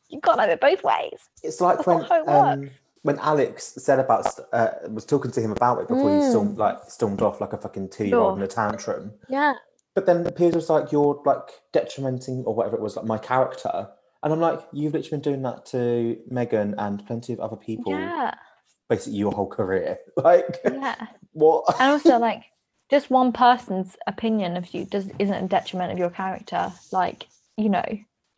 you 0.08 0.20
got 0.20 0.36
to 0.36 0.42
have 0.42 0.50
it 0.50 0.60
both 0.60 0.84
ways. 0.84 1.18
it's 1.42 1.60
like 1.60 1.78
that's 1.78 1.86
when 1.86 2.02
it 2.04 2.10
um, 2.28 2.70
when 3.02 3.18
alex 3.20 3.74
said 3.78 3.98
about 4.00 4.26
uh, 4.52 4.68
was 4.88 5.04
talking 5.04 5.30
to 5.32 5.40
him 5.40 5.50
about 5.52 5.78
it 5.80 5.88
before 5.88 6.14
he 6.14 6.22
stormed 6.30 6.56
Mm. 6.56 6.58
like 6.58 6.78
stormed 6.88 7.22
off 7.22 7.40
like 7.40 7.52
a 7.52 7.56
fucking 7.58 7.88
two-year-old 7.90 8.34
Sure. 8.34 8.36
in 8.36 8.42
a 8.42 8.46
tantrum 8.48 9.12
Yeah. 9.28 9.54
But 9.94 10.06
then 10.06 10.30
Piers 10.32 10.54
was 10.54 10.68
like, 10.68 10.92
"You're 10.92 11.20
like 11.24 11.48
detrimenting 11.72 12.44
or 12.44 12.54
whatever 12.54 12.76
it 12.76 12.82
was, 12.82 12.96
like 12.96 13.06
my 13.06 13.16
character." 13.18 13.88
And 14.22 14.32
I'm 14.32 14.40
like, 14.40 14.60
"You've 14.72 14.92
literally 14.94 15.10
been 15.10 15.20
doing 15.32 15.42
that 15.42 15.66
to 15.66 16.18
Meghan 16.30 16.74
and 16.78 17.06
plenty 17.06 17.32
of 17.32 17.40
other 17.40 17.56
people, 17.56 17.92
Yeah. 17.92 18.34
basically 18.88 19.18
your 19.18 19.32
whole 19.32 19.48
career. 19.48 19.98
Like, 20.16 20.60
Yeah. 20.64 21.06
what?" 21.32 21.64
And 21.80 21.92
also, 21.92 22.18
like, 22.28 22.44
just 22.90 23.10
one 23.10 23.32
person's 23.32 23.96
opinion 24.06 24.56
of 24.56 24.72
you 24.74 24.84
does 24.84 25.10
isn't 25.18 25.44
a 25.44 25.48
detriment 25.48 25.92
of 25.92 25.98
your 25.98 26.10
character. 26.10 26.72
Like, 26.92 27.26
you 27.56 27.68
know, 27.68 27.84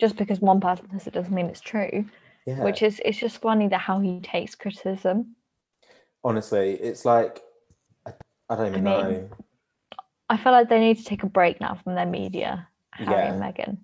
just 0.01 0.17
because 0.17 0.41
one 0.41 0.61
person 0.61 0.89
says 0.91 1.07
it 1.07 1.13
doesn't 1.15 1.35
mean 1.35 1.47
it's 1.47 1.61
true. 1.61 2.07
yeah. 2.47 2.63
Which 2.63 2.83
is 2.83 3.01
it's 3.05 3.19
just 3.19 3.41
funny 3.41 3.69
that 3.69 3.79
how 3.81 4.01
he 4.01 4.21
takes 4.21 4.55
criticism. 4.55 5.37
honestly, 6.25 6.73
it's 6.75 7.05
like 7.05 7.41
I, 8.07 8.13
I 8.51 8.57
don't 8.57 8.69
even 8.69 8.87
I 8.87 8.91
mean, 9.03 9.13
know. 9.21 9.29
I 10.31 10.37
feel 10.37 10.53
like 10.53 10.69
they 10.69 10.81
need 10.81 10.99
to 10.99 11.05
take 11.05 11.23
a 11.23 11.27
break 11.29 11.61
now 11.61 11.75
from 11.83 11.95
their 11.95 12.07
media, 12.07 12.69
Harry 12.93 13.29
and 13.29 13.39
Yeah. 13.39 13.51
Meghan. 13.53 13.79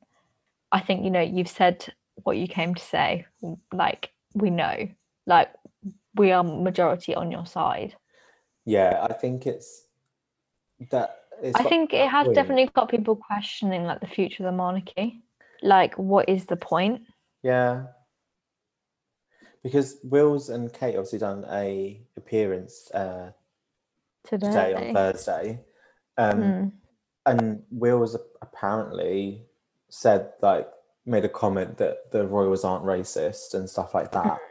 I 0.72 0.80
think 0.80 1.04
you 1.04 1.10
know 1.10 1.20
you've 1.20 1.48
said 1.48 1.92
what 2.22 2.36
you 2.36 2.46
came 2.46 2.74
to 2.74 2.82
say. 2.82 3.26
Like 3.72 4.10
we 4.34 4.50
know, 4.50 4.88
like 5.26 5.50
we 6.14 6.32
are 6.32 6.44
majority 6.44 7.14
on 7.14 7.30
your 7.30 7.46
side. 7.46 7.96
Yeah, 8.64 9.06
I 9.08 9.12
think 9.12 9.46
it's 9.46 9.86
that. 10.90 11.20
It's 11.42 11.58
I 11.58 11.64
think 11.64 11.92
it 11.92 12.08
has 12.08 12.28
definitely 12.28 12.70
got 12.74 12.88
people 12.88 13.16
questioning 13.16 13.84
like 13.84 14.00
the 14.00 14.06
future 14.06 14.44
of 14.44 14.52
the 14.52 14.56
monarchy. 14.56 15.20
Like, 15.62 15.96
what 15.98 16.28
is 16.28 16.46
the 16.46 16.56
point? 16.56 17.02
yeah, 17.42 17.86
because 19.62 19.98
Wills 20.04 20.50
and 20.50 20.72
Kate 20.72 20.94
obviously 20.96 21.18
done 21.18 21.44
a 21.50 22.00
appearance 22.16 22.90
uh, 22.92 23.30
Today, 24.24 24.46
today 24.46 24.74
on 24.74 24.94
Thursday. 24.94 25.60
Um, 26.16 26.38
Mm. 26.38 26.72
and 27.26 27.62
Wills 27.70 28.16
apparently 28.42 29.46
said 29.94 30.32
like 30.42 30.68
made 31.06 31.24
a 31.24 31.28
comment 31.28 31.76
that 31.78 32.10
the 32.10 32.26
royals 32.26 32.64
aren't 32.64 32.84
racist 32.84 33.54
and 33.54 33.68
stuff 33.68 33.94
like 33.94 34.10
that. 34.12 34.38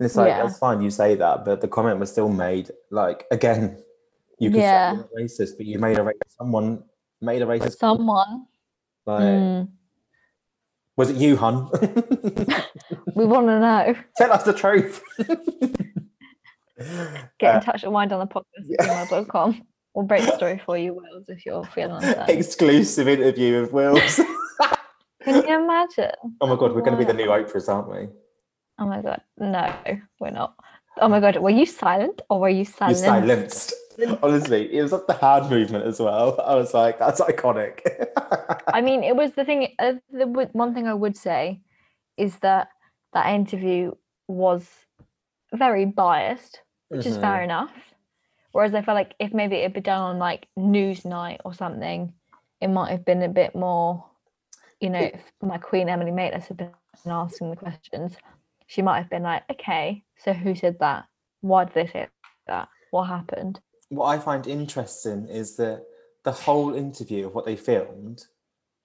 And 0.00 0.06
it's 0.06 0.16
like 0.16 0.28
Yeah. 0.28 0.42
that's 0.46 0.58
fine 0.58 0.80
you 0.80 0.88
say 0.90 1.14
that, 1.14 1.44
but 1.44 1.60
the 1.60 1.68
comment 1.68 2.00
was 2.00 2.10
still 2.10 2.30
made 2.30 2.70
like 2.90 3.26
again. 3.30 3.76
You 4.38 4.50
can 4.50 4.60
Yeah. 4.60 4.92
say 4.92 4.96
you're 4.96 5.26
racist, 5.28 5.56
but 5.58 5.66
you 5.66 5.78
made 5.78 5.98
a 5.98 6.00
racist. 6.00 6.30
Someone 6.38 6.82
made 7.20 7.42
a 7.42 7.46
racist. 7.46 7.76
Someone. 7.76 8.46
Like, 9.04 9.20
Mm. 9.22 9.68
was 10.96 11.10
it 11.10 11.16
you, 11.16 11.36
hun? 11.36 11.68
We 13.14 13.26
want 13.26 13.46
to 13.48 13.60
know. 13.60 13.94
Tell 14.16 14.32
us 14.32 14.44
the 14.44 14.54
truth. 14.54 15.02
Get 17.38 17.54
Uh, 17.54 17.58
in 17.58 17.60
touch 17.60 17.84
at 17.84 17.92
Wine 17.92 18.08
Down 18.08 18.20
the 18.20 18.26
podcast 18.26 18.64
at 18.78 19.08
gmail.com. 19.10 19.62
We'll 19.94 20.06
break 20.06 20.24
the 20.24 20.34
story 20.36 20.58
for 20.64 20.78
you, 20.78 20.94
Wills, 20.94 21.28
if 21.28 21.44
you're 21.44 21.64
feeling 21.76 22.00
that 22.00 22.30
exclusive 22.30 23.06
interview 23.08 23.60
with 23.60 23.72
Wills. 23.74 24.20
Can 25.22 25.46
you 25.46 25.62
imagine? 25.64 26.12
Oh 26.40 26.46
my 26.46 26.56
god, 26.56 26.74
we're 26.74 26.80
going 26.82 26.92
to 26.92 26.98
be 26.98 27.04
the 27.04 27.14
new. 27.14 27.28
Oprahs, 27.28 27.68
aren't 27.68 27.90
we? 27.90 28.08
Oh 28.78 28.86
my 28.86 29.02
god, 29.02 29.20
no, 29.38 29.72
we're 30.20 30.30
not. 30.30 30.54
Oh 31.00 31.08
my 31.08 31.20
god, 31.20 31.36
were 31.36 31.50
you 31.50 31.66
silent 31.66 32.22
or 32.30 32.40
were 32.40 32.48
you 32.48 32.60
You 32.60 32.64
silenced? 32.64 33.04
silenced. 33.04 33.74
Honestly, 34.22 34.74
it 34.74 34.82
was 34.82 34.92
like 34.92 35.06
the 35.06 35.12
hand 35.14 35.50
movement 35.50 35.84
as 35.84 36.00
well. 36.00 36.40
I 36.40 36.54
was 36.54 36.72
like, 36.72 36.98
that's 36.98 37.20
iconic. 37.20 37.80
I 38.72 38.80
mean, 38.80 39.04
it 39.04 39.14
was 39.14 39.32
the 39.32 39.44
thing. 39.44 39.74
Uh, 39.78 39.94
the 40.10 40.26
one 40.52 40.72
thing 40.74 40.86
I 40.88 40.94
would 40.94 41.16
say 41.16 41.60
is 42.16 42.38
that 42.38 42.68
that 43.12 43.26
interview 43.34 43.92
was 44.28 44.66
very 45.52 45.84
biased, 45.84 46.62
which 46.88 47.04
is 47.04 47.16
Mhm. 47.18 47.20
fair 47.20 47.42
enough. 47.42 47.72
Whereas 48.52 48.74
I 48.74 48.82
felt 48.82 48.96
like 48.96 49.14
if 49.18 49.34
maybe 49.34 49.56
it'd 49.56 49.74
been 49.74 49.82
done 49.82 50.00
on 50.02 50.18
like 50.18 50.48
Newsnight 50.58 51.38
or 51.44 51.52
something, 51.52 52.14
it 52.60 52.68
might 52.68 52.90
have 52.90 53.04
been 53.04 53.22
a 53.22 53.28
bit 53.28 53.54
more. 53.54 54.04
You 54.80 54.90
know, 54.90 55.00
if 55.00 55.20
my 55.42 55.58
Queen 55.58 55.88
Emily 55.88 56.10
Maitlis 56.10 56.46
had 56.46 56.56
been 56.56 56.70
asking 57.06 57.50
the 57.50 57.56
questions, 57.56 58.16
she 58.66 58.82
might 58.82 58.98
have 58.98 59.10
been 59.10 59.22
like, 59.24 59.42
"Okay, 59.50 60.04
so 60.16 60.32
who 60.32 60.54
said 60.54 60.78
that? 60.80 61.06
Why 61.42 61.64
did 61.64 61.74
they 61.74 61.86
say 61.86 62.08
that? 62.46 62.68
What 62.90 63.04
happened?" 63.04 63.60
what 63.88 64.06
I 64.06 64.20
find 64.20 64.46
interesting 64.46 65.26
is 65.26 65.56
that 65.56 65.84
the 66.22 66.30
whole 66.30 66.74
interview 66.74 67.26
of 67.26 67.34
what 67.34 67.44
they 67.44 67.56
filmed 67.56 68.24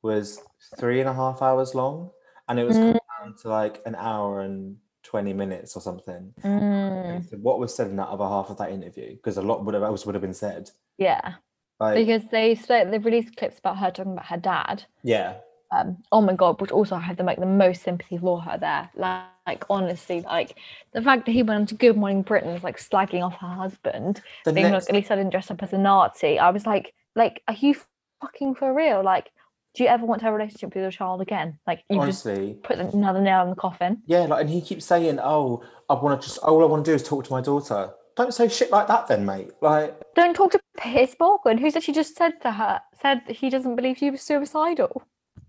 was 0.02 0.42
three 0.78 1.00
and 1.00 1.08
a 1.08 1.14
half 1.14 1.44
hours 1.44 1.76
long, 1.76 2.10
and 2.48 2.60
it 2.60 2.64
was 2.64 2.78
Mm. 2.80 2.94
cut 2.94 3.04
down 3.22 3.36
to 3.38 3.50
like 3.50 3.82
an 3.86 3.94
hour 3.96 4.42
and 4.42 4.78
twenty 5.04 5.32
minutes 5.34 5.78
or 5.78 5.80
something. 5.82 6.34
Mm, 6.44 7.30
So 7.30 7.38
what 7.38 7.60
was 7.60 7.74
said 7.74 7.88
in 7.88 7.96
that 7.98 8.08
other 8.10 8.26
half 8.26 8.50
of 8.50 8.58
that 8.58 8.72
interview? 8.72 9.12
Because 9.16 9.38
a 9.38 9.42
lot 9.44 9.64
would 9.64 9.76
have 9.76 9.84
else 9.84 10.06
would 10.06 10.16
have 10.16 10.22
been 10.24 10.34
said. 10.34 10.72
yeah, 10.98 11.36
Like, 11.80 11.96
because 12.06 12.24
they 12.32 12.56
they 12.68 12.98
released 12.98 13.38
clips 13.38 13.60
about 13.60 13.78
her 13.78 13.92
talking 13.92 14.14
about 14.14 14.26
her 14.26 14.38
dad. 14.38 14.86
yeah, 15.04 15.38
um, 15.76 15.98
oh 16.12 16.22
my 16.22 16.34
god, 16.34 16.58
but 16.58 16.72
also 16.72 16.96
I 16.96 17.00
had 17.00 17.18
the 17.18 17.24
like 17.24 17.40
the 17.40 17.46
most 17.46 17.84
sympathy 17.84 18.18
for 18.18 18.40
her 18.42 18.58
there. 18.58 18.90
Like, 18.96 19.24
like 19.46 19.66
honestly, 19.70 20.22
like 20.22 20.58
the 20.94 21.02
fact 21.02 21.26
that 21.26 21.32
he 21.32 21.44
went 21.44 21.62
on 21.62 21.66
to 21.68 21.76
Good 21.76 21.98
Morning 21.98 22.22
Britain 22.22 22.54
was 22.54 22.64
like 22.64 22.78
slagging 22.78 23.24
off 23.24 23.36
her 23.36 23.48
husband, 23.48 24.22
the 24.44 24.54
being 24.54 24.72
next, 24.72 24.86
like, 24.86 24.90
at 24.90 24.96
least 24.96 25.12
I 25.12 25.16
didn't 25.16 25.32
dress 25.32 25.52
up 25.52 25.62
as 25.64 25.74
a 25.74 25.78
Nazi. 25.78 26.40
I 26.40 26.50
was 26.50 26.66
like, 26.66 26.94
like, 27.16 27.42
are 27.48 27.56
you 27.56 27.76
fucking 28.22 28.56
for 28.56 28.74
real? 28.74 29.04
Like, 29.04 29.32
do 29.76 29.84
you 29.84 29.90
ever 29.90 30.06
want 30.06 30.20
to 30.20 30.26
have 30.26 30.34
a 30.34 30.38
relationship 30.38 30.74
with 30.74 30.82
your 30.82 30.92
child 30.92 31.22
again? 31.22 31.60
Like, 31.68 31.84
you 31.90 31.98
just 31.98 32.26
honestly, 32.26 32.58
put 32.64 32.80
another 32.80 33.22
nail 33.22 33.44
in 33.44 33.50
the 33.50 33.56
coffin. 33.56 34.02
yeah, 34.06 34.22
like, 34.22 34.42
and 34.42 34.50
he 34.50 34.62
keeps 34.62 34.86
saying, 34.86 35.20
"Oh, 35.22 35.64
I 35.90 35.94
want 35.94 36.20
to 36.22 36.28
just 36.28 36.40
all 36.40 36.62
I 36.64 36.66
want 36.66 36.86
to 36.86 36.92
do 36.92 36.96
is 36.96 37.04
talk 37.04 37.26
to 37.26 37.32
my 37.32 37.42
daughter." 37.42 37.94
Don't 38.16 38.34
say 38.34 38.48
shit 38.48 38.72
like 38.72 38.88
that, 38.88 39.08
then, 39.08 39.26
mate. 39.26 39.52
Like, 39.60 39.94
Don't 40.16 40.34
talk 40.34 40.52
to 40.52 40.60
Piers 40.78 41.18
Morgan, 41.20 41.58
who 41.58 41.70
said 41.70 41.84
she 41.84 41.92
just 41.92 42.16
said 42.16 42.42
to 42.44 42.52
her, 42.52 42.80
said 43.02 43.22
that 43.28 43.36
he 43.36 43.50
doesn't 43.50 43.76
believe 43.76 43.98
she 43.98 44.10
was 44.10 44.22
suicidal. 44.22 45.04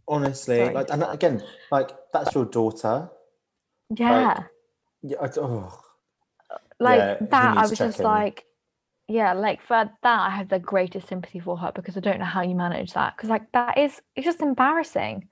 Honestly, 0.09 0.59
Sorry. 0.59 0.75
like, 0.75 0.91
and 0.91 1.03
again, 1.09 1.43
like 1.71 1.91
that's 2.13 2.35
your 2.35 2.45
daughter. 2.45 3.11
Yeah. 3.97 4.45
Yeah, 5.03 5.19
I, 5.21 5.29
oh, 5.39 5.81
like 6.81 6.99
Yeah, 6.99 7.17
that 7.31 7.57
i 7.57 7.63
was 7.63 7.71
just 7.79 7.99
checking. 7.99 8.05
like 8.05 8.45
yeah 9.09 9.33
like 9.33 9.63
for 9.63 9.89
that 10.03 10.21
i 10.21 10.31
have 10.31 10.49
the 10.49 10.59
greatest 10.59 11.09
sympathy 11.09 11.39
for 11.39 11.57
her 11.57 11.73
because 11.75 11.97
i 11.97 12.01
don't 12.01 12.19
know 12.19 12.25
how 12.25 12.43
you 12.43 12.55
manage 12.55 12.93
that 12.93 13.17
because 13.17 13.31
like 13.31 13.51
that 13.53 13.79
is 13.79 14.01
it's 14.15 14.25
just 14.25 14.41
embarrassing 14.41 15.29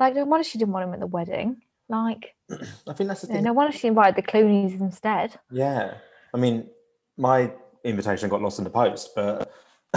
like 0.00 0.14
no 0.14 0.24
wonder 0.24 0.44
she 0.44 0.58
didn't 0.58 0.72
want 0.74 0.86
him 0.86 0.92
at 0.94 1.00
the 1.00 1.06
wedding 1.06 1.62
like 1.88 2.34
I 2.50 2.92
think 2.92 3.08
that's 3.08 3.22
the 3.22 3.28
you 3.28 3.32
know, 3.34 3.38
thing. 3.38 3.44
no 3.44 3.52
wonder 3.52 3.76
she 3.76 3.86
invited 3.88 4.16
the 4.16 4.22
clooney's 4.22 4.80
instead 4.80 5.38
Yeah, 5.50 5.94
I 6.34 6.36
mean, 6.38 6.68
my 7.16 7.52
invitation 7.84 8.28
got 8.28 8.42
lost 8.42 8.58
in 8.58 8.64
the 8.64 8.70
post, 8.70 9.10
but 9.14 9.50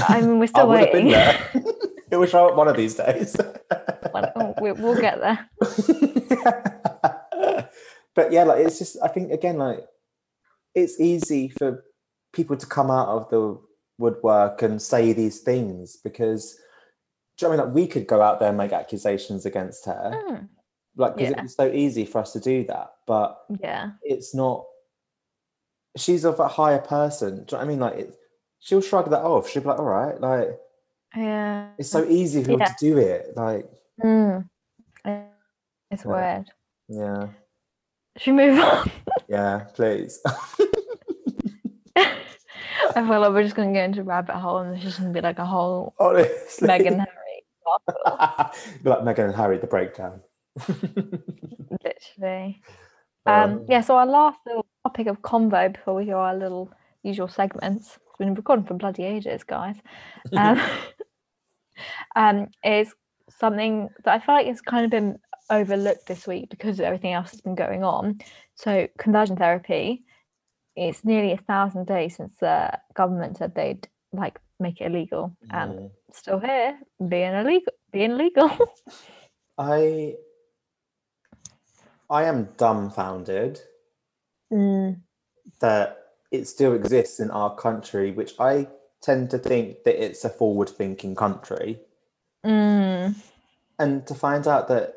i 0.08 0.22
mean 0.22 0.40
we're 0.40 0.48
still 0.54 0.68
would 0.68 0.80
have 0.80 0.92
been 0.92 1.08
waiting. 1.08 1.66
it 2.12 2.18
will 2.18 2.26
show 2.26 2.48
up 2.50 2.56
one 2.56 2.68
of 2.68 2.78
these 2.78 2.96
days. 2.96 3.36
Well, 4.14 4.32
oh, 4.36 4.54
we, 4.62 4.72
we'll 4.72 5.00
get 5.00 5.20
there 5.20 5.50
but 8.16 8.32
yeah, 8.32 8.44
like 8.44 8.66
it's 8.66 8.80
just 8.80 8.98
I 9.04 9.08
think 9.08 9.32
again, 9.32 9.58
like 9.58 9.86
it's 10.74 11.00
easy 11.00 11.50
for 11.50 11.84
people 12.34 12.58
to 12.58 12.66
come 12.66 12.90
out 12.92 13.08
of 13.08 13.30
the 13.30 13.60
woodwork 14.00 14.62
and 14.62 14.82
say 14.82 15.14
these 15.14 15.40
things 15.42 15.98
because 16.04 16.56
do 17.38 17.46
you 17.46 17.48
know 17.48 17.54
I 17.54 17.58
mean 17.58 17.66
like 17.68 17.76
we 17.76 17.88
could 17.88 18.08
go 18.08 18.22
out 18.22 18.40
there 18.40 18.50
and 18.50 18.58
make 18.58 18.74
accusations 18.74 19.46
against 19.46 19.86
her. 19.86 20.12
Mm, 20.14 20.50
Like 20.96 21.16
because 21.16 21.32
Yeah. 21.32 21.44
it's 21.44 21.56
so 21.56 21.72
easy 21.72 22.06
for 22.06 22.20
us 22.20 22.34
to 22.34 22.40
do 22.40 22.64
that, 22.66 22.92
but 23.06 23.40
yeah 23.60 23.92
it's 24.04 24.36
not 24.36 24.66
she's 25.96 26.26
of 26.26 26.40
a 26.40 26.48
higher 26.48 26.80
person. 26.80 27.30
Do 27.30 27.36
you 27.36 27.52
know 27.52 27.58
what 27.58 27.64
I 27.64 27.68
mean? 27.68 27.80
Like 27.80 27.96
it, 27.96 28.16
she'll 28.60 28.82
shrug 28.82 29.10
that 29.10 29.22
off. 29.22 29.50
She'll 29.50 29.64
be 29.64 29.70
like, 29.70 29.80
all 29.80 29.86
right, 29.86 30.20
like 30.20 30.60
yeah 31.16 31.70
it's 31.78 31.90
so 31.90 32.04
easy 32.06 32.44
for 32.44 32.52
Yeah. 32.60 32.66
to 32.66 32.76
do 32.80 32.98
it. 32.98 33.34
Like, 33.36 33.70
Mm. 34.04 34.48
It's 35.90 36.04
Yeah. 36.06 36.12
weird 36.12 36.46
yeah, 36.90 37.28
should 38.18 38.36
we 38.36 38.48
move 38.48 38.60
on 38.60 38.92
yeah, 39.28 39.66
please. 39.74 40.22
i 42.96 43.02
feel 43.08 43.20
like 43.20 43.32
we're 43.32 43.44
just 43.44 43.56
going 43.56 43.74
to 43.74 43.80
go 43.80 43.84
into 43.84 44.02
a 44.02 44.04
rabbit 44.04 44.36
hole 44.36 44.60
and 44.60 44.72
there's 44.72 44.84
just 44.84 45.00
going 45.00 45.12
to 45.14 45.18
be 45.18 45.22
like 45.24 45.40
a 45.40 45.46
whole 45.46 45.94
Honestly. 46.00 46.68
Meghan 46.68 46.98
Harry 47.06 47.44
like 48.84 49.00
Meghan 49.02 49.26
and 49.26 49.36
Harry, 49.36 49.58
the 49.58 49.68
breakdown. 49.68 50.22
literally 51.84 52.62
Um, 53.26 53.66
yeah, 53.68 53.82
so 53.82 53.98
our 53.98 54.06
last 54.06 54.40
little 54.46 54.66
topic 54.84 55.08
of 55.08 55.22
convo 55.22 55.74
before 55.74 55.96
we 55.96 56.06
go 56.06 56.14
our 56.18 56.36
little 56.36 56.72
usual 57.04 57.28
segments, 57.28 58.00
we've 58.20 58.28
been 58.28 58.36
recording 58.36 58.66
for 58.66 58.74
bloody 58.76 59.04
ages, 59.04 59.44
guys, 59.44 59.76
um, 60.38 60.60
um, 62.16 62.48
is 62.64 62.94
something 63.30 63.90
that 64.04 64.14
I 64.22 64.26
feel 64.26 64.36
like 64.36 64.48
has 64.48 64.62
kind 64.62 64.86
of 64.86 64.92
been 64.92 65.18
overlooked 65.50 66.06
this 66.08 66.28
week 66.28 66.50
because 66.50 66.80
of 66.80 66.86
everything 66.86 67.14
else 67.14 67.32
that's 67.32 67.42
been 67.42 67.56
going 67.56 67.84
on. 67.84 68.20
So, 68.56 68.88
conversion 68.98 69.36
therapy, 69.36 70.04
it's 70.76 71.04
nearly 71.04 71.32
a 71.34 71.38
thousand 71.38 71.88
days 71.88 72.16
since 72.18 72.36
the 72.40 72.80
government 72.94 73.38
said 73.38 73.56
they'd 73.56 73.88
like 74.14 74.40
make 74.60 74.82
it 74.82 74.86
illegal, 74.92 75.36
and 75.52 75.74
Mm. 75.74 75.92
still 76.14 76.40
here 76.40 76.80
being 77.08 77.34
illegal, 77.34 77.74
being 77.92 78.18
legal. 78.18 78.50
I 79.58 80.16
I 82.10 82.24
am 82.24 82.50
dumbfounded 82.58 83.62
Mm, 84.52 85.02
that 85.60 85.98
it 86.32 86.48
still 86.48 86.74
exists 86.74 87.20
in 87.20 87.32
our 87.32 87.54
country, 87.56 88.12
which 88.12 88.34
I 88.40 88.68
tend 89.08 89.32
to 89.32 89.40
think 89.40 89.86
that 89.86 90.04
it's 90.04 90.26
a 90.26 90.30
forward 90.30 90.70
thinking 90.70 91.16
country. 91.16 91.80
mm, 92.46 93.16
And 93.80 94.08
to 94.08 94.16
find 94.16 94.48
out 94.48 94.70
that 94.70 94.96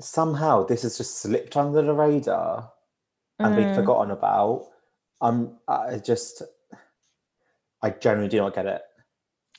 somehow 0.00 0.64
this 0.66 0.82
has 0.82 0.98
just 0.98 1.18
slipped 1.20 1.56
under 1.56 1.82
the 1.82 1.94
radar 1.94 2.72
and 3.42 3.56
been 3.56 3.70
mm. 3.70 3.74
forgotten 3.74 4.12
about, 4.12 4.68
um, 5.22 5.58
I 5.68 5.98
just, 5.98 6.42
I 7.82 7.90
generally 7.90 8.28
do 8.30 8.38
not 8.38 8.54
get 8.54 8.66
it. 8.66 8.82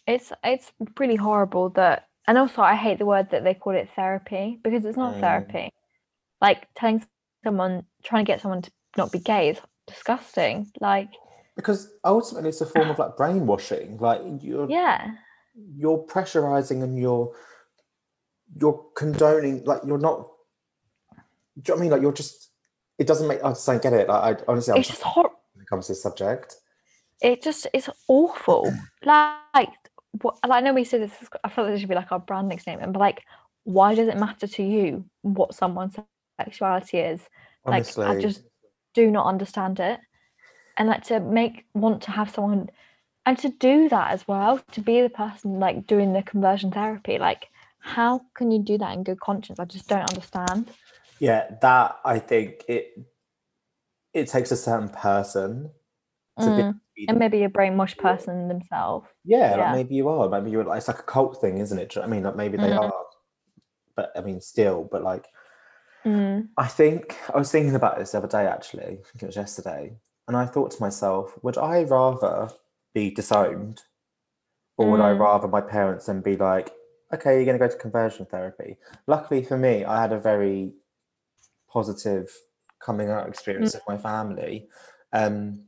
it's 0.08 0.32
it's 0.44 0.72
really 1.00 1.16
horrible 1.16 1.70
that 1.72 2.08
and 2.28 2.38
also 2.38 2.62
i 2.62 2.76
hate 2.76 3.00
the 3.00 3.06
word 3.06 3.30
that 3.32 3.44
they 3.44 3.54
call 3.54 3.74
it 3.76 3.90
therapy 3.96 4.60
because 4.64 4.86
it's 4.86 4.98
not 4.98 5.16
Mm. 5.16 5.22
therapy 5.22 5.72
like 6.42 6.68
telling 6.76 7.04
someone 7.44 7.86
trying 8.04 8.26
to 8.26 8.32
get 8.32 8.42
someone 8.42 8.62
to 8.64 8.72
not 8.98 9.12
be 9.12 9.20
gay 9.20 9.50
is 9.50 9.60
disgusting 9.88 10.72
like 10.82 11.10
Because 11.56 11.90
ultimately, 12.04 12.50
it's 12.50 12.62
a 12.62 12.66
form 12.66 12.90
of 12.90 13.00
like 13.00 13.16
brainwashing. 13.18 13.98
Like 13.98 14.22
you're 14.42 14.70
yeah 14.70 15.12
you're 15.78 16.00
pressurizing 16.06 16.84
and 16.84 17.00
you're 17.00 17.34
you're 18.60 18.86
condoning. 18.96 19.64
Like 19.64 19.82
you're 19.86 19.98
not. 19.98 20.28
Do 21.16 21.16
you 21.16 21.64
know 21.70 21.74
what 21.74 21.78
I 21.78 21.82
mean? 21.82 21.92
Like 21.92 22.02
you're 22.02 22.12
just. 22.14 22.50
It 22.98 23.08
doesn't 23.08 23.28
make. 23.28 23.44
I 23.44 23.50
just 23.50 23.66
don't 23.66 23.82
get 23.82 23.94
it. 23.94 24.08
Like 24.08 24.40
I 24.40 24.44
honestly, 24.48 24.74
I'm 24.74 24.80
it's 24.80 24.90
just 24.90 25.02
hor- 25.02 25.32
when 25.54 25.64
it 25.64 25.68
comes 25.70 25.88
to 25.88 25.92
this 25.94 26.04
subject. 26.04 26.56
it 27.22 27.42
just 27.42 27.68
it's 27.74 27.90
awful 28.10 28.72
like 29.06 29.70
what 30.22 30.36
like, 30.46 30.58
i 30.58 30.60
know 30.62 30.74
we 30.74 30.84
said 30.84 31.02
this 31.02 31.22
is- 31.22 31.30
i 31.46 31.50
feel 31.50 31.64
like 31.64 31.74
this 31.74 31.80
should 31.80 31.90
be 31.90 31.96
like 31.96 32.12
our 32.12 32.20
branding 32.20 32.60
statement 32.60 32.92
but 32.92 33.00
like 33.00 33.24
why 33.64 33.96
does 33.96 34.08
it 34.10 34.18
matter 34.18 34.48
to 34.48 34.64
you 34.64 35.06
what 35.22 35.56
someone's 35.56 35.96
sexuality 36.40 36.98
is 37.00 37.22
like 37.66 37.98
i 38.00 38.20
just 38.20 38.44
do 38.94 39.10
not 39.10 39.26
understand 39.28 39.80
it 39.80 40.00
and 40.78 40.88
like 40.90 41.04
to 41.06 41.20
make 41.20 41.66
want 41.74 42.02
to 42.04 42.12
have 42.12 42.30
someone 42.30 42.70
and 43.26 43.38
to 43.40 43.50
do 43.50 43.90
that 43.90 44.12
as 44.12 44.28
well 44.28 44.60
to 44.72 44.82
be 44.82 45.02
the 45.02 45.10
person 45.10 45.60
like 45.60 45.88
doing 45.88 46.14
the 46.14 46.22
conversion 46.24 46.72
therapy 46.72 47.18
like 47.18 47.48
how 47.80 48.22
can 48.36 48.52
you 48.52 48.60
do 48.60 48.78
that 48.78 48.94
in 48.94 49.04
good 49.04 49.20
conscience 49.20 49.60
i 49.60 49.66
just 49.66 49.88
don't 49.88 50.10
understand 50.10 50.70
yeah, 51.20 51.50
that 51.62 51.98
I 52.04 52.20
think 52.20 52.66
it 52.68 52.92
it 54.14 54.28
takes 54.28 54.52
a 54.52 54.58
certain 54.58 54.90
person 54.90 55.70
to 56.42 56.50
Mm, 56.50 56.80
be. 56.96 57.06
and 57.08 57.18
maybe 57.18 57.44
a 57.44 57.50
brainwashed 57.50 57.98
person 57.98 58.48
themselves 58.50 59.08
yeah, 59.24 59.56
yeah. 59.56 59.64
like 59.64 59.72
maybe 59.76 59.96
you 59.96 60.10
are. 60.10 60.28
Maybe 60.30 60.52
you're. 60.52 60.64
Like, 60.66 60.78
it's 60.78 60.88
like 60.88 61.00
a 61.00 61.04
cult 61.04 61.40
thing, 61.42 61.58
isn't 61.60 61.80
it? 61.80 61.90
Do 61.90 62.00
you 62.00 62.02
know 62.02 62.08
what 62.10 62.14
I 62.14 62.16
mean, 62.18 62.24
like 62.26 62.36
maybe 62.36 62.58
they 62.58 62.72
Mhm. 62.72 62.78
are. 62.78 63.06
But 63.96 64.12
I 64.16 64.22
mean, 64.22 64.42
still. 64.42 64.88
But 64.92 65.04
like, 65.04 65.26
mm, 66.06 66.48
I 66.58 66.68
think 66.68 67.18
I 67.34 67.38
was 67.38 67.52
thinking 67.52 67.76
about 67.76 67.98
this 67.98 68.12
the 68.12 68.18
other 68.20 68.28
day. 68.28 68.46
Actually, 68.46 68.84
I 68.84 68.88
think 68.88 69.24
it 69.24 69.26
was 69.26 69.36
yesterday, 69.36 69.96
and 70.28 70.36
I 70.36 70.46
thought 70.46 70.72
to 70.72 70.82
myself, 70.82 71.38
would 71.44 71.58
I 71.58 71.84
rather 71.84 72.50
be 72.94 73.12
disowned, 73.12 73.82
or 74.78 74.92
would 74.92 75.02
I 75.02 75.14
Mm. 75.14 75.20
rather 75.20 75.48
my 75.48 75.62
parents 75.62 76.06
then 76.08 76.22
be 76.22 76.36
like, 76.36 76.74
okay, 77.14 77.36
you're 77.36 77.46
going 77.46 77.60
to 77.60 77.66
go 77.66 77.72
to 77.72 77.78
conversion 77.78 78.26
therapy. 78.26 78.78
Luckily 79.08 79.44
for 79.44 79.58
me, 79.58 79.86
I 79.86 80.02
had 80.02 80.12
a 80.12 80.20
very 80.20 80.74
positive 81.70 82.32
coming 82.80 83.10
out 83.10 83.28
experience 83.28 83.72
Mm. 83.72 83.76
with 83.76 83.88
my 83.88 83.98
family. 83.98 84.68
Um, 85.14 85.68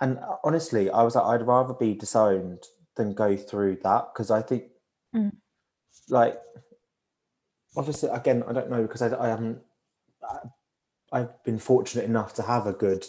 and 0.00 0.18
uh, 0.18 0.36
honestly, 0.44 0.90
I 0.90 1.02
was 1.02 1.14
like, 1.16 1.24
I'd 1.24 1.46
rather 1.46 1.74
be 1.74 1.94
disowned 1.94 2.64
than 2.96 3.14
go 3.14 3.36
through 3.36 3.76
that 3.82 4.12
because 4.12 4.30
I 4.30 4.42
think, 4.42 4.64
Mm. 5.14 5.32
like, 6.08 6.40
obviously, 7.76 8.08
again, 8.10 8.42
I 8.46 8.52
don't 8.52 8.70
know 8.70 8.82
because 8.82 9.02
I, 9.02 9.16
I 9.18 9.28
haven't. 9.28 9.60
I've 11.10 11.42
been 11.44 11.58
fortunate 11.58 12.04
enough 12.04 12.34
to 12.34 12.42
have 12.42 12.66
a 12.66 12.72
good, 12.72 13.06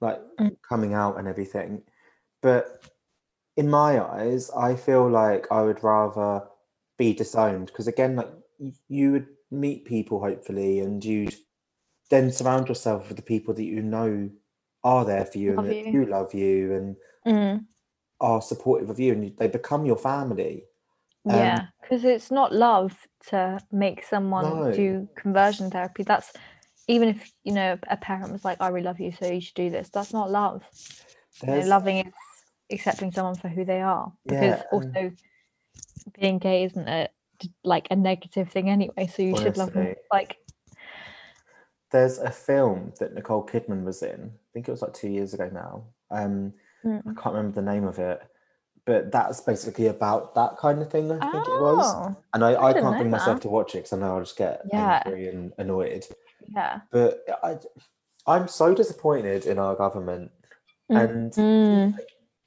like, 0.00 0.20
Mm. 0.40 0.56
coming 0.68 0.94
out 0.94 1.18
and 1.18 1.26
everything, 1.28 1.82
but 2.42 2.84
in 3.56 3.68
my 3.68 4.00
eyes, 4.00 4.50
I 4.50 4.76
feel 4.76 5.08
like 5.08 5.46
I 5.50 5.62
would 5.62 5.82
rather 5.82 6.46
be 6.96 7.12
disowned 7.12 7.66
because 7.66 7.88
again, 7.88 8.16
like 8.16 8.30
you 8.88 9.12
would 9.12 9.26
meet 9.50 9.84
people 9.84 10.20
hopefully, 10.20 10.80
and 10.80 11.04
you'd 11.04 11.34
then 12.10 12.30
surround 12.32 12.68
yourself 12.68 13.08
with 13.08 13.16
the 13.16 13.22
people 13.22 13.54
that 13.54 13.64
you 13.64 13.82
know 13.82 14.30
are 14.84 15.04
there 15.04 15.24
for 15.24 15.38
you 15.38 15.54
Love 15.56 15.58
and 15.58 15.68
that 15.70 15.86
you. 15.86 15.92
do 15.92 16.06
love 16.06 16.34
you 16.34 16.74
and 16.74 16.96
Mm. 17.26 17.66
are 18.20 18.40
supportive 18.42 18.90
of 18.90 19.00
you, 19.00 19.12
and 19.12 19.36
they 19.38 19.48
become 19.48 19.84
your 19.84 19.96
family. 19.96 20.64
Um, 21.28 21.34
Yeah, 21.36 21.66
because 21.80 22.04
it's 22.04 22.30
not 22.30 22.52
love 22.52 23.06
to 23.28 23.58
make 23.72 24.04
someone 24.04 24.44
No. 24.44 24.72
do 24.72 25.08
conversion 25.16 25.70
therapy. 25.70 26.04
That's 26.04 26.32
even 26.88 27.08
if 27.08 27.30
you 27.44 27.52
know 27.52 27.78
a 27.88 27.96
parent 27.96 28.32
was 28.32 28.44
like, 28.44 28.60
"I 28.60 28.68
really 28.68 28.86
love 28.86 28.98
you, 28.98 29.12
so 29.12 29.26
you 29.30 29.40
should 29.40 29.54
do 29.54 29.70
this." 29.70 29.90
That's 29.90 30.12
not 30.12 30.30
love. 30.30 30.64
You 31.42 31.48
know, 31.48 31.60
loving 31.60 31.98
is 31.98 32.12
accepting 32.72 33.12
someone 33.12 33.36
for 33.36 33.48
who 33.48 33.64
they 33.64 33.80
are. 33.80 34.12
Because 34.26 34.60
Yeah, 34.60 34.62
also, 34.72 35.12
being 36.18 36.38
gay 36.38 36.64
isn't 36.64 36.88
a 36.88 37.08
like 37.62 37.88
a 37.90 37.96
negative 37.96 38.50
thing 38.50 38.68
anyway. 38.68 39.06
So 39.06 39.22
you 39.22 39.36
should 39.36 39.56
love 39.56 39.72
them. 39.72 39.94
Like, 40.12 40.36
There's 41.92 42.18
a 42.18 42.30
film 42.30 42.92
that 42.98 43.14
Nicole 43.14 43.46
Kidman 43.46 43.84
was 43.84 44.02
in. 44.02 44.32
I 44.34 44.48
think 44.52 44.68
it 44.68 44.72
was 44.72 44.82
like 44.82 44.94
two 44.94 45.08
years 45.08 45.34
ago 45.34 45.50
now. 45.52 45.84
Um, 46.10 46.52
I 46.84 46.88
mm. 46.88 47.16
can't 47.16 47.34
remember 47.34 47.54
the 47.54 47.70
name 47.70 47.84
of 47.84 47.98
it, 47.98 48.20
but 48.86 49.12
that's 49.12 49.40
basically 49.40 49.86
about 49.86 50.34
that 50.34 50.56
kind 50.58 50.80
of 50.82 50.90
thing. 50.90 51.12
I 51.12 51.20
think 51.20 51.46
it 51.46 51.60
was. 51.60 51.94
oh, 51.94 52.16
And 52.34 52.44
I, 52.44 52.60
I 52.60 52.72
didn't 52.72 52.84
can't 52.84 52.98
bring 52.98 53.10
myself 53.10 53.36
that. 53.36 53.42
to 53.42 53.48
watch 53.48 53.74
it 53.74 53.78
because 53.78 53.92
I 53.92 53.98
know 53.98 54.14
I'll 54.16 54.20
just 54.20 54.36
get 54.36 54.62
Yeah. 54.72 55.02
angry 55.04 55.28
and 55.28 55.52
annoyed. 55.58 56.04
Yeah. 56.54 56.80
But 56.90 57.24
I, 57.42 57.58
I'm 58.26 58.48
so 58.48 58.74
disappointed 58.74 59.46
in 59.46 59.58
our 59.58 59.74
government. 59.74 60.30
And 60.90 61.32
Mm. 61.32 61.94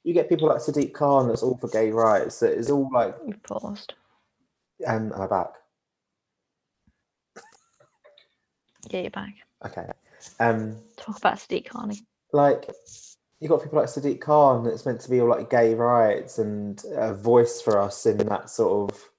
you 0.04 0.12
get 0.14 0.28
people 0.28 0.48
like 0.48 0.58
Sadiq 0.58 0.92
Khan 0.92 1.28
that's 1.28 1.42
all 1.42 1.56
for 1.58 1.68
gay 1.68 1.90
rights, 1.90 2.40
that 2.40 2.52
is 2.54 2.70
all 2.70 2.88
like, 2.92 3.14
You've 3.26 3.42
paused. 3.42 3.94
um, 4.86 5.12
am 5.12 5.20
I 5.22 5.26
back? 5.28 5.52
Yeah, 8.90 9.00
you're 9.02 9.10
back. 9.10 9.34
Okay. 9.64 9.86
Um, 10.40 10.76
Talk 10.96 11.18
about 11.18 11.36
Sadiq 11.38 11.66
Khan. 11.68 11.92
like 12.32 12.68
you 13.40 13.48
got 13.48 13.62
people 13.62 13.78
like 13.78 13.88
Sadiq 13.88 14.20
Khan 14.20 14.64
that's 14.64 14.86
meant 14.86 15.00
to 15.02 15.10
be 15.10 15.20
all 15.20 15.28
like 15.28 15.50
gay 15.50 15.74
rights 15.74 16.38
and 16.38 16.82
a 16.96 17.12
voice 17.14 17.60
for 17.60 17.80
us 17.80 18.06
in 18.06 18.16
that 18.18 18.50
sort 18.50 18.90
of 18.92 19.10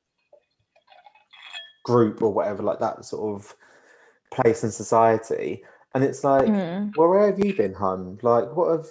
group 1.84 2.22
or 2.22 2.32
whatever, 2.34 2.64
like 2.64 2.80
that 2.80 3.04
sort 3.06 3.36
of 3.42 3.56
place 4.34 4.64
in 4.64 4.72
society. 4.72 5.64
And 5.96 6.04
it's 6.04 6.24
like, 6.24 6.46
Mm. 6.48 6.92
well, 6.98 7.10
where 7.10 7.28
have 7.28 7.40
you 7.40 7.56
been, 7.56 7.74
hun? 7.74 8.20
Like, 8.22 8.56
what 8.56 8.72
have 8.72 8.88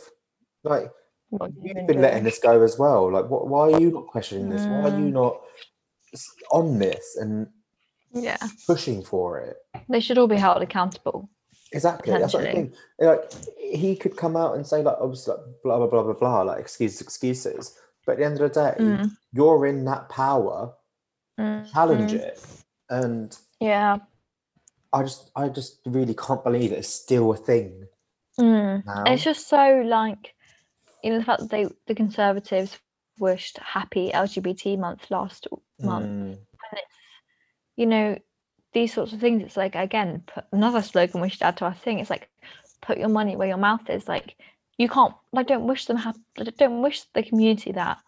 like 0.64 0.90
What 1.30 1.50
you've 1.60 1.74
been 1.74 1.86
been 1.86 2.00
letting 2.00 2.24
this 2.24 2.38
go 2.38 2.62
as 2.62 2.78
well? 2.78 3.10
Like, 3.10 3.28
what? 3.28 3.48
Why 3.48 3.72
are 3.72 3.80
you 3.80 3.90
not 3.90 4.06
questioning 4.06 4.48
this? 4.50 4.64
Why 4.66 4.82
are 4.90 4.98
you 4.98 5.06
Mm. 5.10 5.12
not 5.12 5.40
on 6.52 6.78
this 6.78 7.16
and 7.16 7.48
Yeah, 8.12 8.36
pushing 8.66 9.02
for 9.02 9.40
it? 9.40 9.56
they 9.88 10.00
should 10.00 10.18
all 10.18 10.28
be 10.28 10.36
held 10.36 10.62
accountable. 10.62 11.28
Exactly. 11.72 12.12
That's 12.12 12.34
what 12.34 12.46
I 12.46 12.52
think. 12.52 12.74
Like 12.98 13.32
he 13.58 13.96
could 13.96 14.16
come 14.16 14.36
out 14.36 14.54
and 14.56 14.66
say 14.66 14.82
like, 14.82 14.98
obviously, 15.00 15.34
like, 15.34 15.44
blah 15.64 15.78
blah 15.78 15.86
blah 15.88 16.02
blah 16.04 16.12
blah, 16.12 16.42
like 16.42 16.60
excuses, 16.60 17.00
excuses. 17.00 17.76
But 18.04 18.12
at 18.12 18.18
the 18.18 18.24
end 18.26 18.40
of 18.40 18.52
the 18.52 18.60
day, 18.60 18.74
Mm. 18.78 19.10
you're 19.32 19.66
in 19.66 19.84
that 19.86 20.08
power. 20.08 20.74
Mm, 21.40 21.72
Challenge 21.72 22.12
mm. 22.12 22.20
it. 22.20 22.46
And 22.90 23.36
Yeah. 23.58 23.98
I 24.92 25.02
just, 25.02 25.30
I 25.34 25.48
just 25.48 25.80
really 25.86 26.14
can't 26.14 26.44
believe 26.44 26.72
it's 26.72 26.88
still 26.88 27.32
a 27.32 27.36
thing 27.36 27.86
Mm. 28.38 28.82
It's 29.06 29.24
just 29.24 29.48
so 29.48 29.82
like, 29.84 30.34
you 31.02 31.10
know, 31.10 31.18
the 31.18 31.24
fact 31.24 31.40
that 31.40 31.50
they 31.50 31.68
the 31.86 31.94
Conservatives 31.94 32.78
wished 33.18 33.58
happy 33.58 34.10
LGBT 34.12 34.78
month 34.78 35.10
last 35.10 35.46
month. 35.80 36.06
Mm, 36.06 36.30
And 36.30 36.72
it's, 36.72 36.96
you 37.76 37.86
know, 37.86 38.18
these 38.72 38.92
sorts 38.92 39.12
of 39.12 39.20
things. 39.20 39.42
It's 39.42 39.56
like 39.56 39.74
again, 39.74 40.22
put, 40.26 40.44
another 40.52 40.82
slogan 40.82 41.20
we 41.20 41.28
should 41.28 41.42
add 41.42 41.58
to 41.58 41.66
our 41.66 41.74
thing. 41.74 41.98
It's 41.98 42.10
like, 42.10 42.28
put 42.80 42.98
your 42.98 43.08
money 43.08 43.36
where 43.36 43.48
your 43.48 43.58
mouth 43.58 43.88
is. 43.90 44.08
Like, 44.08 44.36
you 44.78 44.88
can't 44.88 45.14
like 45.32 45.46
don't 45.46 45.66
wish 45.66 45.84
them 45.86 45.98
happy. 45.98 46.20
Don't 46.56 46.82
wish 46.82 47.02
the 47.14 47.22
community 47.22 47.72
that. 47.72 47.98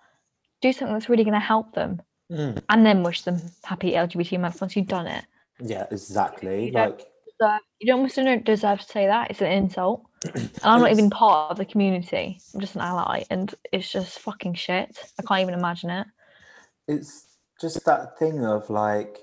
Do 0.63 0.73
something 0.73 0.95
that's 0.95 1.11
really 1.11 1.25
going 1.25 1.35
to 1.35 1.41
help 1.41 1.75
them, 1.75 2.01
mm. 2.33 2.63
and 2.71 2.87
then 2.87 3.03
wish 3.03 3.23
them 3.23 3.43
happy 3.63 3.93
LGBT 3.93 4.41
month 4.41 4.61
once 4.61 4.75
you've 4.75 4.87
done 4.87 5.07
it. 5.07 5.25
Yeah, 5.61 5.87
exactly. 5.91 6.67
You 6.67 6.73
Like, 6.73 6.99
deserve, 7.39 7.61
you 7.79 7.87
don't 7.87 7.97
almost 7.99 8.17
don't 8.17 8.45
deserve 8.45 8.81
to 8.81 8.87
say 8.87 9.07
that. 9.07 9.31
It's 9.31 9.41
an 9.41 9.53
insult. 9.53 10.05
And 10.35 10.73
I'm 10.73 10.81
not 10.81 10.93
even 10.93 11.11
part 11.11 11.51
of 11.51 11.59
the 11.59 11.65
community. 11.67 12.41
I'm 12.55 12.61
just 12.61 12.75
an 12.75 12.81
ally, 12.81 13.25
and 13.31 13.55
it's 13.73 13.91
just 13.91 14.19
fucking 14.21 14.55
shit. 14.55 14.97
I 15.19 15.23
can't 15.23 15.41
even 15.43 15.55
imagine 15.55 15.91
it. 15.91 16.07
it's 16.89 17.37
just 17.61 17.85
that 17.85 18.19
thing 18.19 18.45
of 18.47 18.71
like, 18.71 19.19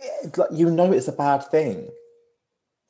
like 0.36 0.50
you 0.52 0.70
know 0.70 0.92
it's 0.92 1.08
a 1.08 1.12
bad 1.12 1.44
thing. 1.50 1.88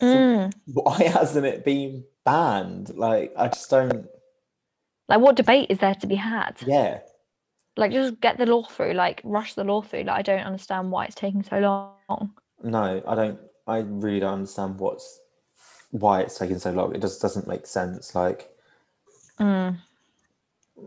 So 0.00 0.18
Mm. 0.18 0.52
why 0.66 1.02
hasn't 1.04 1.46
it 1.46 1.64
been 1.64 2.04
banned? 2.24 2.96
Like, 2.96 3.32
I 3.36 3.48
just 3.48 3.70
don't. 3.70 4.06
Like, 5.08 5.20
what 5.20 5.36
debate 5.36 5.68
is 5.70 5.78
there 5.78 5.94
to 5.94 6.06
be 6.06 6.16
had? 6.16 6.56
Yeah, 6.66 7.00
Like, 7.76 7.92
just 7.92 8.20
get 8.20 8.38
the 8.38 8.46
law 8.46 8.64
through. 8.64 8.92
Like, 8.92 9.20
rush 9.24 9.54
the 9.54 9.64
law 9.64 9.82
through. 9.82 10.04
Like, 10.04 10.18
I 10.18 10.22
don't 10.22 10.46
understand 10.46 10.90
why 10.90 11.06
it's 11.06 11.14
taking 11.14 11.42
so 11.42 11.58
long. 11.58 12.32
no, 12.62 13.02
I 13.06 13.14
don't. 13.14 13.38
I 13.66 13.78
really 13.78 14.20
don't 14.20 14.34
understand 14.34 14.78
what's 14.78 15.20
why 15.90 16.20
it's 16.20 16.38
taking 16.38 16.58
so 16.58 16.70
long. 16.72 16.94
It 16.94 17.00
just 17.00 17.22
doesn't 17.22 17.46
make 17.48 17.66
sense. 17.66 18.14
Like, 18.14 18.50
Mm. 19.40 19.76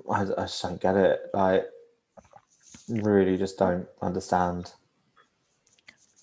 I, 0.10 0.22
I 0.22 0.26
just 0.44 0.62
don't 0.62 0.80
get 0.82 0.96
it. 0.96 1.22
Like, 1.34 1.66
really, 2.90 3.38
just 3.38 3.58
don't 3.58 3.88
understand. 4.02 4.72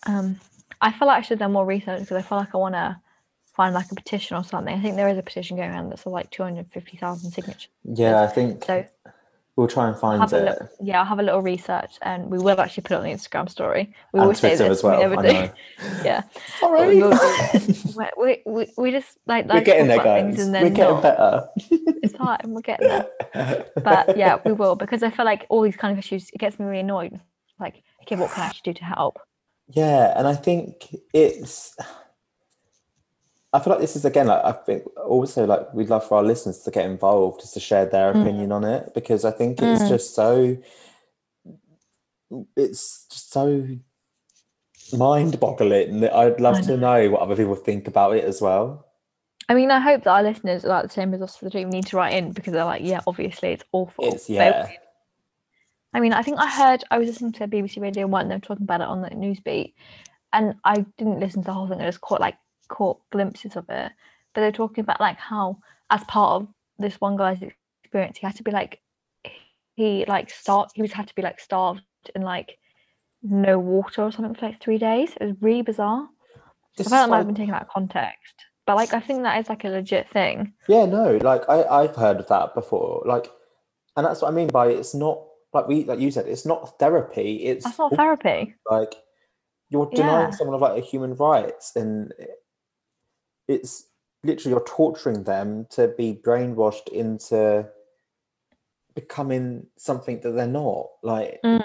Um, 0.06 0.38
I 0.80 0.92
feel 0.92 1.08
like 1.08 1.18
I 1.18 1.20
should 1.22 1.30
have 1.30 1.38
done 1.40 1.52
more 1.52 1.66
research 1.66 2.00
because 2.00 2.16
I 2.16 2.22
feel 2.22 2.38
like 2.38 2.54
I 2.54 2.58
want 2.58 2.74
to 2.74 3.00
find 3.54 3.74
like 3.74 3.90
a 3.90 3.94
petition 3.94 4.36
or 4.36 4.44
something. 4.44 4.74
I 4.74 4.80
think 4.80 4.96
there 4.96 5.08
is 5.08 5.18
a 5.18 5.22
petition 5.22 5.56
going 5.56 5.70
around 5.70 5.90
that's 5.90 6.06
like 6.06 6.30
250,000 6.30 7.30
signatures. 7.30 7.68
Yeah, 7.84 8.22
I 8.22 8.26
think 8.26 8.64
So 8.64 8.84
we'll 9.56 9.68
try 9.68 9.88
and 9.88 9.96
find 9.96 10.22
it. 10.32 10.44
look. 10.44 10.70
Yeah, 10.80 10.98
I'll 11.00 11.04
have 11.04 11.18
a 11.20 11.22
little 11.22 11.40
research 11.42 11.96
and 12.02 12.30
we 12.30 12.38
will 12.38 12.60
actually 12.60 12.82
put 12.82 12.92
it 12.92 12.96
on 12.96 13.04
the 13.04 13.10
Instagram 13.10 13.48
story. 13.48 13.94
We 14.12 14.20
and 14.20 14.36
say 14.36 14.50
Twitter 14.50 14.68
this, 14.68 14.78
as 14.78 14.82
we 14.84 14.90
well. 14.90 15.00
never 15.00 15.18
I 15.18 15.22
do. 15.22 15.32
know. 15.32 15.50
Yeah. 16.04 16.22
Sorry. 16.60 16.88
we 16.88 17.02
will 17.02 17.18
we, 17.96 18.06
we, 18.18 18.42
we, 18.46 18.72
we 18.76 18.90
just 18.90 19.16
like, 19.26 19.46
We're 19.46 19.54
like 19.54 19.64
getting 19.64 19.86
there, 19.88 20.02
guys. 20.02 20.38
and 20.40 20.52
We're 20.52 20.70
getting 20.70 20.94
not. 20.94 21.02
better. 21.02 21.48
It's 22.04 22.16
hard, 22.16 22.40
and 22.44 22.52
We're 22.54 22.60
getting 22.60 22.88
there. 22.88 23.66
But 23.82 24.16
yeah, 24.16 24.38
we 24.44 24.52
will 24.52 24.74
because 24.76 25.02
I 25.02 25.10
feel 25.10 25.24
like 25.24 25.46
all 25.48 25.62
these 25.62 25.76
kind 25.76 25.92
of 25.92 25.98
issues, 25.98 26.28
it 26.30 26.38
gets 26.38 26.58
me 26.58 26.66
really 26.66 26.80
annoyed. 26.80 27.18
Like, 27.58 27.82
okay, 28.02 28.16
what 28.16 28.30
can 28.32 28.42
I 28.42 28.46
actually 28.46 28.72
do 28.74 28.78
to 28.80 28.84
help? 28.84 29.18
Yeah, 29.68 30.12
and 30.18 30.26
I 30.26 30.34
think 30.34 30.94
it's. 31.14 31.74
I 33.54 33.60
feel 33.60 33.72
like 33.72 33.80
this 33.80 33.94
is 33.94 34.04
again 34.04 34.26
like 34.26 34.44
I 34.44 34.50
think 34.52 34.84
also 34.96 35.46
like 35.46 35.72
we'd 35.72 35.88
love 35.88 36.06
for 36.06 36.18
our 36.18 36.24
listeners 36.24 36.58
to 36.62 36.70
get 36.72 36.86
involved, 36.86 37.40
just 37.40 37.54
to 37.54 37.60
share 37.60 37.86
their 37.86 38.12
Mm. 38.12 38.20
opinion 38.20 38.52
on 38.52 38.64
it 38.64 38.92
because 38.94 39.24
I 39.24 39.30
think 39.30 39.62
it's 39.62 39.84
Mm. 39.84 39.88
just 39.88 40.14
so. 40.14 40.56
It's 42.56 43.06
just 43.08 43.30
so 43.30 43.66
mind-boggling 44.92 46.00
that 46.00 46.14
I'd 46.14 46.40
love 46.40 46.60
to 46.62 46.76
know 46.76 47.10
what 47.10 47.20
other 47.20 47.36
people 47.36 47.54
think 47.54 47.86
about 47.86 48.16
it 48.16 48.24
as 48.24 48.42
well. 48.42 48.86
I 49.48 49.54
mean, 49.54 49.70
I 49.70 49.78
hope 49.78 50.02
that 50.04 50.10
our 50.10 50.22
listeners 50.22 50.64
are 50.64 50.68
like 50.68 50.84
the 50.84 50.90
same 50.90 51.14
as 51.14 51.22
us. 51.22 51.36
They 51.36 51.48
don't 51.48 51.70
need 51.70 51.86
to 51.86 51.96
write 51.96 52.14
in 52.14 52.32
because 52.32 52.52
they're 52.54 52.64
like, 52.64 52.82
yeah, 52.82 53.00
obviously 53.06 53.50
it's 53.50 53.64
awful. 53.72 54.04
It's 54.04 54.26
But 54.26 54.34
yeah, 54.34 54.68
I 55.92 56.00
mean, 56.00 56.12
I 56.12 56.22
think 56.22 56.38
I 56.38 56.48
heard 56.48 56.82
I 56.90 56.98
was 56.98 57.08
listening 57.08 57.32
to 57.32 57.46
BBC 57.46 57.80
Radio 57.80 58.08
One. 58.08 58.28
They 58.28 58.34
were 58.34 58.40
talking 58.40 58.64
about 58.64 58.80
it 58.80 58.88
on 58.88 59.00
the 59.00 59.10
Newsbeat, 59.10 59.74
and 60.32 60.54
I 60.64 60.84
didn't 60.98 61.20
listen 61.20 61.42
to 61.42 61.46
the 61.46 61.52
whole 61.52 61.68
thing. 61.68 61.80
I 61.80 61.84
just 61.84 62.00
caught 62.00 62.20
like 62.20 62.36
caught 62.68 62.98
glimpses 63.10 63.56
of 63.56 63.68
it. 63.68 63.92
But 64.34 64.40
they're 64.40 64.52
talking 64.52 64.82
about 64.82 65.00
like 65.00 65.18
how, 65.18 65.58
as 65.90 66.02
part 66.04 66.42
of 66.42 66.48
this 66.78 67.00
one 67.00 67.16
guy's 67.16 67.42
experience, 67.42 68.18
he 68.18 68.26
had 68.26 68.36
to 68.36 68.42
be 68.42 68.50
like, 68.50 68.80
he 69.76 70.04
like 70.06 70.30
start. 70.30 70.70
He 70.74 70.82
was 70.82 70.92
had 70.92 71.08
to 71.08 71.14
be 71.14 71.22
like 71.22 71.40
starved 71.40 71.82
and 72.14 72.24
like 72.24 72.58
no 73.22 73.58
water 73.58 74.02
or 74.02 74.12
something 74.12 74.34
for 74.34 74.46
like 74.46 74.60
three 74.60 74.78
days. 74.78 75.12
It 75.20 75.24
was 75.26 75.36
really 75.40 75.62
bizarre. 75.62 76.08
This 76.76 76.88
I 76.88 76.90
felt 76.90 77.04
that 77.06 77.10
might 77.10 77.16
have 77.18 77.26
been 77.26 77.36
taken 77.36 77.54
out 77.54 77.62
of 77.62 77.68
context, 77.68 78.34
but 78.66 78.76
like 78.76 78.92
I 78.92 79.00
think 79.00 79.22
that 79.22 79.38
is 79.40 79.48
like 79.48 79.64
a 79.64 79.68
legit 79.68 80.08
thing. 80.10 80.52
Yeah, 80.68 80.86
no, 80.86 81.18
like 81.22 81.42
I, 81.48 81.62
I've 81.64 81.94
heard 81.96 82.18
of 82.18 82.26
that 82.28 82.54
before. 82.54 83.02
Like, 83.06 83.30
and 83.96 84.04
that's 84.04 84.22
what 84.22 84.28
I 84.28 84.34
mean 84.34 84.48
by 84.48 84.68
it's 84.68 84.94
not 84.94 85.22
like 85.52 85.68
we 85.68 85.84
like 85.84 86.00
you 86.00 86.10
said, 86.10 86.26
it's 86.26 86.44
not 86.44 86.78
therapy. 86.80 87.44
It's 87.44 87.64
That's 87.64 87.78
not 87.78 87.94
therapy. 87.94 88.54
like 88.68 88.94
you're 89.70 89.88
denying 89.94 90.28
Yeah. 90.28 90.30
someone 90.30 90.54
of 90.56 90.60
like 90.60 90.76
a 90.82 90.84
human 90.84 91.14
rights 91.14 91.76
and 91.76 92.12
it's 93.48 93.86
literally 94.22 94.52
you're 94.54 94.64
torturing 94.66 95.24
them 95.24 95.66
to 95.70 95.88
be 95.88 96.14
brainwashed 96.24 96.88
into 96.88 97.68
becoming 98.94 99.66
something 99.76 100.20
that 100.20 100.30
they're 100.32 100.46
not 100.46 100.86
like 101.02 101.40
Mm. 101.44 101.64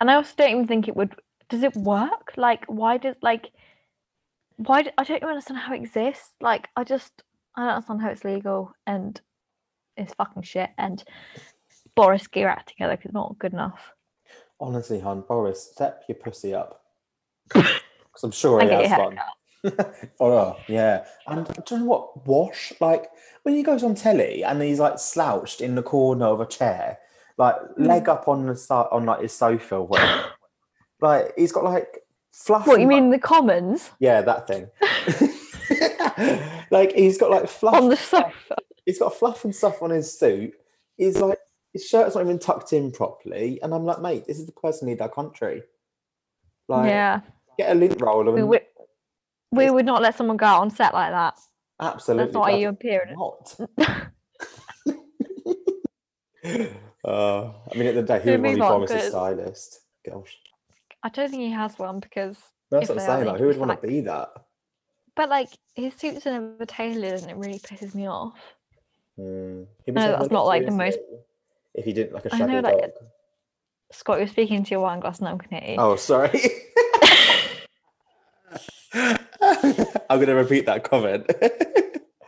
And 0.00 0.10
I 0.10 0.14
also 0.14 0.32
don't 0.38 0.50
even 0.50 0.66
think 0.66 0.88
it 0.88 0.96
would. 0.96 1.14
Does 1.50 1.62
it 1.62 1.76
work? 1.76 2.32
Like, 2.38 2.64
why 2.66 2.96
does 2.96 3.16
like, 3.20 3.50
why? 4.56 4.82
do- 4.82 4.90
I 4.96 5.04
don't 5.04 5.18
even 5.18 5.28
understand 5.28 5.60
how 5.60 5.74
it 5.74 5.82
exists. 5.82 6.30
Like, 6.40 6.68
I 6.74 6.84
just 6.84 7.22
I 7.54 7.62
don't 7.62 7.74
understand 7.74 8.00
how 8.00 8.08
it's 8.08 8.24
legal 8.24 8.72
and 8.86 9.20
it's 9.98 10.14
fucking 10.14 10.44
shit. 10.44 10.70
And 10.78 11.04
Boris 11.94 12.26
get 12.28 12.40
your 12.40 12.48
act 12.48 12.68
together 12.70 12.96
'cause 12.96 13.06
it's 13.06 13.14
not 13.14 13.38
good 13.38 13.52
enough. 13.52 13.92
honestly 14.60 15.00
hon 15.00 15.22
boris 15.22 15.70
step 15.72 16.04
your 16.08 16.16
pussy 16.16 16.52
up 16.54 16.84
because 17.48 18.22
i'm 18.22 18.30
sure 18.30 18.60
he 18.60 18.68
has 18.68 18.88
hair 18.88 19.18
oh 20.20 20.56
yeah 20.68 21.04
and 21.26 21.46
do 21.66 21.74
you 21.74 21.78
know 21.80 21.84
what 21.86 22.26
wash 22.26 22.72
like 22.80 23.10
when 23.42 23.54
he 23.54 23.62
goes 23.62 23.82
on 23.82 23.94
telly 23.94 24.42
and 24.42 24.62
he's 24.62 24.78
like 24.80 24.98
slouched 24.98 25.60
in 25.60 25.74
the 25.74 25.82
corner 25.82 26.26
of 26.26 26.40
a 26.40 26.46
chair 26.46 26.98
like 27.36 27.56
Mm. 27.78 27.86
leg 27.86 28.08
up 28.08 28.28
on 28.28 28.46
the 28.46 28.56
side 28.56 28.86
on 28.92 29.04
like 29.06 29.20
his 29.22 29.32
sofa 29.32 29.82
whatever. 29.82 30.24
like 31.00 31.32
he's 31.36 31.52
got 31.52 31.64
like 31.64 31.98
fluff 32.32 32.66
What 32.66 32.80
you 32.80 32.82
and, 32.82 32.92
like- 32.92 33.02
mean 33.02 33.10
the 33.10 33.18
Commons 33.18 33.90
Yeah, 33.98 34.20
that 34.22 34.46
thing. 34.46 34.68
like 36.70 36.92
he's 36.92 37.18
got 37.18 37.30
like 37.30 37.48
fluff. 37.48 37.74
on 37.74 37.88
the 37.88 37.96
sofa? 37.96 38.56
He's 38.84 38.98
got 38.98 39.14
fluff 39.14 39.44
and 39.44 39.54
stuff 39.54 39.82
on 39.82 39.90
his 39.90 40.16
suit. 40.18 40.54
He's 40.96 41.16
like 41.18 41.38
his 41.72 41.86
shirt's 41.86 42.14
not 42.14 42.24
even 42.24 42.38
tucked 42.38 42.72
in 42.72 42.90
properly, 42.90 43.60
and 43.62 43.72
I'm 43.72 43.84
like, 43.84 44.00
mate, 44.00 44.24
this 44.26 44.38
is 44.38 44.46
the 44.46 44.52
person 44.52 44.88
who 44.88 44.92
lead 44.94 45.00
our 45.02 45.08
country. 45.08 45.62
Like, 46.68 46.88
yeah, 46.88 47.20
get 47.58 47.70
a 47.70 47.74
lint 47.74 48.00
roller. 48.00 48.36
And. 48.36 48.48
We 49.52 49.70
would 49.70 49.86
not 49.86 50.00
let 50.02 50.14
someone 50.16 50.36
go 50.36 50.46
out 50.46 50.60
on 50.62 50.70
set 50.70 50.94
like 50.94 51.10
that. 51.12 51.34
absolutely. 51.80 52.24
That's 52.26 52.34
not 52.34 52.40
why 52.40 52.50
bloody 52.50 52.62
you 52.62 52.68
appear 52.68 53.02
in 53.08 53.16
it. 53.18 53.56
uh, 57.04 57.44
I 57.44 57.74
mean, 57.76 57.86
at 57.86 57.94
the 57.94 57.98
end 57.98 57.98
of 57.98 58.06
the 58.06 58.18
day, 58.18 58.20
who 58.22 58.30
would 58.32 58.40
want 58.42 58.44
to 58.44 58.54
be 58.54 58.60
move 58.60 58.62
on? 58.62 58.78
Boris' 58.80 58.90
'Cause- 58.92 59.08
stylist? 59.08 59.80
Gosh, 60.08 60.36
I 61.02 61.08
don't 61.10 61.28
think 61.30 61.42
he 61.42 61.50
has 61.50 61.78
one 61.78 62.00
because, 62.00 62.38
that's 62.70 62.88
what 62.88 62.98
I'm 62.98 63.06
saying. 63.06 63.26
Like, 63.26 63.38
who 63.40 63.46
would 63.46 63.58
want 63.58 63.80
to 63.80 63.86
be 63.86 64.00
that? 64.02 64.28
but 65.16 65.28
like 65.28 65.48
his 65.74 65.92
suits 65.94 66.26
are 66.26 66.32
never 66.40 66.64
tailored, 66.64 67.20
and 67.20 67.30
it 67.30 67.36
really 67.36 67.58
pisses 67.58 67.94
me 67.94 68.06
off. 68.08 68.38
He'd 69.16 69.24
No, 69.26 69.66
that's 70.16 70.30
not, 70.30 70.46
like, 70.46 70.64
the 70.64 70.72
seriously 70.72 71.02
If 71.74 71.84
he 71.84 71.92
didn't 71.92 72.14
like 72.14 72.24
a 72.26 72.34
I 72.34 72.38
shaggy 72.38 72.52
know, 72.52 72.60
like, 72.60 72.80
dog. 72.80 72.90
Scott, 73.92 74.18
you're 74.18 74.28
speaking 74.28 74.64
to 74.64 74.70
your 74.70 74.80
wine 74.80 75.00
glass, 75.00 75.20
no, 75.20 75.34
I 75.34 75.36
can 75.36 75.60
hear 75.60 75.72
you. 75.72 75.76
Oh, 75.78 75.96
sorry. 75.96 76.30
I'm 80.10 80.18
going 80.18 80.28
to 80.28 80.34
repeat 80.34 80.66
that 80.66 80.84
comment. 80.84 81.30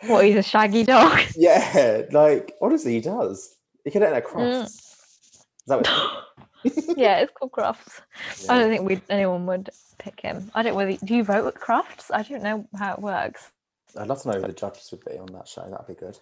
What, 0.07 0.25
he's 0.25 0.35
a 0.35 0.43
shaggy 0.43 0.83
dog? 0.83 1.21
yeah, 1.37 2.03
like, 2.11 2.57
honestly, 2.61 2.95
he 2.95 3.01
does. 3.01 3.57
He 3.85 3.91
can 3.93 4.03
eat 4.03 4.25
Mm. 4.25 4.65
Is 4.65 5.69
that 5.69 5.77
what 5.77 6.25
yeah, 6.97 7.19
it's 7.21 7.33
called 7.33 7.53
Crufts. 7.53 8.01
I 8.49 8.59
don't 8.59 8.69
think 8.69 8.89
we 8.89 9.01
anyone 9.09 9.47
would 9.47 9.71
pick 9.99 10.21
him. 10.21 10.51
I 10.55 10.63
don't 10.63 10.75
whether 10.75 10.97
do 10.97 11.15
you 11.15 11.25
vote 11.25 11.45
with 11.45 11.55
Crufts? 11.55 12.11
I 12.13 12.23
don't 12.23 12.43
know 12.43 12.67
how 12.77 12.95
it 12.95 13.01
works. 13.01 13.51
I'd 13.97 14.09
love 14.09 14.23
to 14.23 14.29
know 14.29 14.41
who 14.41 14.47
the 14.47 14.53
judges 14.53 14.89
would 14.91 15.05
be 15.05 15.19
on 15.19 15.27
that 15.33 15.49
show. 15.49 15.69
That'd 15.69 15.87
be 15.87 15.95
good. 15.95 16.19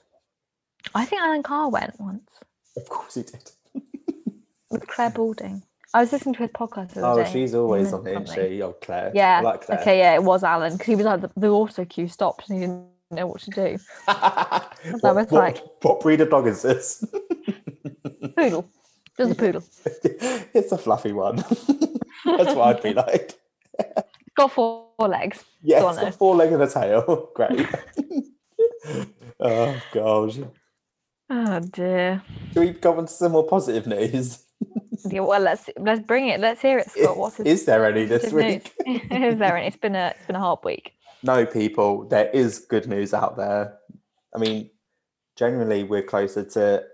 I 0.95 1.05
think 1.05 1.23
Alan 1.23 1.43
Carr 1.43 1.69
went 1.69 1.99
once 2.01 2.29
Of 2.77 2.89
course 2.89 3.15
he 3.15 3.23
did. 3.23 3.51
with 4.71 4.87
Clare 4.87 5.11
Balding. 5.11 5.63
I 5.93 6.01
was 6.01 6.13
listening 6.13 6.35
to 6.37 6.43
his 6.43 6.51
podcast. 6.51 6.93
The 6.95 7.05
Oh, 7.05 7.17
day, 7.23 7.31
she's 7.33 7.55
always 7.55 7.93
on 7.93 8.07
it, 8.07 8.13
isn't 8.23 8.29
she? 8.35 8.63
Oh, 8.63 8.73
Clare. 8.81 9.11
Yeah. 9.15 9.41
Like 9.41 9.63
Clare. 9.67 9.81
Okay, 9.81 9.99
yeah, 9.99 10.15
it 10.15 10.23
was 10.23 10.45
Alan 10.45 10.73
because 10.73 10.87
he 10.87 10.95
was 10.97 11.05
like 11.07 11.21
the, 11.21 11.31
the 11.37 11.49
auto 11.49 11.85
cue 11.85 12.07
stopped 12.09 12.49
and 12.49 12.59
he 12.59 12.67
didn't 12.67 12.87
know 13.11 13.27
what 13.27 13.41
to 13.43 13.51
do. 13.51 13.79
what, 14.05 14.77
was 15.03 15.03
what- 15.03 15.33
like- 15.33 15.63
what 15.83 16.01
breed 16.01 16.21
of 16.21 16.31
dog 16.31 16.47
is 16.47 16.63
this? 16.63 17.05
Poodle, 18.37 18.69
just 19.17 19.33
a 19.33 19.35
poodle. 19.43 19.65
it's 20.55 20.71
a 20.73 20.79
fluffy 20.79 21.13
one. 21.13 21.37
That's 21.37 22.55
what 22.55 22.59
I'd 22.77 22.83
be 22.83 22.93
like. 22.95 23.35
Got 24.37 24.53
four 24.53 24.87
legs. 25.01 25.45
Yeah, 25.63 25.89
it's 25.89 25.99
got 25.99 26.15
four 26.15 26.37
legs 26.37 26.53
and 26.53 26.63
a 26.63 26.69
tail. 26.69 27.31
Great. 27.35 27.67
oh 29.41 29.83
god. 29.93 30.51
Oh 31.29 31.61
dear. 31.61 32.23
Should 32.53 32.61
we 32.61 32.71
go 32.71 32.97
on 32.97 33.07
to 33.07 33.13
some 33.13 33.33
more 33.33 33.47
positive 33.47 33.87
news? 33.87 34.45
Yeah, 35.09 35.21
well, 35.21 35.41
let's 35.41 35.71
let's 35.79 36.01
bring 36.01 36.29
it. 36.29 36.41
Let's 36.41 36.61
hear 36.61 36.79
it, 36.79 36.91
Scott. 36.91 37.17
What's 37.17 37.41
Is 37.41 37.65
there 37.65 37.85
any 37.87 38.05
this 38.05 38.33
week? 38.33 38.73
is 38.87 39.39
there? 39.39 39.57
any? 39.57 39.67
It's 39.67 39.77
been 39.77 39.97
a 39.97 40.13
it's 40.17 40.27
been 40.27 40.37
a 40.37 40.41
hard 40.41 40.61
week. 40.65 40.95
No, 41.23 41.45
people, 41.47 42.07
there 42.09 42.31
is 42.31 42.61
good 42.61 42.87
news 42.89 43.13
out 43.13 43.37
there. 43.37 43.77
I 44.35 44.39
mean, 44.39 44.71
generally, 45.37 45.85
we're 45.85 46.03
closer 46.03 46.45
to 46.45 46.85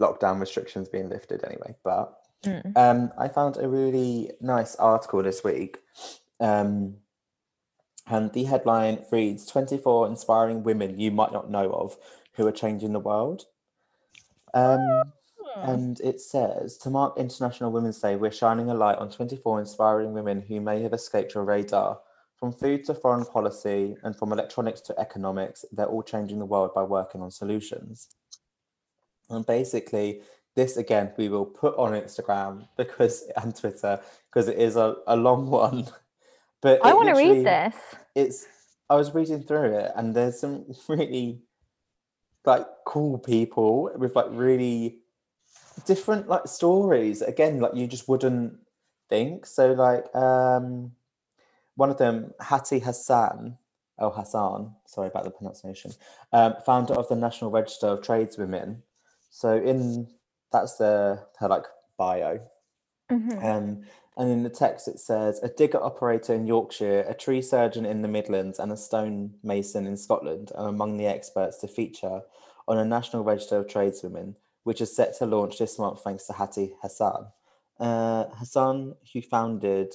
lockdown 0.00 0.40
restrictions 0.40 0.88
being 0.88 1.08
lifted 1.08 1.44
anyway. 1.44 1.74
But 1.84 2.14
Mm. 2.44 2.76
um, 2.76 3.10
I 3.16 3.28
found 3.28 3.56
a 3.56 3.66
really 3.66 4.30
nice 4.38 4.76
article 4.76 5.22
this 5.22 5.42
week. 5.42 5.78
Um, 6.40 6.96
and 8.06 8.30
the 8.34 8.44
headline 8.44 9.02
reads 9.10 9.46
24 9.46 10.08
inspiring 10.08 10.62
women 10.62 11.00
you 11.00 11.10
might 11.10 11.32
not 11.32 11.50
know 11.50 11.72
of 11.72 11.96
who 12.34 12.46
are 12.46 12.52
changing 12.52 12.92
the 12.92 13.00
world. 13.00 13.46
Um. 14.52 15.13
And 15.56 16.00
it 16.00 16.20
says 16.20 16.76
to 16.78 16.90
mark 16.90 17.16
International 17.16 17.70
Women's 17.70 18.00
Day, 18.00 18.16
we're 18.16 18.30
shining 18.30 18.70
a 18.70 18.74
light 18.74 18.98
on 18.98 19.10
24 19.10 19.60
inspiring 19.60 20.12
women 20.12 20.40
who 20.40 20.60
may 20.60 20.82
have 20.82 20.92
escaped 20.92 21.34
your 21.34 21.44
radar. 21.44 22.00
From 22.36 22.52
food 22.52 22.84
to 22.86 22.94
foreign 22.94 23.24
policy 23.24 23.96
and 24.02 24.14
from 24.14 24.32
electronics 24.32 24.80
to 24.82 25.00
economics, 25.00 25.64
they're 25.72 25.86
all 25.86 26.02
changing 26.02 26.38
the 26.38 26.44
world 26.44 26.74
by 26.74 26.82
working 26.82 27.22
on 27.22 27.30
solutions. 27.30 28.08
And 29.30 29.46
basically, 29.46 30.22
this 30.56 30.76
again 30.76 31.12
we 31.16 31.28
will 31.28 31.46
put 31.46 31.76
on 31.76 31.92
Instagram 31.92 32.68
because 32.76 33.24
and 33.36 33.54
Twitter 33.54 34.00
because 34.30 34.48
it 34.48 34.58
is 34.58 34.76
a, 34.76 34.96
a 35.06 35.16
long 35.16 35.48
one. 35.50 35.86
But 36.60 36.80
I 36.84 36.94
want 36.94 37.08
to 37.08 37.14
read 37.14 37.44
this. 37.44 37.76
it's 38.14 38.46
I 38.90 38.96
was 38.96 39.14
reading 39.14 39.42
through 39.42 39.76
it 39.78 39.92
and 39.96 40.14
there's 40.14 40.40
some 40.40 40.66
really 40.88 41.40
like 42.44 42.66
cool 42.84 43.18
people 43.18 43.90
with 43.96 44.14
like 44.14 44.26
really 44.30 45.03
different 45.86 46.28
like 46.28 46.46
stories. 46.46 47.22
Again 47.22 47.60
like 47.60 47.74
you 47.74 47.86
just 47.86 48.08
wouldn't 48.08 48.58
think. 49.08 49.46
So 49.46 49.72
like 49.72 50.14
um 50.14 50.92
one 51.76 51.90
of 51.90 51.98
them 51.98 52.32
Hattie 52.40 52.78
Hassan 52.78 53.58
El 53.98 54.10
Hassan 54.10 54.74
sorry 54.86 55.08
about 55.08 55.24
the 55.24 55.30
pronunciation 55.30 55.92
um 56.32 56.54
founder 56.64 56.94
of 56.94 57.08
the 57.08 57.16
National 57.16 57.50
Register 57.50 57.88
of 57.88 58.00
Tradeswomen. 58.00 58.82
So 59.30 59.56
in 59.56 60.08
that's 60.52 60.76
the 60.76 61.24
her 61.38 61.48
like 61.48 61.64
bio. 61.98 62.40
Mhm. 63.10 63.44
um, 63.44 63.82
and 64.16 64.30
in 64.30 64.44
the 64.44 64.50
text, 64.50 64.86
it 64.86 65.00
says 65.00 65.40
a 65.42 65.48
digger 65.48 65.82
operator 65.82 66.32
in 66.34 66.46
Yorkshire, 66.46 67.04
a 67.08 67.14
tree 67.14 67.42
surgeon 67.42 67.84
in 67.84 68.02
the 68.02 68.08
Midlands, 68.08 68.58
and 68.60 68.70
a 68.70 68.76
stone 68.76 69.34
mason 69.42 69.86
in 69.86 69.96
Scotland 69.96 70.52
are 70.54 70.68
among 70.68 70.96
the 70.96 71.06
experts 71.06 71.58
to 71.58 71.68
feature 71.68 72.22
on 72.68 72.78
a 72.78 72.84
National 72.84 73.24
Register 73.24 73.58
of 73.58 73.66
Tradeswomen, 73.66 74.36
which 74.64 74.80
is 74.80 74.94
set 74.94 75.16
to 75.18 75.26
launch 75.26 75.58
this 75.58 75.78
month 75.78 76.02
thanks 76.02 76.26
to 76.26 76.32
Hattie 76.32 76.74
Hassan. 76.82 77.26
Uh, 77.78 78.24
Hassan, 78.34 78.94
who 79.12 79.22
founded 79.22 79.94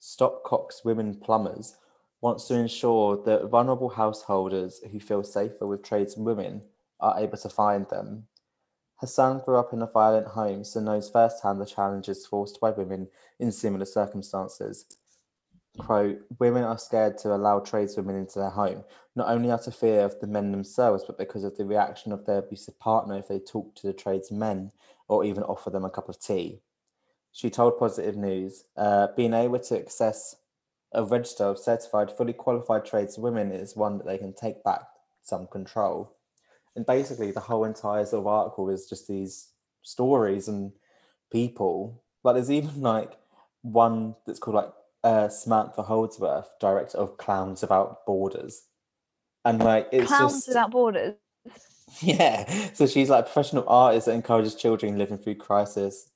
Stopcocks 0.00 0.84
Women 0.84 1.14
Plumbers, 1.14 1.76
wants 2.20 2.48
to 2.48 2.54
ensure 2.54 3.22
that 3.24 3.48
vulnerable 3.48 3.88
householders 3.88 4.80
who 4.90 4.98
feel 5.00 5.22
safer 5.22 5.66
with 5.66 5.82
tradeswomen 5.82 6.60
are 7.00 7.18
able 7.20 7.38
to 7.38 7.48
find 7.48 7.88
them 7.88 8.26
Hassan 8.98 9.42
grew 9.44 9.56
up 9.56 9.72
in 9.72 9.82
a 9.82 9.86
violent 9.86 10.26
home, 10.26 10.64
so 10.64 10.80
knows 10.80 11.08
firsthand 11.08 11.60
the 11.60 11.66
challenges 11.66 12.26
forced 12.26 12.60
by 12.60 12.70
women 12.70 13.08
in 13.38 13.52
similar 13.52 13.84
circumstances. 13.84 14.97
Quote, 15.78 16.18
women 16.38 16.64
are 16.64 16.78
scared 16.78 17.18
to 17.18 17.34
allow 17.34 17.60
tradeswomen 17.60 18.16
into 18.16 18.38
their 18.38 18.50
home, 18.50 18.84
not 19.16 19.28
only 19.28 19.50
out 19.50 19.66
of 19.66 19.74
fear 19.74 20.02
of 20.02 20.18
the 20.20 20.26
men 20.26 20.50
themselves, 20.50 21.04
but 21.06 21.18
because 21.18 21.44
of 21.44 21.56
the 21.56 21.64
reaction 21.64 22.12
of 22.12 22.26
their 22.26 22.38
abusive 22.38 22.78
partner 22.78 23.18
if 23.18 23.28
they 23.28 23.38
talk 23.38 23.74
to 23.76 23.86
the 23.86 23.92
tradesmen 23.92 24.72
or 25.08 25.24
even 25.24 25.42
offer 25.44 25.70
them 25.70 25.84
a 25.84 25.90
cup 25.90 26.08
of 26.08 26.20
tea. 26.20 26.60
She 27.32 27.50
told 27.50 27.78
Positive 27.78 28.16
News, 28.16 28.64
uh, 28.76 29.08
being 29.16 29.34
able 29.34 29.60
to 29.60 29.78
access 29.78 30.36
a 30.92 31.04
register 31.04 31.44
of 31.44 31.58
certified, 31.58 32.10
fully 32.10 32.32
qualified 32.32 32.84
tradeswomen 32.84 33.52
is 33.52 33.76
one 33.76 33.98
that 33.98 34.06
they 34.06 34.18
can 34.18 34.32
take 34.32 34.64
back 34.64 34.82
some 35.22 35.46
control 35.46 36.16
and 36.78 36.86
basically 36.86 37.32
the 37.32 37.40
whole 37.40 37.64
entire 37.64 38.06
sort 38.06 38.20
of 38.20 38.26
article 38.28 38.70
is 38.70 38.88
just 38.88 39.08
these 39.08 39.48
stories 39.82 40.46
and 40.46 40.70
people 41.32 42.00
like 42.22 42.36
there's 42.36 42.52
even 42.52 42.80
like 42.80 43.18
one 43.62 44.14
that's 44.24 44.38
called 44.38 44.54
like 44.54 44.72
uh 45.08 45.28
samantha 45.28 45.82
holdsworth 45.82 46.50
director 46.60 46.98
of 46.98 47.16
clowns 47.16 47.62
without 47.62 48.04
borders 48.06 48.62
and 49.44 49.58
like 49.60 49.88
it's 49.92 50.08
Clowns 50.08 50.32
just 50.32 50.48
without 50.48 50.70
borders. 50.70 51.14
yeah 52.00 52.44
so 52.74 52.86
she's 52.86 53.08
like 53.08 53.20
a 53.20 53.30
professional 53.30 53.64
artist 53.68 54.06
that 54.06 54.12
encourages 54.12 54.54
children 54.54 54.98
living 54.98 55.18
through 55.18 55.34
crisis 55.36 56.10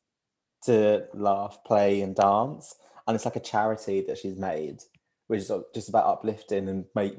to 0.62 1.06
laugh, 1.14 1.58
play, 1.64 2.00
and 2.00 2.14
dance, 2.14 2.76
and 3.06 3.14
it's 3.14 3.24
like 3.24 3.36
a 3.36 3.40
charity 3.40 4.02
that 4.06 4.18
she's 4.18 4.36
made, 4.36 4.78
which 5.26 5.40
is 5.40 5.52
just 5.74 5.88
about 5.88 6.06
uplifting 6.06 6.68
and 6.68 6.84
make, 6.94 7.14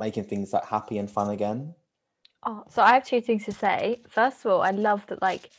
making 0.00 0.24
things 0.24 0.52
like 0.52 0.64
happy 0.64 0.98
and 0.98 1.10
fun 1.10 1.30
again. 1.30 1.74
Oh, 2.44 2.64
so 2.70 2.82
I 2.82 2.94
have 2.94 3.04
two 3.04 3.20
things 3.20 3.44
to 3.44 3.52
say. 3.52 4.02
First 4.08 4.44
of 4.44 4.52
all, 4.52 4.62
I 4.62 4.70
love 4.70 5.06
that 5.08 5.20
like 5.22 5.50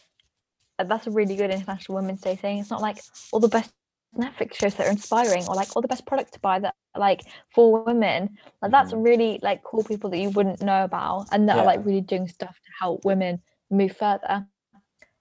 that's 0.80 1.08
a 1.08 1.12
really 1.12 1.36
good 1.36 1.52
International 1.52 1.96
Women's 1.96 2.22
Day 2.22 2.36
thing. 2.36 2.60
It's 2.60 2.70
not 2.70 2.82
like 2.82 3.00
all 3.32 3.40
the 3.40 3.48
best 3.48 3.72
Netflix 4.16 4.56
shows 4.56 4.76
that 4.76 4.88
are 4.88 4.90
inspiring 4.92 5.48
or 5.48 5.56
like 5.56 5.76
all 5.76 5.82
the 5.82 5.88
best 5.88 6.06
products 6.06 6.32
to 6.32 6.40
buy 6.40 6.60
that 6.60 6.76
like 6.98 7.26
for 7.54 7.84
women. 7.84 8.38
Like 8.62 8.72
that's 8.72 8.94
Mhm. 8.94 9.04
really 9.04 9.40
like 9.42 9.64
cool 9.64 9.84
people 9.84 10.10
that 10.12 10.18
you 10.18 10.30
wouldn't 10.30 10.62
know 10.62 10.84
about 10.84 11.28
and 11.32 11.48
that 11.50 11.58
are 11.58 11.66
like 11.66 11.86
really 11.86 12.02
doing 12.02 12.28
stuff 12.28 12.56
to 12.56 12.72
help 12.80 13.06
women 13.06 13.42
move 13.70 13.96
further. 13.96 14.48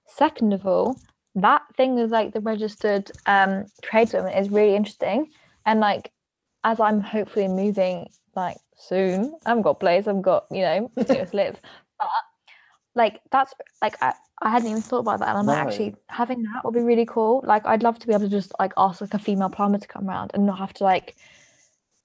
Second 0.06 0.52
of 0.52 0.66
all, 0.66 1.00
that 1.34 1.62
thing 1.76 1.98
is 1.98 2.10
like 2.10 2.32
the 2.32 2.40
registered 2.40 3.10
um 3.26 3.66
tradeswoman 3.82 4.32
is 4.34 4.50
really 4.50 4.76
interesting. 4.76 5.30
And 5.66 5.80
like 5.80 6.12
as 6.64 6.80
I'm 6.80 7.00
hopefully 7.00 7.48
moving 7.48 8.08
like 8.34 8.58
soon, 8.76 9.34
I 9.44 9.50
haven't 9.50 9.62
got 9.62 9.70
a 9.70 9.74
place, 9.74 10.06
I've 10.08 10.22
got, 10.22 10.46
you 10.50 10.62
know, 10.62 10.90
to 11.06 11.28
live. 11.32 11.60
But 11.98 12.08
like 12.96 13.20
that's 13.30 13.54
like 13.80 13.96
I, 14.02 14.14
I 14.42 14.50
hadn't 14.50 14.68
even 14.68 14.82
thought 14.82 15.00
about 15.00 15.20
that. 15.20 15.28
And 15.28 15.38
I'm 15.38 15.46
like, 15.46 15.56
No. 15.58 15.62
actually 15.70 15.94
having 16.08 16.42
that 16.42 16.64
would 16.64 16.74
be 16.74 16.80
really 16.80 17.06
cool. 17.06 17.42
Like 17.46 17.64
I'd 17.66 17.82
love 17.82 17.98
to 18.00 18.06
be 18.06 18.12
able 18.12 18.24
to 18.24 18.28
just 18.30 18.52
like 18.58 18.72
ask 18.76 19.00
like 19.00 19.14
a 19.14 19.18
female 19.18 19.50
plumber 19.50 19.78
to 19.78 19.86
come 19.86 20.08
around 20.08 20.32
and 20.34 20.44
not 20.46 20.58
have 20.58 20.72
to 20.74 20.84
like 20.84 21.16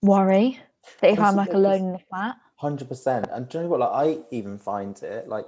worry 0.01 0.59
that 1.01 1.11
if 1.11 1.19
I'm 1.19 1.35
like 1.35 1.53
alone 1.53 1.79
in 1.79 1.91
the 1.93 1.99
flat. 2.09 2.35
Hundred 2.57 2.89
percent. 2.89 3.27
And 3.31 3.49
do 3.49 3.57
you 3.57 3.63
know 3.63 3.69
what? 3.71 3.79
Like 3.79 4.07
I 4.07 4.19
even 4.31 4.57
find 4.59 5.01
it 5.01 5.27
like 5.27 5.45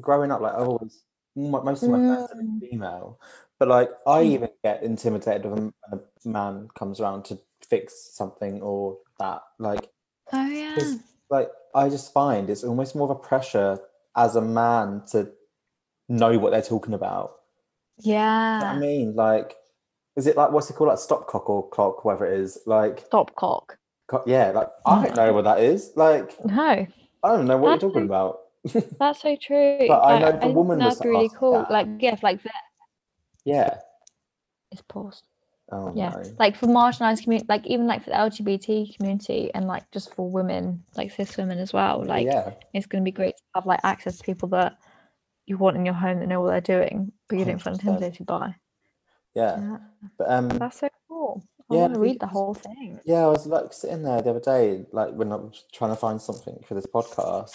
growing 0.00 0.30
up, 0.30 0.40
like 0.40 0.54
I 0.54 0.58
always 0.58 1.04
mo- 1.34 1.62
most 1.62 1.82
of 1.84 1.90
my 1.90 1.98
friends 1.98 2.30
are 2.32 2.36
Mm. 2.42 2.60
female, 2.60 3.20
but 3.58 3.68
like 3.68 3.90
I 4.06 4.22
Mm. 4.22 4.26
even 4.26 4.48
get 4.62 4.82
intimidated 4.82 5.46
when 5.46 5.72
a 5.92 5.98
man 6.28 6.68
comes 6.74 7.00
around 7.00 7.24
to 7.26 7.38
fix 7.66 7.94
something 8.12 8.60
or 8.60 8.98
that. 9.18 9.42
Like, 9.58 9.90
Oh 10.32 10.46
yeah. 10.48 10.74
like 11.30 11.50
I 11.74 11.88
just 11.88 12.12
find 12.12 12.50
it's 12.50 12.64
almost 12.64 12.94
more 12.94 13.10
of 13.10 13.16
a 13.16 13.20
pressure 13.20 13.78
as 14.16 14.36
a 14.36 14.40
man 14.40 15.02
to 15.12 15.30
know 16.08 16.38
what 16.38 16.50
they're 16.50 16.62
talking 16.62 16.94
about. 16.94 17.36
You 18.02 18.12
know 18.14 18.18
Yeah. 18.18 18.72
I 18.74 18.78
mean, 18.78 19.14
like, 19.14 19.54
is 20.16 20.26
it 20.26 20.36
like 20.36 20.50
what's 20.52 20.68
it 20.70 20.74
called, 20.74 20.88
like 20.88 20.98
stopcock 20.98 21.48
or 21.48 21.68
clock, 21.70 22.04
whatever 22.04 22.26
it 22.26 22.40
is? 22.40 22.58
Like, 22.66 23.08
Stopcock. 23.10 23.76
co- 24.08 24.24
yeah, 24.26 24.50
like 24.50 24.68
I 24.86 25.04
don't 25.06 25.16
know 25.16 25.32
what 25.32 25.44
that 25.44 25.60
is. 25.60 25.92
Like, 25.96 26.34
No, 26.44 26.86
I 27.22 27.28
don't 27.28 27.46
know 27.46 27.56
what 27.58 27.70
That's 27.70 27.82
you're 27.82 27.90
talking 27.92 28.04
about. 28.06 28.40
that's 28.98 29.22
so 29.22 29.36
true. 29.40 29.78
But 29.88 30.00
I 30.02 30.18
know 30.18 30.38
think 30.38 30.54
woman 30.56 30.78
was 30.80 31.00
be 31.00 31.08
really 31.08 31.30
cool. 31.38 31.52
that- 31.52 31.70
Like 31.70 31.86
yeah, 31.98 32.12
if, 32.14 32.22
like 32.22 32.42
that 32.42 32.52
Yeah. 33.44 33.78
is 34.72 34.82
paused. 34.82 35.24
Oh 35.72 35.92
Yeah. 35.94 36.10
no. 36.10 36.22
Like 36.38 36.56
for 36.56 36.66
marginalized 36.66 37.22
community, 37.22 37.46
like 37.48 37.66
even 37.66 37.86
like 37.86 38.02
for 38.04 38.10
the 38.10 38.16
LGBT 38.16 38.96
community 38.96 39.50
and 39.54 39.66
like 39.66 39.90
just 39.92 40.14
for 40.14 40.28
women, 40.30 40.82
like 40.96 41.12
cis 41.12 41.36
women 41.36 41.58
as 41.58 41.72
well. 41.72 42.04
Like 42.04 42.26
yeah. 42.26 42.52
it's 42.74 42.86
going 42.86 43.02
to 43.02 43.04
be 43.04 43.12
great 43.14 43.36
to 43.36 43.42
have 43.54 43.66
like 43.66 43.80
access 43.84 44.18
to 44.18 44.24
people 44.24 44.48
that 44.50 44.78
you 45.46 45.56
want 45.58 45.76
in 45.76 45.84
your 45.84 45.94
home 45.94 46.18
that 46.20 46.26
know 46.28 46.40
what 46.40 46.50
they're 46.50 46.80
doing, 46.80 47.12
but 47.28 47.38
you 47.38 47.44
don't 47.44 47.60
feel 47.62 47.72
intimidated 47.74 48.26
by. 48.26 48.54
Yeah. 49.34 49.58
Yeah, 49.60 49.76
But 50.18 50.30
um 50.30 50.48
that's 50.48 50.80
so 50.80 50.88
cool. 51.08 51.42
I 51.70 51.74
Yeah, 51.74 51.80
want 51.82 51.94
to 51.94 52.00
read 52.00 52.20
the 52.20 52.26
whole 52.26 52.54
thing. 52.54 52.98
yeah, 53.04 53.24
I 53.24 53.28
was 53.28 53.46
like 53.46 53.72
sitting 53.72 54.02
there 54.02 54.20
the 54.22 54.30
other 54.30 54.40
day, 54.40 54.86
like 54.90 55.12
when 55.14 55.30
I 55.30 55.36
was 55.36 55.64
trying 55.72 55.90
to 55.92 55.96
find 55.96 56.20
something 56.20 56.58
for 56.66 56.74
this 56.74 56.86
podcast. 56.86 57.54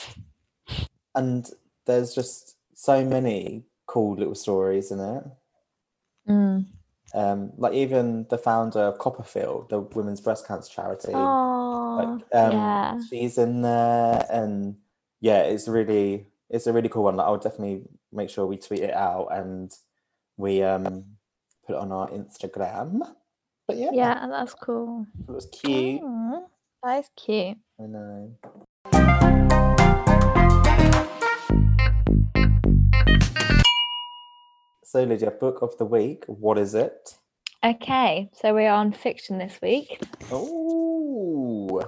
And 1.15 1.49
there's 1.85 2.13
just 2.15 2.55
so 2.73 3.03
many 3.05 3.63
cool 3.87 4.15
little 4.15 4.35
stories 4.35 4.91
in 4.91 4.99
it. 4.99 5.23
Mm. 6.29 6.65
Um, 7.15 7.53
like 7.57 7.73
even 7.73 8.25
the 8.29 8.37
founder 8.37 8.79
of 8.79 8.97
CoppaFeel, 8.99 9.69
the 9.69 9.79
women's 9.79 10.19
breast 10.19 10.45
cancer 10.45 10.69
charity. 10.71 11.13
Oh, 11.13 11.95
like 11.95 12.07
um 12.43 12.51
yeah. 12.51 12.99
she's 13.09 13.37
in 13.37 13.61
there 13.61 14.25
and 14.29 14.75
yeah 15.21 15.43
it's 15.43 15.67
really 15.67 16.27
it's 16.49 16.67
a 16.67 16.73
really 16.73 16.89
cool 16.89 17.03
one 17.03 17.15
like 17.15 17.25
i'll 17.25 17.37
definitely 17.37 17.83
make 18.11 18.29
sure 18.29 18.45
we 18.45 18.57
tweet 18.57 18.81
it 18.81 18.93
out 18.93 19.27
and 19.31 19.71
we 20.35 20.61
um 20.61 21.05
put 21.65 21.75
it 21.75 21.79
on 21.79 21.91
our 21.93 22.09
instagram 22.09 22.99
but 23.67 23.77
yeah, 23.77 23.89
Yeah, 23.93 24.27
that's 24.29 24.53
cool. 24.53 25.07
it 25.27 25.31
was 25.31 25.47
cute 25.47 26.01
Aw, 26.03 26.41
that 26.83 26.99
is 26.99 27.09
cute. 27.15 27.57
i 27.79 27.83
know 27.83 28.35
so 34.85 35.03
lydia 35.03 35.31
book 35.31 35.61
of 35.61 35.77
the 35.77 35.85
week 35.85 36.23
what 36.27 36.57
is 36.57 36.73
it 36.75 37.15
Okay, 37.63 38.29
so 38.31 38.53
we're 38.53 38.69
on 38.69 38.91
fiction 38.93 39.39
this 39.39 39.57
week, 39.59 39.99
oh 40.31 41.81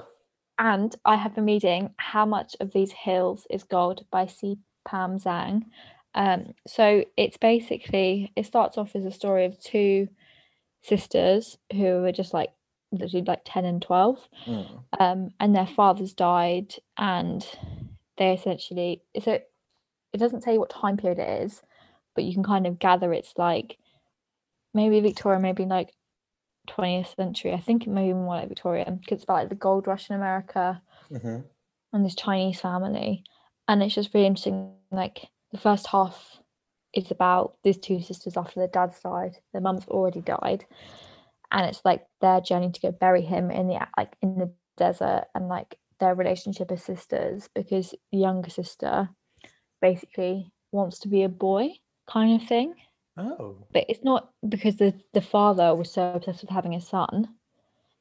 and 0.59 0.95
I 1.05 1.15
have 1.15 1.35
been 1.35 1.45
reading 1.45 1.93
How 1.97 2.25
Much 2.25 2.55
of 2.59 2.73
These 2.73 2.91
Hills 2.91 3.45
is 3.49 3.63
Gold 3.63 4.05
by 4.11 4.25
C. 4.25 4.57
Pam 4.87 5.19
Zhang. 5.19 5.65
Um, 6.15 6.53
so 6.65 7.05
it's 7.15 7.37
basically, 7.37 8.31
it 8.35 8.47
starts 8.47 8.77
off 8.77 8.95
as 8.95 9.05
a 9.05 9.11
story 9.11 9.45
of 9.45 9.59
two 9.61 10.07
sisters 10.81 11.57
who 11.71 12.01
were 12.01 12.11
just 12.11 12.33
like 12.33 12.51
literally 12.91 13.25
like 13.25 13.41
10 13.45 13.65
and 13.65 13.81
12 13.81 14.19
Mm. 14.47 14.83
um, 14.99 15.29
and 15.39 15.53
their 15.55 15.67
fathers 15.67 16.13
died 16.13 16.73
and 16.97 17.45
they 18.17 18.33
essentially 18.33 19.03
so 19.21 19.33
it 19.33 20.17
doesn't 20.17 20.43
say 20.43 20.57
what 20.57 20.69
time 20.69 20.95
period 20.95 21.19
it 21.19 21.43
is 21.43 21.61
but 22.17 22.25
you 22.25 22.33
can 22.33 22.43
kind 22.43 22.67
of 22.67 22.79
gather 22.79 23.13
it's 23.13 23.33
like 23.37 23.77
maybe 24.73 24.99
victoria 24.99 25.39
maybe 25.39 25.63
like 25.65 25.93
20th 26.67 27.15
century. 27.15 27.53
I 27.53 27.61
think 27.61 27.87
it 27.87 27.89
may 27.89 28.07
be 28.07 28.13
more 28.13 28.35
like 28.35 28.49
Victorian 28.49 28.97
because 28.97 29.15
it's 29.19 29.23
about 29.23 29.35
like 29.43 29.49
the 29.49 29.55
gold 29.67 29.87
rush 29.87 30.09
in 30.09 30.17
america 30.17 30.81
Mhm. 31.09 31.45
and 31.93 32.05
this 32.05 32.15
chinese 32.15 32.59
family. 32.59 33.23
And 33.69 33.81
it's 33.81 33.95
just 33.95 34.13
really 34.13 34.27
interesting 34.27 34.73
like 34.91 35.29
the 35.53 35.57
first 35.57 35.87
half 35.87 36.41
is 36.93 37.11
about 37.11 37.57
these 37.63 37.77
two 37.77 38.01
sisters 38.01 38.35
after 38.35 38.59
their 38.59 38.67
dad's 38.67 38.99
died 38.99 39.37
their 39.53 39.61
mum's 39.61 39.87
already 39.87 40.21
died. 40.21 40.65
And 41.51 41.65
it's 41.69 41.83
like 41.85 42.05
their 42.19 42.41
journey 42.41 42.71
to 42.71 42.81
go 42.81 42.91
bury 42.91 43.21
him 43.21 43.49
in 43.51 43.67
the 43.69 43.79
like 43.95 44.13
in 44.21 44.37
the 44.37 44.51
desert 44.75 45.25
and 45.33 45.47
like 45.47 45.77
their 46.01 46.15
relationship 46.15 46.71
as 46.71 46.83
sisters 46.83 47.49
because 47.55 47.95
the 48.11 48.17
younger 48.17 48.49
sister 48.49 49.09
basically 49.81 50.51
wants 50.73 50.99
to 50.99 51.07
be 51.07 51.23
a 51.23 51.29
boy 51.29 51.69
kind 52.07 52.41
of 52.41 52.47
thing. 52.47 52.75
Oh. 53.17 53.55
But 53.73 53.85
it's 53.89 54.03
not 54.03 54.29
because 54.47 54.77
the 54.77 54.93
the 55.13 55.21
father 55.21 55.73
was 55.75 55.91
so 55.91 56.13
obsessed 56.13 56.41
with 56.41 56.51
having 56.51 56.75
a 56.75 56.81
son. 56.81 57.29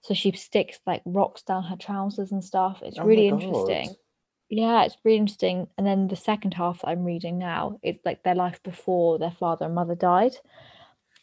So 0.03 0.15
she 0.15 0.31
sticks 0.33 0.79
like 0.87 1.03
rocks 1.05 1.43
down 1.43 1.65
her 1.65 1.77
trousers 1.77 2.33
and 2.33 2.45
stuff. 2.45 2.83
It's 2.85 2.99
Oh 2.99 3.05
really 3.05 3.29
interesting. 3.29 3.95
Yeah 4.49 4.85
it's 4.85 4.97
really 5.05 5.19
interesting. 5.19 5.67
And 5.77 5.87
then 5.87 6.09
the 6.09 6.17
second 6.17 6.55
half 6.55 6.81
that 6.81 6.89
i'm 6.89 7.05
reading 7.05 7.39
now 7.39 7.79
is 7.83 7.97
like 8.05 8.23
their 8.23 8.35
life 8.35 8.63
before 8.63 9.19
their 9.19 9.33
father 9.33 9.67
and 9.67 9.75
mother 9.75 9.95
died. 9.95 10.37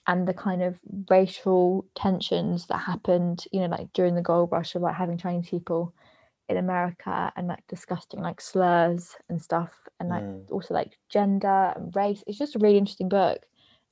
And 0.05 0.27
the 0.27 0.33
kind 0.33 0.61
of 0.61 0.77
racial 1.09 1.85
tensions 1.95 2.65
that 2.67 2.79
happened 2.79 3.45
you 3.51 3.61
know 3.61 3.67
like 3.67 3.93
during 3.93 4.15
the 4.15 4.21
gold 4.21 4.51
rush 4.51 4.75
of 4.75 4.81
like 4.81 4.95
having 4.95 5.17
chinese 5.17 5.49
people 5.49 5.93
in 6.49 6.57
america 6.57 7.31
and 7.35 7.47
like 7.47 7.63
disgusting 7.67 8.21
like 8.21 8.41
slurs 8.41 9.15
and 9.29 9.41
stuff 9.41 9.71
and 9.99 10.09
like 10.09 10.23
Mm. 10.23 10.51
also 10.51 10.73
like 10.73 10.97
gender 11.09 11.73
and 11.75 11.95
race 11.95 12.23
it's 12.27 12.37
just 12.37 12.55
a 12.55 12.59
really 12.59 12.77
interesting 12.77 13.09
book 13.09 13.39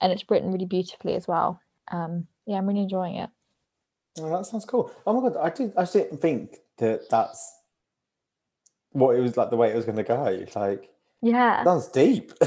and 0.02 0.12
it's 0.12 0.26
written 0.30 0.52
really 0.52 0.66
beautifully 0.66 1.16
as 1.16 1.28
well 1.28 1.60
um 1.92 2.28
yeah 2.46 2.58
i'm 2.58 2.68
really 2.68 2.82
enjoying 2.82 3.16
it 3.16 3.30
Oh, 4.20 4.30
that 4.30 4.46
sounds 4.46 4.66
cool. 4.66 4.92
Oh 5.08 5.14
my 5.14 5.30
god, 5.30 5.38
I 5.38 5.50
did. 5.50 5.72
I 5.78 5.86
didn't 5.86 6.20
think 6.20 6.58
that 6.80 7.10
that's 7.10 7.60
what 8.92 9.16
it 9.16 9.22
was 9.22 9.38
like. 9.38 9.50
The 9.50 9.56
way 9.56 9.72
it 9.72 9.76
was 9.76 9.86
going 9.86 9.96
to 9.98 10.04
go. 10.04 10.46
Like, 10.56 10.90
yeah 11.22 11.64
sounds 11.64 11.88
deep. 11.88 12.34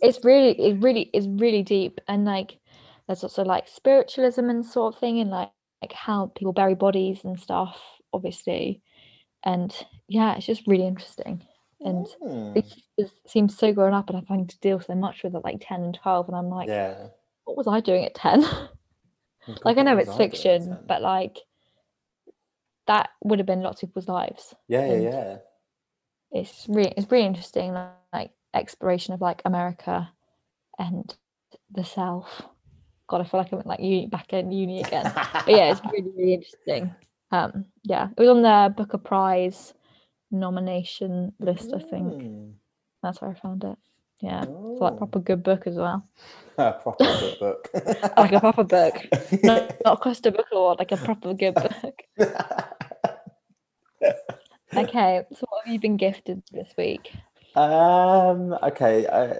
it's 0.00 0.24
really 0.24 0.52
it 0.60 0.80
really 0.80 1.10
is 1.12 1.26
really 1.26 1.62
deep 1.64 2.00
and 2.06 2.24
like 2.24 2.58
there's 3.06 3.24
also 3.24 3.42
like 3.42 3.66
spiritualism 3.66 4.48
and 4.48 4.64
sort 4.64 4.94
of 4.94 5.00
thing 5.00 5.18
and 5.18 5.30
like 5.30 5.50
like 5.82 5.92
how 5.92 6.30
people 6.36 6.52
bury 6.52 6.74
bodies 6.76 7.20
and 7.24 7.40
stuff 7.40 7.80
obviously 8.12 8.80
and 9.44 9.74
yeah 10.08 10.34
it's 10.36 10.46
just 10.46 10.66
really 10.66 10.86
interesting. 10.86 11.46
And 11.80 12.06
Mm. 12.24 12.56
it 12.56 12.64
just 12.98 13.14
seems 13.28 13.56
so 13.56 13.72
grown 13.72 13.94
up 13.94 14.08
and 14.08 14.18
i'm 14.18 14.26
having 14.26 14.48
to 14.48 14.58
deal 14.58 14.80
so 14.80 14.96
much 14.96 15.22
with 15.22 15.36
it 15.36 15.44
like 15.44 15.58
10 15.60 15.82
and 15.84 15.94
12 15.94 16.26
and 16.28 16.36
i'm 16.36 16.48
like 16.48 16.66
yeah. 16.68 17.06
what 17.44 17.56
was 17.56 17.68
i 17.68 17.78
doing 17.80 18.04
at 18.04 18.14
10 18.16 18.42
Oh 18.42 18.68
like 19.64 19.78
i 19.78 19.82
know 19.82 19.96
it's 19.96 20.10
I 20.10 20.16
fiction 20.16 20.76
but 20.88 21.02
like 21.02 21.38
that 22.88 23.10
would 23.22 23.38
have 23.38 23.46
been 23.46 23.62
lots 23.62 23.82
of 23.82 23.90
people's 23.90 24.08
lives. 24.08 24.54
Yeah, 24.66 24.86
yeah, 24.86 24.92
and- 24.92 25.02
yeah. 25.04 25.36
it's 26.32 26.66
really 26.68 26.92
it's 26.96 27.10
really 27.12 27.26
interesting 27.26 27.72
like, 27.72 27.90
like 28.12 28.30
exploration 28.54 29.14
of 29.14 29.20
like 29.20 29.40
america 29.44 30.10
and 30.80 31.14
the 31.70 31.84
south. 31.84 32.42
God 33.08 33.20
i 33.20 33.24
feel 33.24 33.38
like 33.40 33.52
i 33.52 33.56
went 33.56 33.68
like 33.68 33.80
uni 33.80 34.06
back 34.06 34.32
in 34.32 34.50
uni 34.50 34.80
again. 34.80 35.12
But 35.14 35.48
yeah 35.48 35.70
it's 35.72 35.80
really 35.92 36.10
really 36.16 36.34
interesting 36.34 36.92
um 37.30 37.66
yeah 37.84 38.08
it 38.16 38.20
was 38.20 38.28
on 38.28 38.42
the 38.42 38.74
booker 38.76 38.98
prize 38.98 39.74
nomination 40.30 41.32
list 41.38 41.72
i 41.74 41.78
think 41.78 42.14
Mm. 42.14 42.52
that's 43.02 43.20
where 43.20 43.30
i 43.30 43.34
found 43.34 43.64
it 43.64 43.78
Yeah, 44.20 44.42
it's 44.42 44.80
like 44.80 44.96
proper 44.96 45.20
good 45.20 45.42
book 45.44 45.66
as 45.66 45.76
well. 45.76 46.02
A 46.58 46.72
proper 46.72 47.04
good 47.04 47.38
book. 47.38 47.70
Like 48.16 48.32
a 48.32 48.40
proper 48.40 48.64
book, 48.64 48.94
not, 49.44 49.74
not 49.84 50.26
a 50.26 50.30
book 50.32 50.46
award, 50.52 50.78
like 50.80 50.90
a 50.90 50.96
proper 50.96 51.34
good 51.34 51.54
book. 51.54 52.02
Okay, 54.76 55.22
so 55.32 55.46
what 55.48 55.64
have 55.64 55.72
you 55.72 55.78
been 55.78 55.96
gifted 55.96 56.42
this 56.50 56.74
week 56.76 57.12
um. 57.54 58.56
Okay. 58.62 59.06
I, 59.06 59.38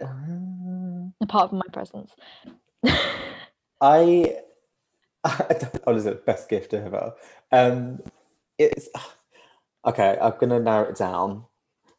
apart 1.20 1.51
from 1.51 1.59
my 1.59 1.68
presents? 1.72 2.14
I, 3.80 4.36
honestly, 5.86 6.16
best 6.26 6.48
gift 6.48 6.74
ever. 6.74 7.14
Um, 7.52 8.00
it's 8.58 8.88
okay. 9.86 10.18
I'm 10.20 10.34
gonna 10.38 10.60
narrow 10.60 10.88
it 10.88 10.96
down. 10.96 11.44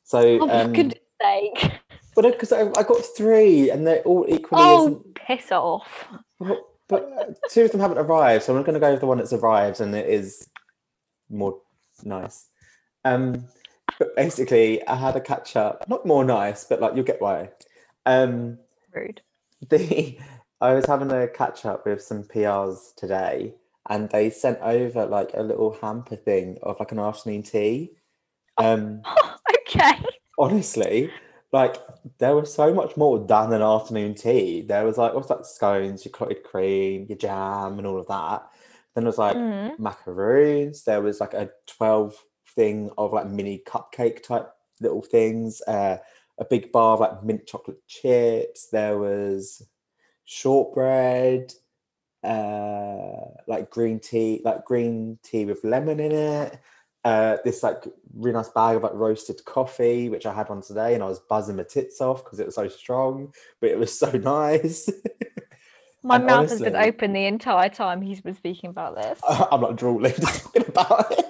So, 0.03 0.39
oh, 0.41 0.49
um, 0.49 0.67
for 0.67 0.75
goodness 0.75 0.99
sake! 1.21 1.71
but 2.15 2.32
because 2.32 2.51
I, 2.51 2.61
I 2.61 2.84
got 2.84 3.03
three, 3.17 3.69
and 3.69 3.86
they're 3.86 4.01
all 4.01 4.25
equally. 4.27 4.63
Oh, 4.63 5.03
piss 5.15 5.51
off! 5.51 6.07
But, 6.39 6.59
but 6.88 7.03
uh, 7.19 7.34
two 7.49 7.63
of 7.63 7.71
them 7.71 7.82
haven't 7.82 7.99
arrived, 7.99 8.43
so 8.43 8.55
I'm 8.55 8.63
gonna 8.63 8.80
go 8.80 8.91
with 8.91 9.01
the 9.01 9.07
one 9.07 9.17
that's 9.17 9.34
arrived, 9.34 9.82
and 9.82 9.93
it 9.95 10.07
is 10.07 10.47
more 11.30 11.61
nice. 12.03 12.47
Um, 13.05 13.45
but 13.97 14.15
basically, 14.15 14.86
I 14.88 14.95
had 14.95 15.15
a 15.15 15.21
catch 15.21 15.55
up. 15.55 15.88
Not 15.88 16.05
more 16.05 16.23
nice, 16.23 16.63
but 16.63 16.82
like 16.82 16.95
you'll 16.95 17.05
get 17.05 17.21
why. 17.21 17.49
Um, 18.05 18.57
Rude. 18.93 19.21
the 19.69 20.17
I 20.62 20.74
was 20.74 20.86
having 20.86 21.12
a 21.12 21.28
catch 21.28 21.66
up 21.66 21.86
with 21.86 22.01
some 22.01 22.24
PRs 22.24 22.93
today, 22.95 23.53
and 23.89 24.10
they 24.10 24.30
sent 24.30 24.60
over 24.62 25.05
like 25.05 25.32
a 25.34 25.43
little 25.43 25.78
hamper 25.82 26.16
thing 26.16 26.57
of 26.64 26.80
like 26.80 26.91
an 26.91 26.99
afternoon 26.99 27.43
tea. 27.43 27.91
Um, 28.57 29.01
okay. 29.55 29.93
honestly, 30.38 31.12
like 31.53 31.78
there 32.18 32.36
was 32.36 32.53
so 32.53 32.74
much 32.74 32.97
more 32.97 33.20
than 33.26 33.53
an 33.53 33.62
afternoon 33.62 34.16
tea. 34.16 34.62
There 34.62 34.86
was 34.86 34.97
like 34.97 35.14
what's 35.14 35.30
that 35.30 35.45
scones, 35.45 36.03
your 36.03 36.12
clotted 36.12 36.43
cream, 36.43 37.05
your 37.07 37.18
jam, 37.18 37.78
and 37.78 37.88
all 37.88 37.99
of 37.99 38.07
that. 38.07 38.49
Then 38.95 39.03
there 39.05 39.10
was 39.10 39.18
like 39.18 39.38
Mm. 39.38 39.80
macaroons. 39.80 40.84
There 40.84 41.01
was 41.01 41.22
like 41.22 41.34
a 41.34 41.51
twelve 41.68 42.16
thing 42.55 42.89
of 42.97 43.14
like 43.14 43.28
mini 43.28 43.64
cupcake 43.66 44.24
type 44.24 44.49
little 44.82 45.01
things. 45.01 45.62
Uh, 45.62 45.97
a 46.38 46.45
big 46.45 46.72
bar 46.72 46.93
of 46.95 46.99
like 46.99 47.24
mint 47.24 47.45
chocolate 47.47 47.86
chips. 47.88 48.68
There 48.68 48.97
was 48.97 49.62
shortbread, 50.30 51.51
uh, 52.23 53.32
like 53.47 53.71
green 53.71 53.99
tea, 53.99 54.41
like 54.45 54.63
green 54.63 55.17
tea 55.23 55.45
with 55.45 55.63
lemon 55.63 55.99
in 55.99 56.11
it. 56.11 56.59
Uh, 57.03 57.38
this 57.43 57.63
like 57.63 57.86
really 58.13 58.34
nice 58.34 58.49
bag 58.49 58.75
of 58.75 58.84
like 58.84 58.93
roasted 58.93 59.43
coffee, 59.45 60.07
which 60.07 60.27
I 60.27 60.34
had 60.34 60.49
one 60.49 60.61
today, 60.61 60.93
and 60.93 61.01
I 61.01 61.07
was 61.07 61.19
buzzing 61.19 61.55
my 61.55 61.63
tits 61.63 61.99
off 61.99 62.23
because 62.23 62.39
it 62.39 62.45
was 62.45 62.55
so 62.55 62.67
strong, 62.67 63.34
but 63.59 63.71
it 63.71 63.80
was 63.80 63.97
so 63.97 64.11
nice. 64.23 64.88
My 66.03 66.17
And 66.17 66.27
mouth 66.27 66.49
has 66.49 66.61
been 66.61 66.75
open 66.75 67.13
the 67.13 67.25
entire 67.25 67.69
time 67.69 68.01
he's 68.01 68.21
been 68.21 68.36
speaking 68.36 68.69
about 68.69 68.95
this. 68.97 69.19
I'm 69.27 69.61
not 69.61 69.77
drooling 69.77 70.13
talking 70.21 70.65
about 70.67 71.11
it. 71.11 71.25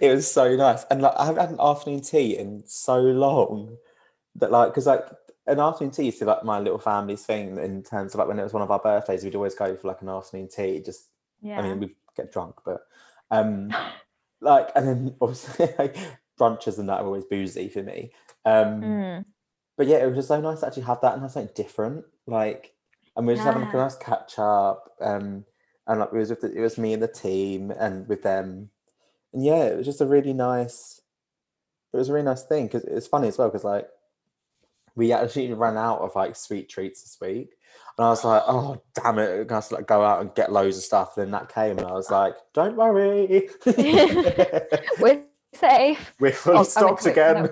It 0.00 0.14
was 0.14 0.30
so 0.30 0.54
nice, 0.54 0.84
and 0.88 1.02
like 1.02 1.14
I 1.16 1.26
haven't 1.26 1.40
had 1.40 1.50
an 1.50 1.60
afternoon 1.60 2.02
tea 2.02 2.36
in 2.36 2.62
so 2.64 3.00
long 3.00 3.76
that 4.36 4.52
like 4.52 4.68
because 4.68 4.86
like 4.86 5.04
an 5.50 5.60
afternoon 5.60 5.90
tea 5.92 6.08
is 6.08 6.18
to 6.18 6.24
like 6.24 6.44
my 6.44 6.58
little 6.58 6.78
family's 6.78 7.24
thing 7.24 7.58
in 7.58 7.82
terms 7.82 8.14
of 8.14 8.18
like 8.18 8.28
when 8.28 8.38
it 8.38 8.42
was 8.42 8.52
one 8.52 8.62
of 8.62 8.70
our 8.70 8.78
birthdays, 8.78 9.24
we'd 9.24 9.34
always 9.34 9.54
go 9.54 9.76
for 9.76 9.88
like 9.88 10.02
an 10.02 10.08
afternoon 10.08 10.48
tea. 10.48 10.80
Just 10.80 11.08
Yeah. 11.42 11.58
I 11.58 11.62
mean 11.62 11.80
we'd 11.80 11.94
get 12.16 12.32
drunk, 12.32 12.56
but 12.64 12.82
um 13.30 13.72
like 14.40 14.70
and 14.74 14.86
then 14.86 15.14
obviously 15.20 15.68
like, 15.78 15.96
brunches 16.38 16.78
and 16.78 16.88
that 16.88 17.00
are 17.00 17.06
always 17.06 17.24
boozy 17.24 17.68
for 17.68 17.82
me. 17.82 18.12
Um 18.44 18.82
Mm. 18.82 19.24
but 19.76 19.86
yeah, 19.86 19.98
it 19.98 20.06
was 20.06 20.16
just 20.16 20.28
so 20.28 20.40
nice 20.40 20.60
to 20.60 20.66
actually 20.66 20.84
have 20.84 21.00
that 21.02 21.14
and 21.14 21.22
have 21.22 21.30
something 21.32 21.52
different. 21.54 22.04
Like, 22.26 22.74
and 23.16 23.26
we 23.26 23.32
were 23.32 23.36
just 23.36 23.46
having 23.46 23.62
like, 23.62 23.74
a 23.74 23.78
nice 23.78 23.96
catch 23.96 24.38
up. 24.38 24.90
Um, 25.00 25.44
and 25.86 26.00
like, 26.00 26.10
it 26.12 26.16
was 26.16 26.30
with 26.30 26.40
the, 26.42 26.52
it 26.52 26.60
was 26.60 26.78
me 26.78 26.92
and 26.92 27.02
the 27.02 27.08
team 27.08 27.70
and 27.70 28.06
with 28.08 28.22
them. 28.22 28.70
And 29.32 29.44
yeah, 29.44 29.64
it 29.64 29.76
was 29.78 29.86
just 29.86 30.00
a 30.00 30.06
really 30.06 30.32
nice, 30.32 31.00
it 31.92 31.96
was 31.96 32.08
a 32.08 32.12
really 32.12 32.24
nice 32.24 32.44
thing 32.44 32.66
because 32.66 32.84
it's 32.84 33.06
funny 33.06 33.28
as 33.28 33.38
well 33.38 33.48
because 33.48 33.64
like, 33.64 33.88
we 35.00 35.12
actually 35.12 35.50
ran 35.54 35.78
out 35.78 36.00
of 36.00 36.14
like 36.14 36.36
sweet 36.36 36.68
treats 36.68 37.00
this 37.00 37.16
week. 37.22 37.56
And 37.96 38.04
I 38.04 38.10
was 38.10 38.22
like, 38.22 38.42
oh, 38.46 38.82
damn 38.94 39.18
it. 39.18 39.22
I'm 39.22 39.36
going 39.36 39.48
to 39.48 39.54
have 39.54 39.68
to 39.68 39.74
like, 39.76 39.86
go 39.86 40.04
out 40.04 40.20
and 40.20 40.34
get 40.34 40.52
loads 40.52 40.76
of 40.76 40.82
stuff. 40.82 41.16
And 41.16 41.24
then 41.24 41.30
that 41.32 41.52
came 41.52 41.78
and 41.78 41.86
I 41.86 41.92
was 41.92 42.10
like, 42.10 42.34
don't 42.52 42.76
worry. 42.76 43.48
We're 44.98 45.24
safe. 45.54 46.14
We're 46.20 46.32
fully 46.32 46.56
Oh, 46.56 46.58
I 46.58 46.62
mean, 46.62 46.70
stocked 46.70 47.06
again. 47.06 47.48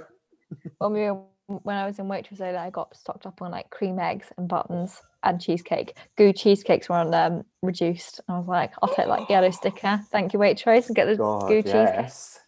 When 0.76 0.92
we 0.92 1.10
were, 1.10 1.22
when 1.46 1.76
I 1.76 1.86
was 1.86 1.98
in 1.98 2.04
Waitrose, 2.04 2.42
I 2.42 2.68
got 2.68 2.94
stocked 2.94 3.24
up 3.24 3.40
on 3.40 3.50
like 3.50 3.70
cream 3.70 3.98
eggs 3.98 4.26
and 4.36 4.46
buttons 4.46 5.00
and 5.22 5.40
cheesecake. 5.40 5.96
Gü 6.18 6.36
cheesecakes 6.36 6.90
were 6.90 6.96
on 6.96 7.14
um, 7.14 7.44
reduced. 7.62 8.20
I 8.28 8.38
was 8.38 8.46
like, 8.46 8.72
I'll 8.82 8.94
take 8.94 9.06
that 9.06 9.30
yellow 9.30 9.50
sticker. 9.50 10.02
Thank 10.12 10.34
you, 10.34 10.38
Waitrose, 10.38 10.88
and 10.88 10.96
get 10.96 11.06
the 11.06 11.16
God, 11.16 11.50
Gü 11.50 11.64
cheesecake. 11.64 12.42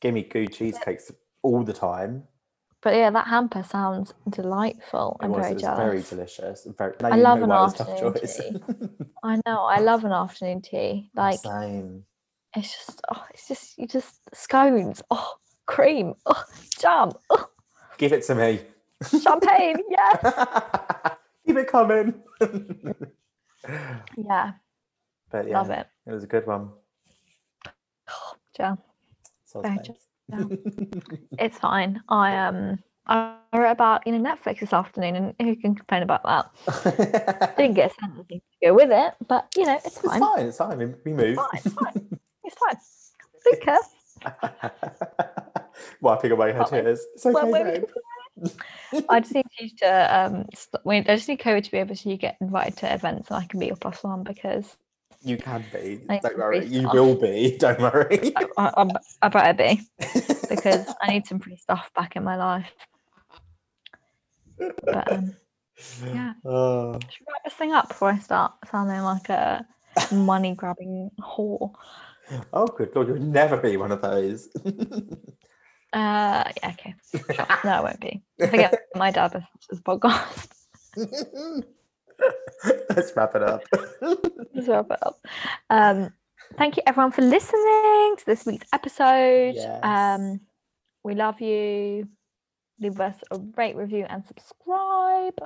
Give 0.00 0.14
me 0.14 0.22
Gü 0.22 0.52
cheesecakes 0.52 1.10
all 1.42 1.64
the 1.64 1.72
time. 1.72 2.22
But 2.84 2.96
yeah, 2.96 3.08
that 3.08 3.26
hamper 3.26 3.62
sounds 3.62 4.12
delightful. 4.28 5.16
It 5.22 5.24
I'm 5.24 5.30
was, 5.32 5.38
very 5.40 5.52
it 5.52 5.54
was 5.54 5.62
jealous. 5.62 5.78
very 5.78 6.02
delicious. 6.02 6.68
Very, 6.76 6.92
I 7.02 7.16
love 7.16 7.40
an 7.40 7.48
why 7.48 7.64
it's 7.64 7.72
tough 7.72 7.88
afternoon 7.88 8.12
tea. 8.14 9.04
I 9.24 9.40
know. 9.46 9.62
I 9.64 9.80
love 9.80 10.04
an 10.04 10.12
afternoon 10.12 10.60
tea. 10.60 11.08
Like 11.16 11.38
Same. 11.38 12.04
it's 12.54 12.76
just, 12.76 13.00
oh, 13.10 13.24
it's 13.32 13.48
just 13.48 13.78
you 13.78 13.86
just 13.88 14.20
scones. 14.34 15.02
Oh, 15.10 15.32
cream. 15.64 16.12
Oh, 16.26 16.44
jam. 16.78 17.12
Oh, 17.30 17.48
Give 17.96 18.12
it 18.12 18.22
to 18.24 18.34
me. 18.34 18.60
champagne. 19.22 19.78
yes. 19.88 20.46
Keep 21.46 21.56
it 21.56 21.66
coming. 21.68 22.14
Yeah. 24.18 24.52
but 25.30 25.48
yeah, 25.48 25.58
Love 25.58 25.70
it. 25.70 25.86
it 26.06 26.12
was 26.12 26.22
a 26.22 26.26
good 26.26 26.46
one. 26.46 26.68
Jam. 28.54 28.76
So 29.46 29.62
Very 29.62 29.76
thanks. 30.30 30.56
It's 31.38 31.58
fine. 31.58 32.02
I 32.08 32.36
um 32.36 32.78
I 33.06 33.36
wrote 33.52 33.70
about 33.70 34.06
you 34.06 34.16
know 34.16 34.30
Netflix 34.30 34.60
this 34.60 34.72
afternoon, 34.72 35.16
and 35.16 35.34
who 35.48 35.56
can 35.56 35.74
complain 35.74 36.02
about 36.02 36.22
that? 36.24 37.54
Didn't 37.56 37.74
get 37.74 37.92
sent 38.00 38.14
anything 38.14 38.40
to 38.40 38.68
go 38.68 38.74
with 38.74 38.90
it, 38.90 39.14
but 39.28 39.46
you 39.56 39.64
know 39.64 39.74
it's 39.76 39.86
It's 39.86 39.98
fine. 40.00 40.20
fine. 40.20 40.46
It's 40.46 40.58
fine. 40.58 40.96
We, 41.04 41.12
move. 41.12 41.36
Fine, 41.36 41.48
it's 41.54 41.72
fine. 41.74 42.18
It's 42.46 42.56
fine. 42.58 42.76
Wiping 46.00 46.32
away 46.32 46.52
her 46.52 46.64
tears. 46.64 47.00
It's 47.14 47.26
okay, 47.26 47.50
Well. 47.50 47.84
I 49.08 49.20
just 49.20 49.34
need 49.34 49.44
you 49.58 49.70
to 49.78 50.18
um 50.18 50.46
st- 50.54 51.08
I 51.08 51.16
just 51.16 51.28
need 51.28 51.40
COVID 51.40 51.64
to 51.64 51.70
be 51.70 51.78
able 51.78 51.94
to 51.94 52.16
get 52.16 52.36
invited 52.40 52.76
to 52.78 52.92
events 52.92 53.30
and 53.30 53.38
I 53.42 53.46
can 53.46 53.60
be 53.60 53.66
your 53.66 53.76
boss 53.76 54.00
plus 54.00 54.04
one 54.04 54.22
because 54.22 54.76
You 55.24 55.38
can 55.38 55.64
be. 55.72 56.02
I 56.10 56.18
Don't 56.18 56.36
worry. 56.36 56.66
You 56.66 56.88
will 56.90 57.14
be. 57.14 57.56
Don't 57.58 57.80
worry. 57.80 58.32
I, 58.36 58.46
I, 58.58 58.72
I'm- 58.76 58.90
better 59.30 59.54
be 59.54 59.80
because 60.50 60.86
I 61.02 61.12
need 61.12 61.26
some 61.26 61.38
free 61.40 61.56
stuff 61.56 61.90
back 61.96 62.14
in 62.16 62.24
my 62.24 62.36
life. 62.36 62.70
But 64.58 65.10
um, 65.12 65.34
yeah. 66.04 66.34
Oh. 66.44 66.92
should 67.10 67.26
wrap 67.26 67.44
this 67.44 67.54
thing 67.54 67.72
up 67.72 67.88
before 67.88 68.10
I 68.10 68.18
start 68.18 68.52
sounding 68.70 69.00
like 69.00 69.30
a 69.30 69.66
money 70.12 70.54
grabbing 70.54 71.10
whore. 71.18 71.72
Oh, 72.52 72.66
good 72.66 72.94
lord, 72.94 73.08
you'll 73.08 73.18
never 73.18 73.56
be 73.56 73.76
one 73.76 73.92
of 73.92 74.00
those. 74.02 74.48
Uh, 75.92 76.44
yeah, 76.56 76.70
okay. 76.70 76.94
No, 77.64 77.70
I 77.70 77.80
won't 77.80 78.00
be. 78.00 78.22
I 78.40 78.46
forget 78.46 78.74
my 78.94 79.10
dad 79.10 79.46
this 79.70 79.80
podcast. 79.80 80.48
Let's 82.90 83.12
wrap 83.16 83.34
it 83.34 83.42
up. 83.42 83.62
Let's 84.00 84.68
wrap 84.68 84.90
it 84.90 84.98
up. 85.02 85.20
Um, 85.70 86.12
thank 86.56 86.76
you 86.76 86.82
everyone 86.86 87.12
for 87.12 87.22
listening 87.22 88.16
to 88.18 88.22
this 88.26 88.46
week's 88.46 88.68
episode. 88.72 89.54
Yes. 89.56 89.80
Um, 89.82 90.40
we 91.02 91.14
love 91.14 91.40
you. 91.40 92.08
Leave 92.80 93.00
us 93.00 93.16
a 93.30 93.38
rate, 93.56 93.76
review, 93.76 94.06
and 94.08 94.24
subscribe. 94.26 95.38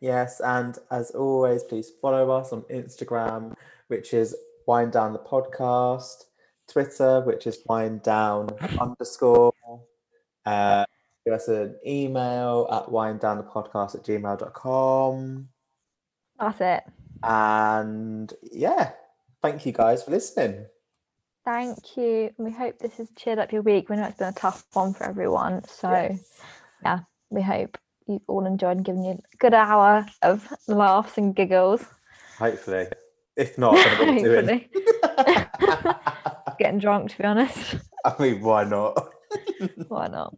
Yes, 0.00 0.40
and 0.40 0.78
as 0.90 1.10
always, 1.10 1.62
please 1.62 1.92
follow 2.00 2.30
us 2.30 2.52
on 2.52 2.62
Instagram, 2.62 3.54
which 3.88 4.14
is 4.14 4.34
Wine 4.66 4.90
Down 4.90 5.12
the 5.12 5.18
Podcast, 5.18 6.24
Twitter, 6.68 7.20
which 7.20 7.46
is 7.46 7.58
Wine 7.66 7.98
Down 7.98 8.48
underscore. 8.80 9.52
Uh, 10.46 10.84
give 11.24 11.34
us 11.34 11.48
an 11.48 11.76
email 11.86 12.66
at 12.72 12.86
winedownthepodcast 12.86 13.94
at 13.94 14.04
gmail.com. 14.04 15.48
That's 16.40 16.60
it. 16.60 16.82
And 17.22 18.32
yeah, 18.50 18.92
thank 19.42 19.66
you 19.66 19.72
guys 19.72 20.02
for 20.02 20.10
listening. 20.10 20.64
Thank 21.44 21.96
you. 21.96 22.30
We 22.38 22.50
hope 22.50 22.78
this 22.78 22.96
has 22.96 23.08
cheered 23.16 23.38
up 23.38 23.52
your 23.52 23.62
week. 23.62 23.88
We 23.90 23.96
know 23.96 24.04
it's 24.04 24.18
been 24.18 24.28
a 24.28 24.32
tough 24.32 24.64
one 24.72 24.94
for 24.94 25.04
everyone. 25.04 25.64
So 25.64 26.18
Yes. 26.82 27.00
we 27.30 27.42
hope 27.42 27.76
you 28.06 28.22
all 28.26 28.46
enjoyed 28.46 28.78
and 28.78 28.84
given 28.84 29.04
you 29.04 29.12
a 29.12 29.36
good 29.38 29.54
hour 29.54 30.06
of 30.22 30.48
laughs 30.66 31.18
and 31.18 31.36
giggles. 31.36 31.84
Hopefully. 32.38 32.86
If 33.36 33.58
not, 33.58 33.74
I 33.74 33.94
don't 33.94 34.22
know 34.24 34.30
what 34.34 34.46
doing. 34.46 34.68
Getting 36.58 36.78
drunk, 36.78 37.10
to 37.10 37.18
be 37.18 37.24
honest. 37.24 37.76
I 38.04 38.14
mean, 38.18 38.40
why 38.40 38.64
not? 38.64 39.12
Why 39.88 40.08
not? 40.08 40.36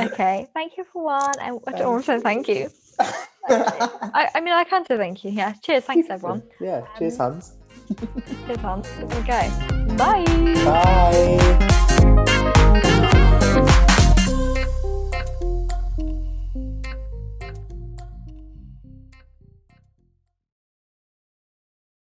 Okay. 0.00 0.46
Thank 0.54 0.76
you 0.76 0.84
for 0.92 1.04
one. 1.04 1.38
And 1.40 1.58
I 1.66 1.72
don't 1.72 1.92
want 1.92 2.04
say 2.04 2.20
thank 2.20 2.48
you. 2.48 2.70
I, 3.48 4.28
I 4.34 4.40
mean, 4.40 4.52
I 4.54 4.64
can't 4.64 4.86
say 4.86 4.96
thank 4.96 5.24
you. 5.24 5.30
Yeah. 5.30 5.54
Cheers. 5.62 5.84
Thanks, 5.84 6.08
everyone. 6.10 6.42
Yeah. 6.60 6.82
Cheers, 6.98 7.18
Um, 7.20 7.32
Hans. 7.32 7.52
Cheers, 8.46 8.58
Hans. 8.60 8.88
Okay. 9.14 9.50
Bye. 9.96 10.24
Bye. 10.64 11.76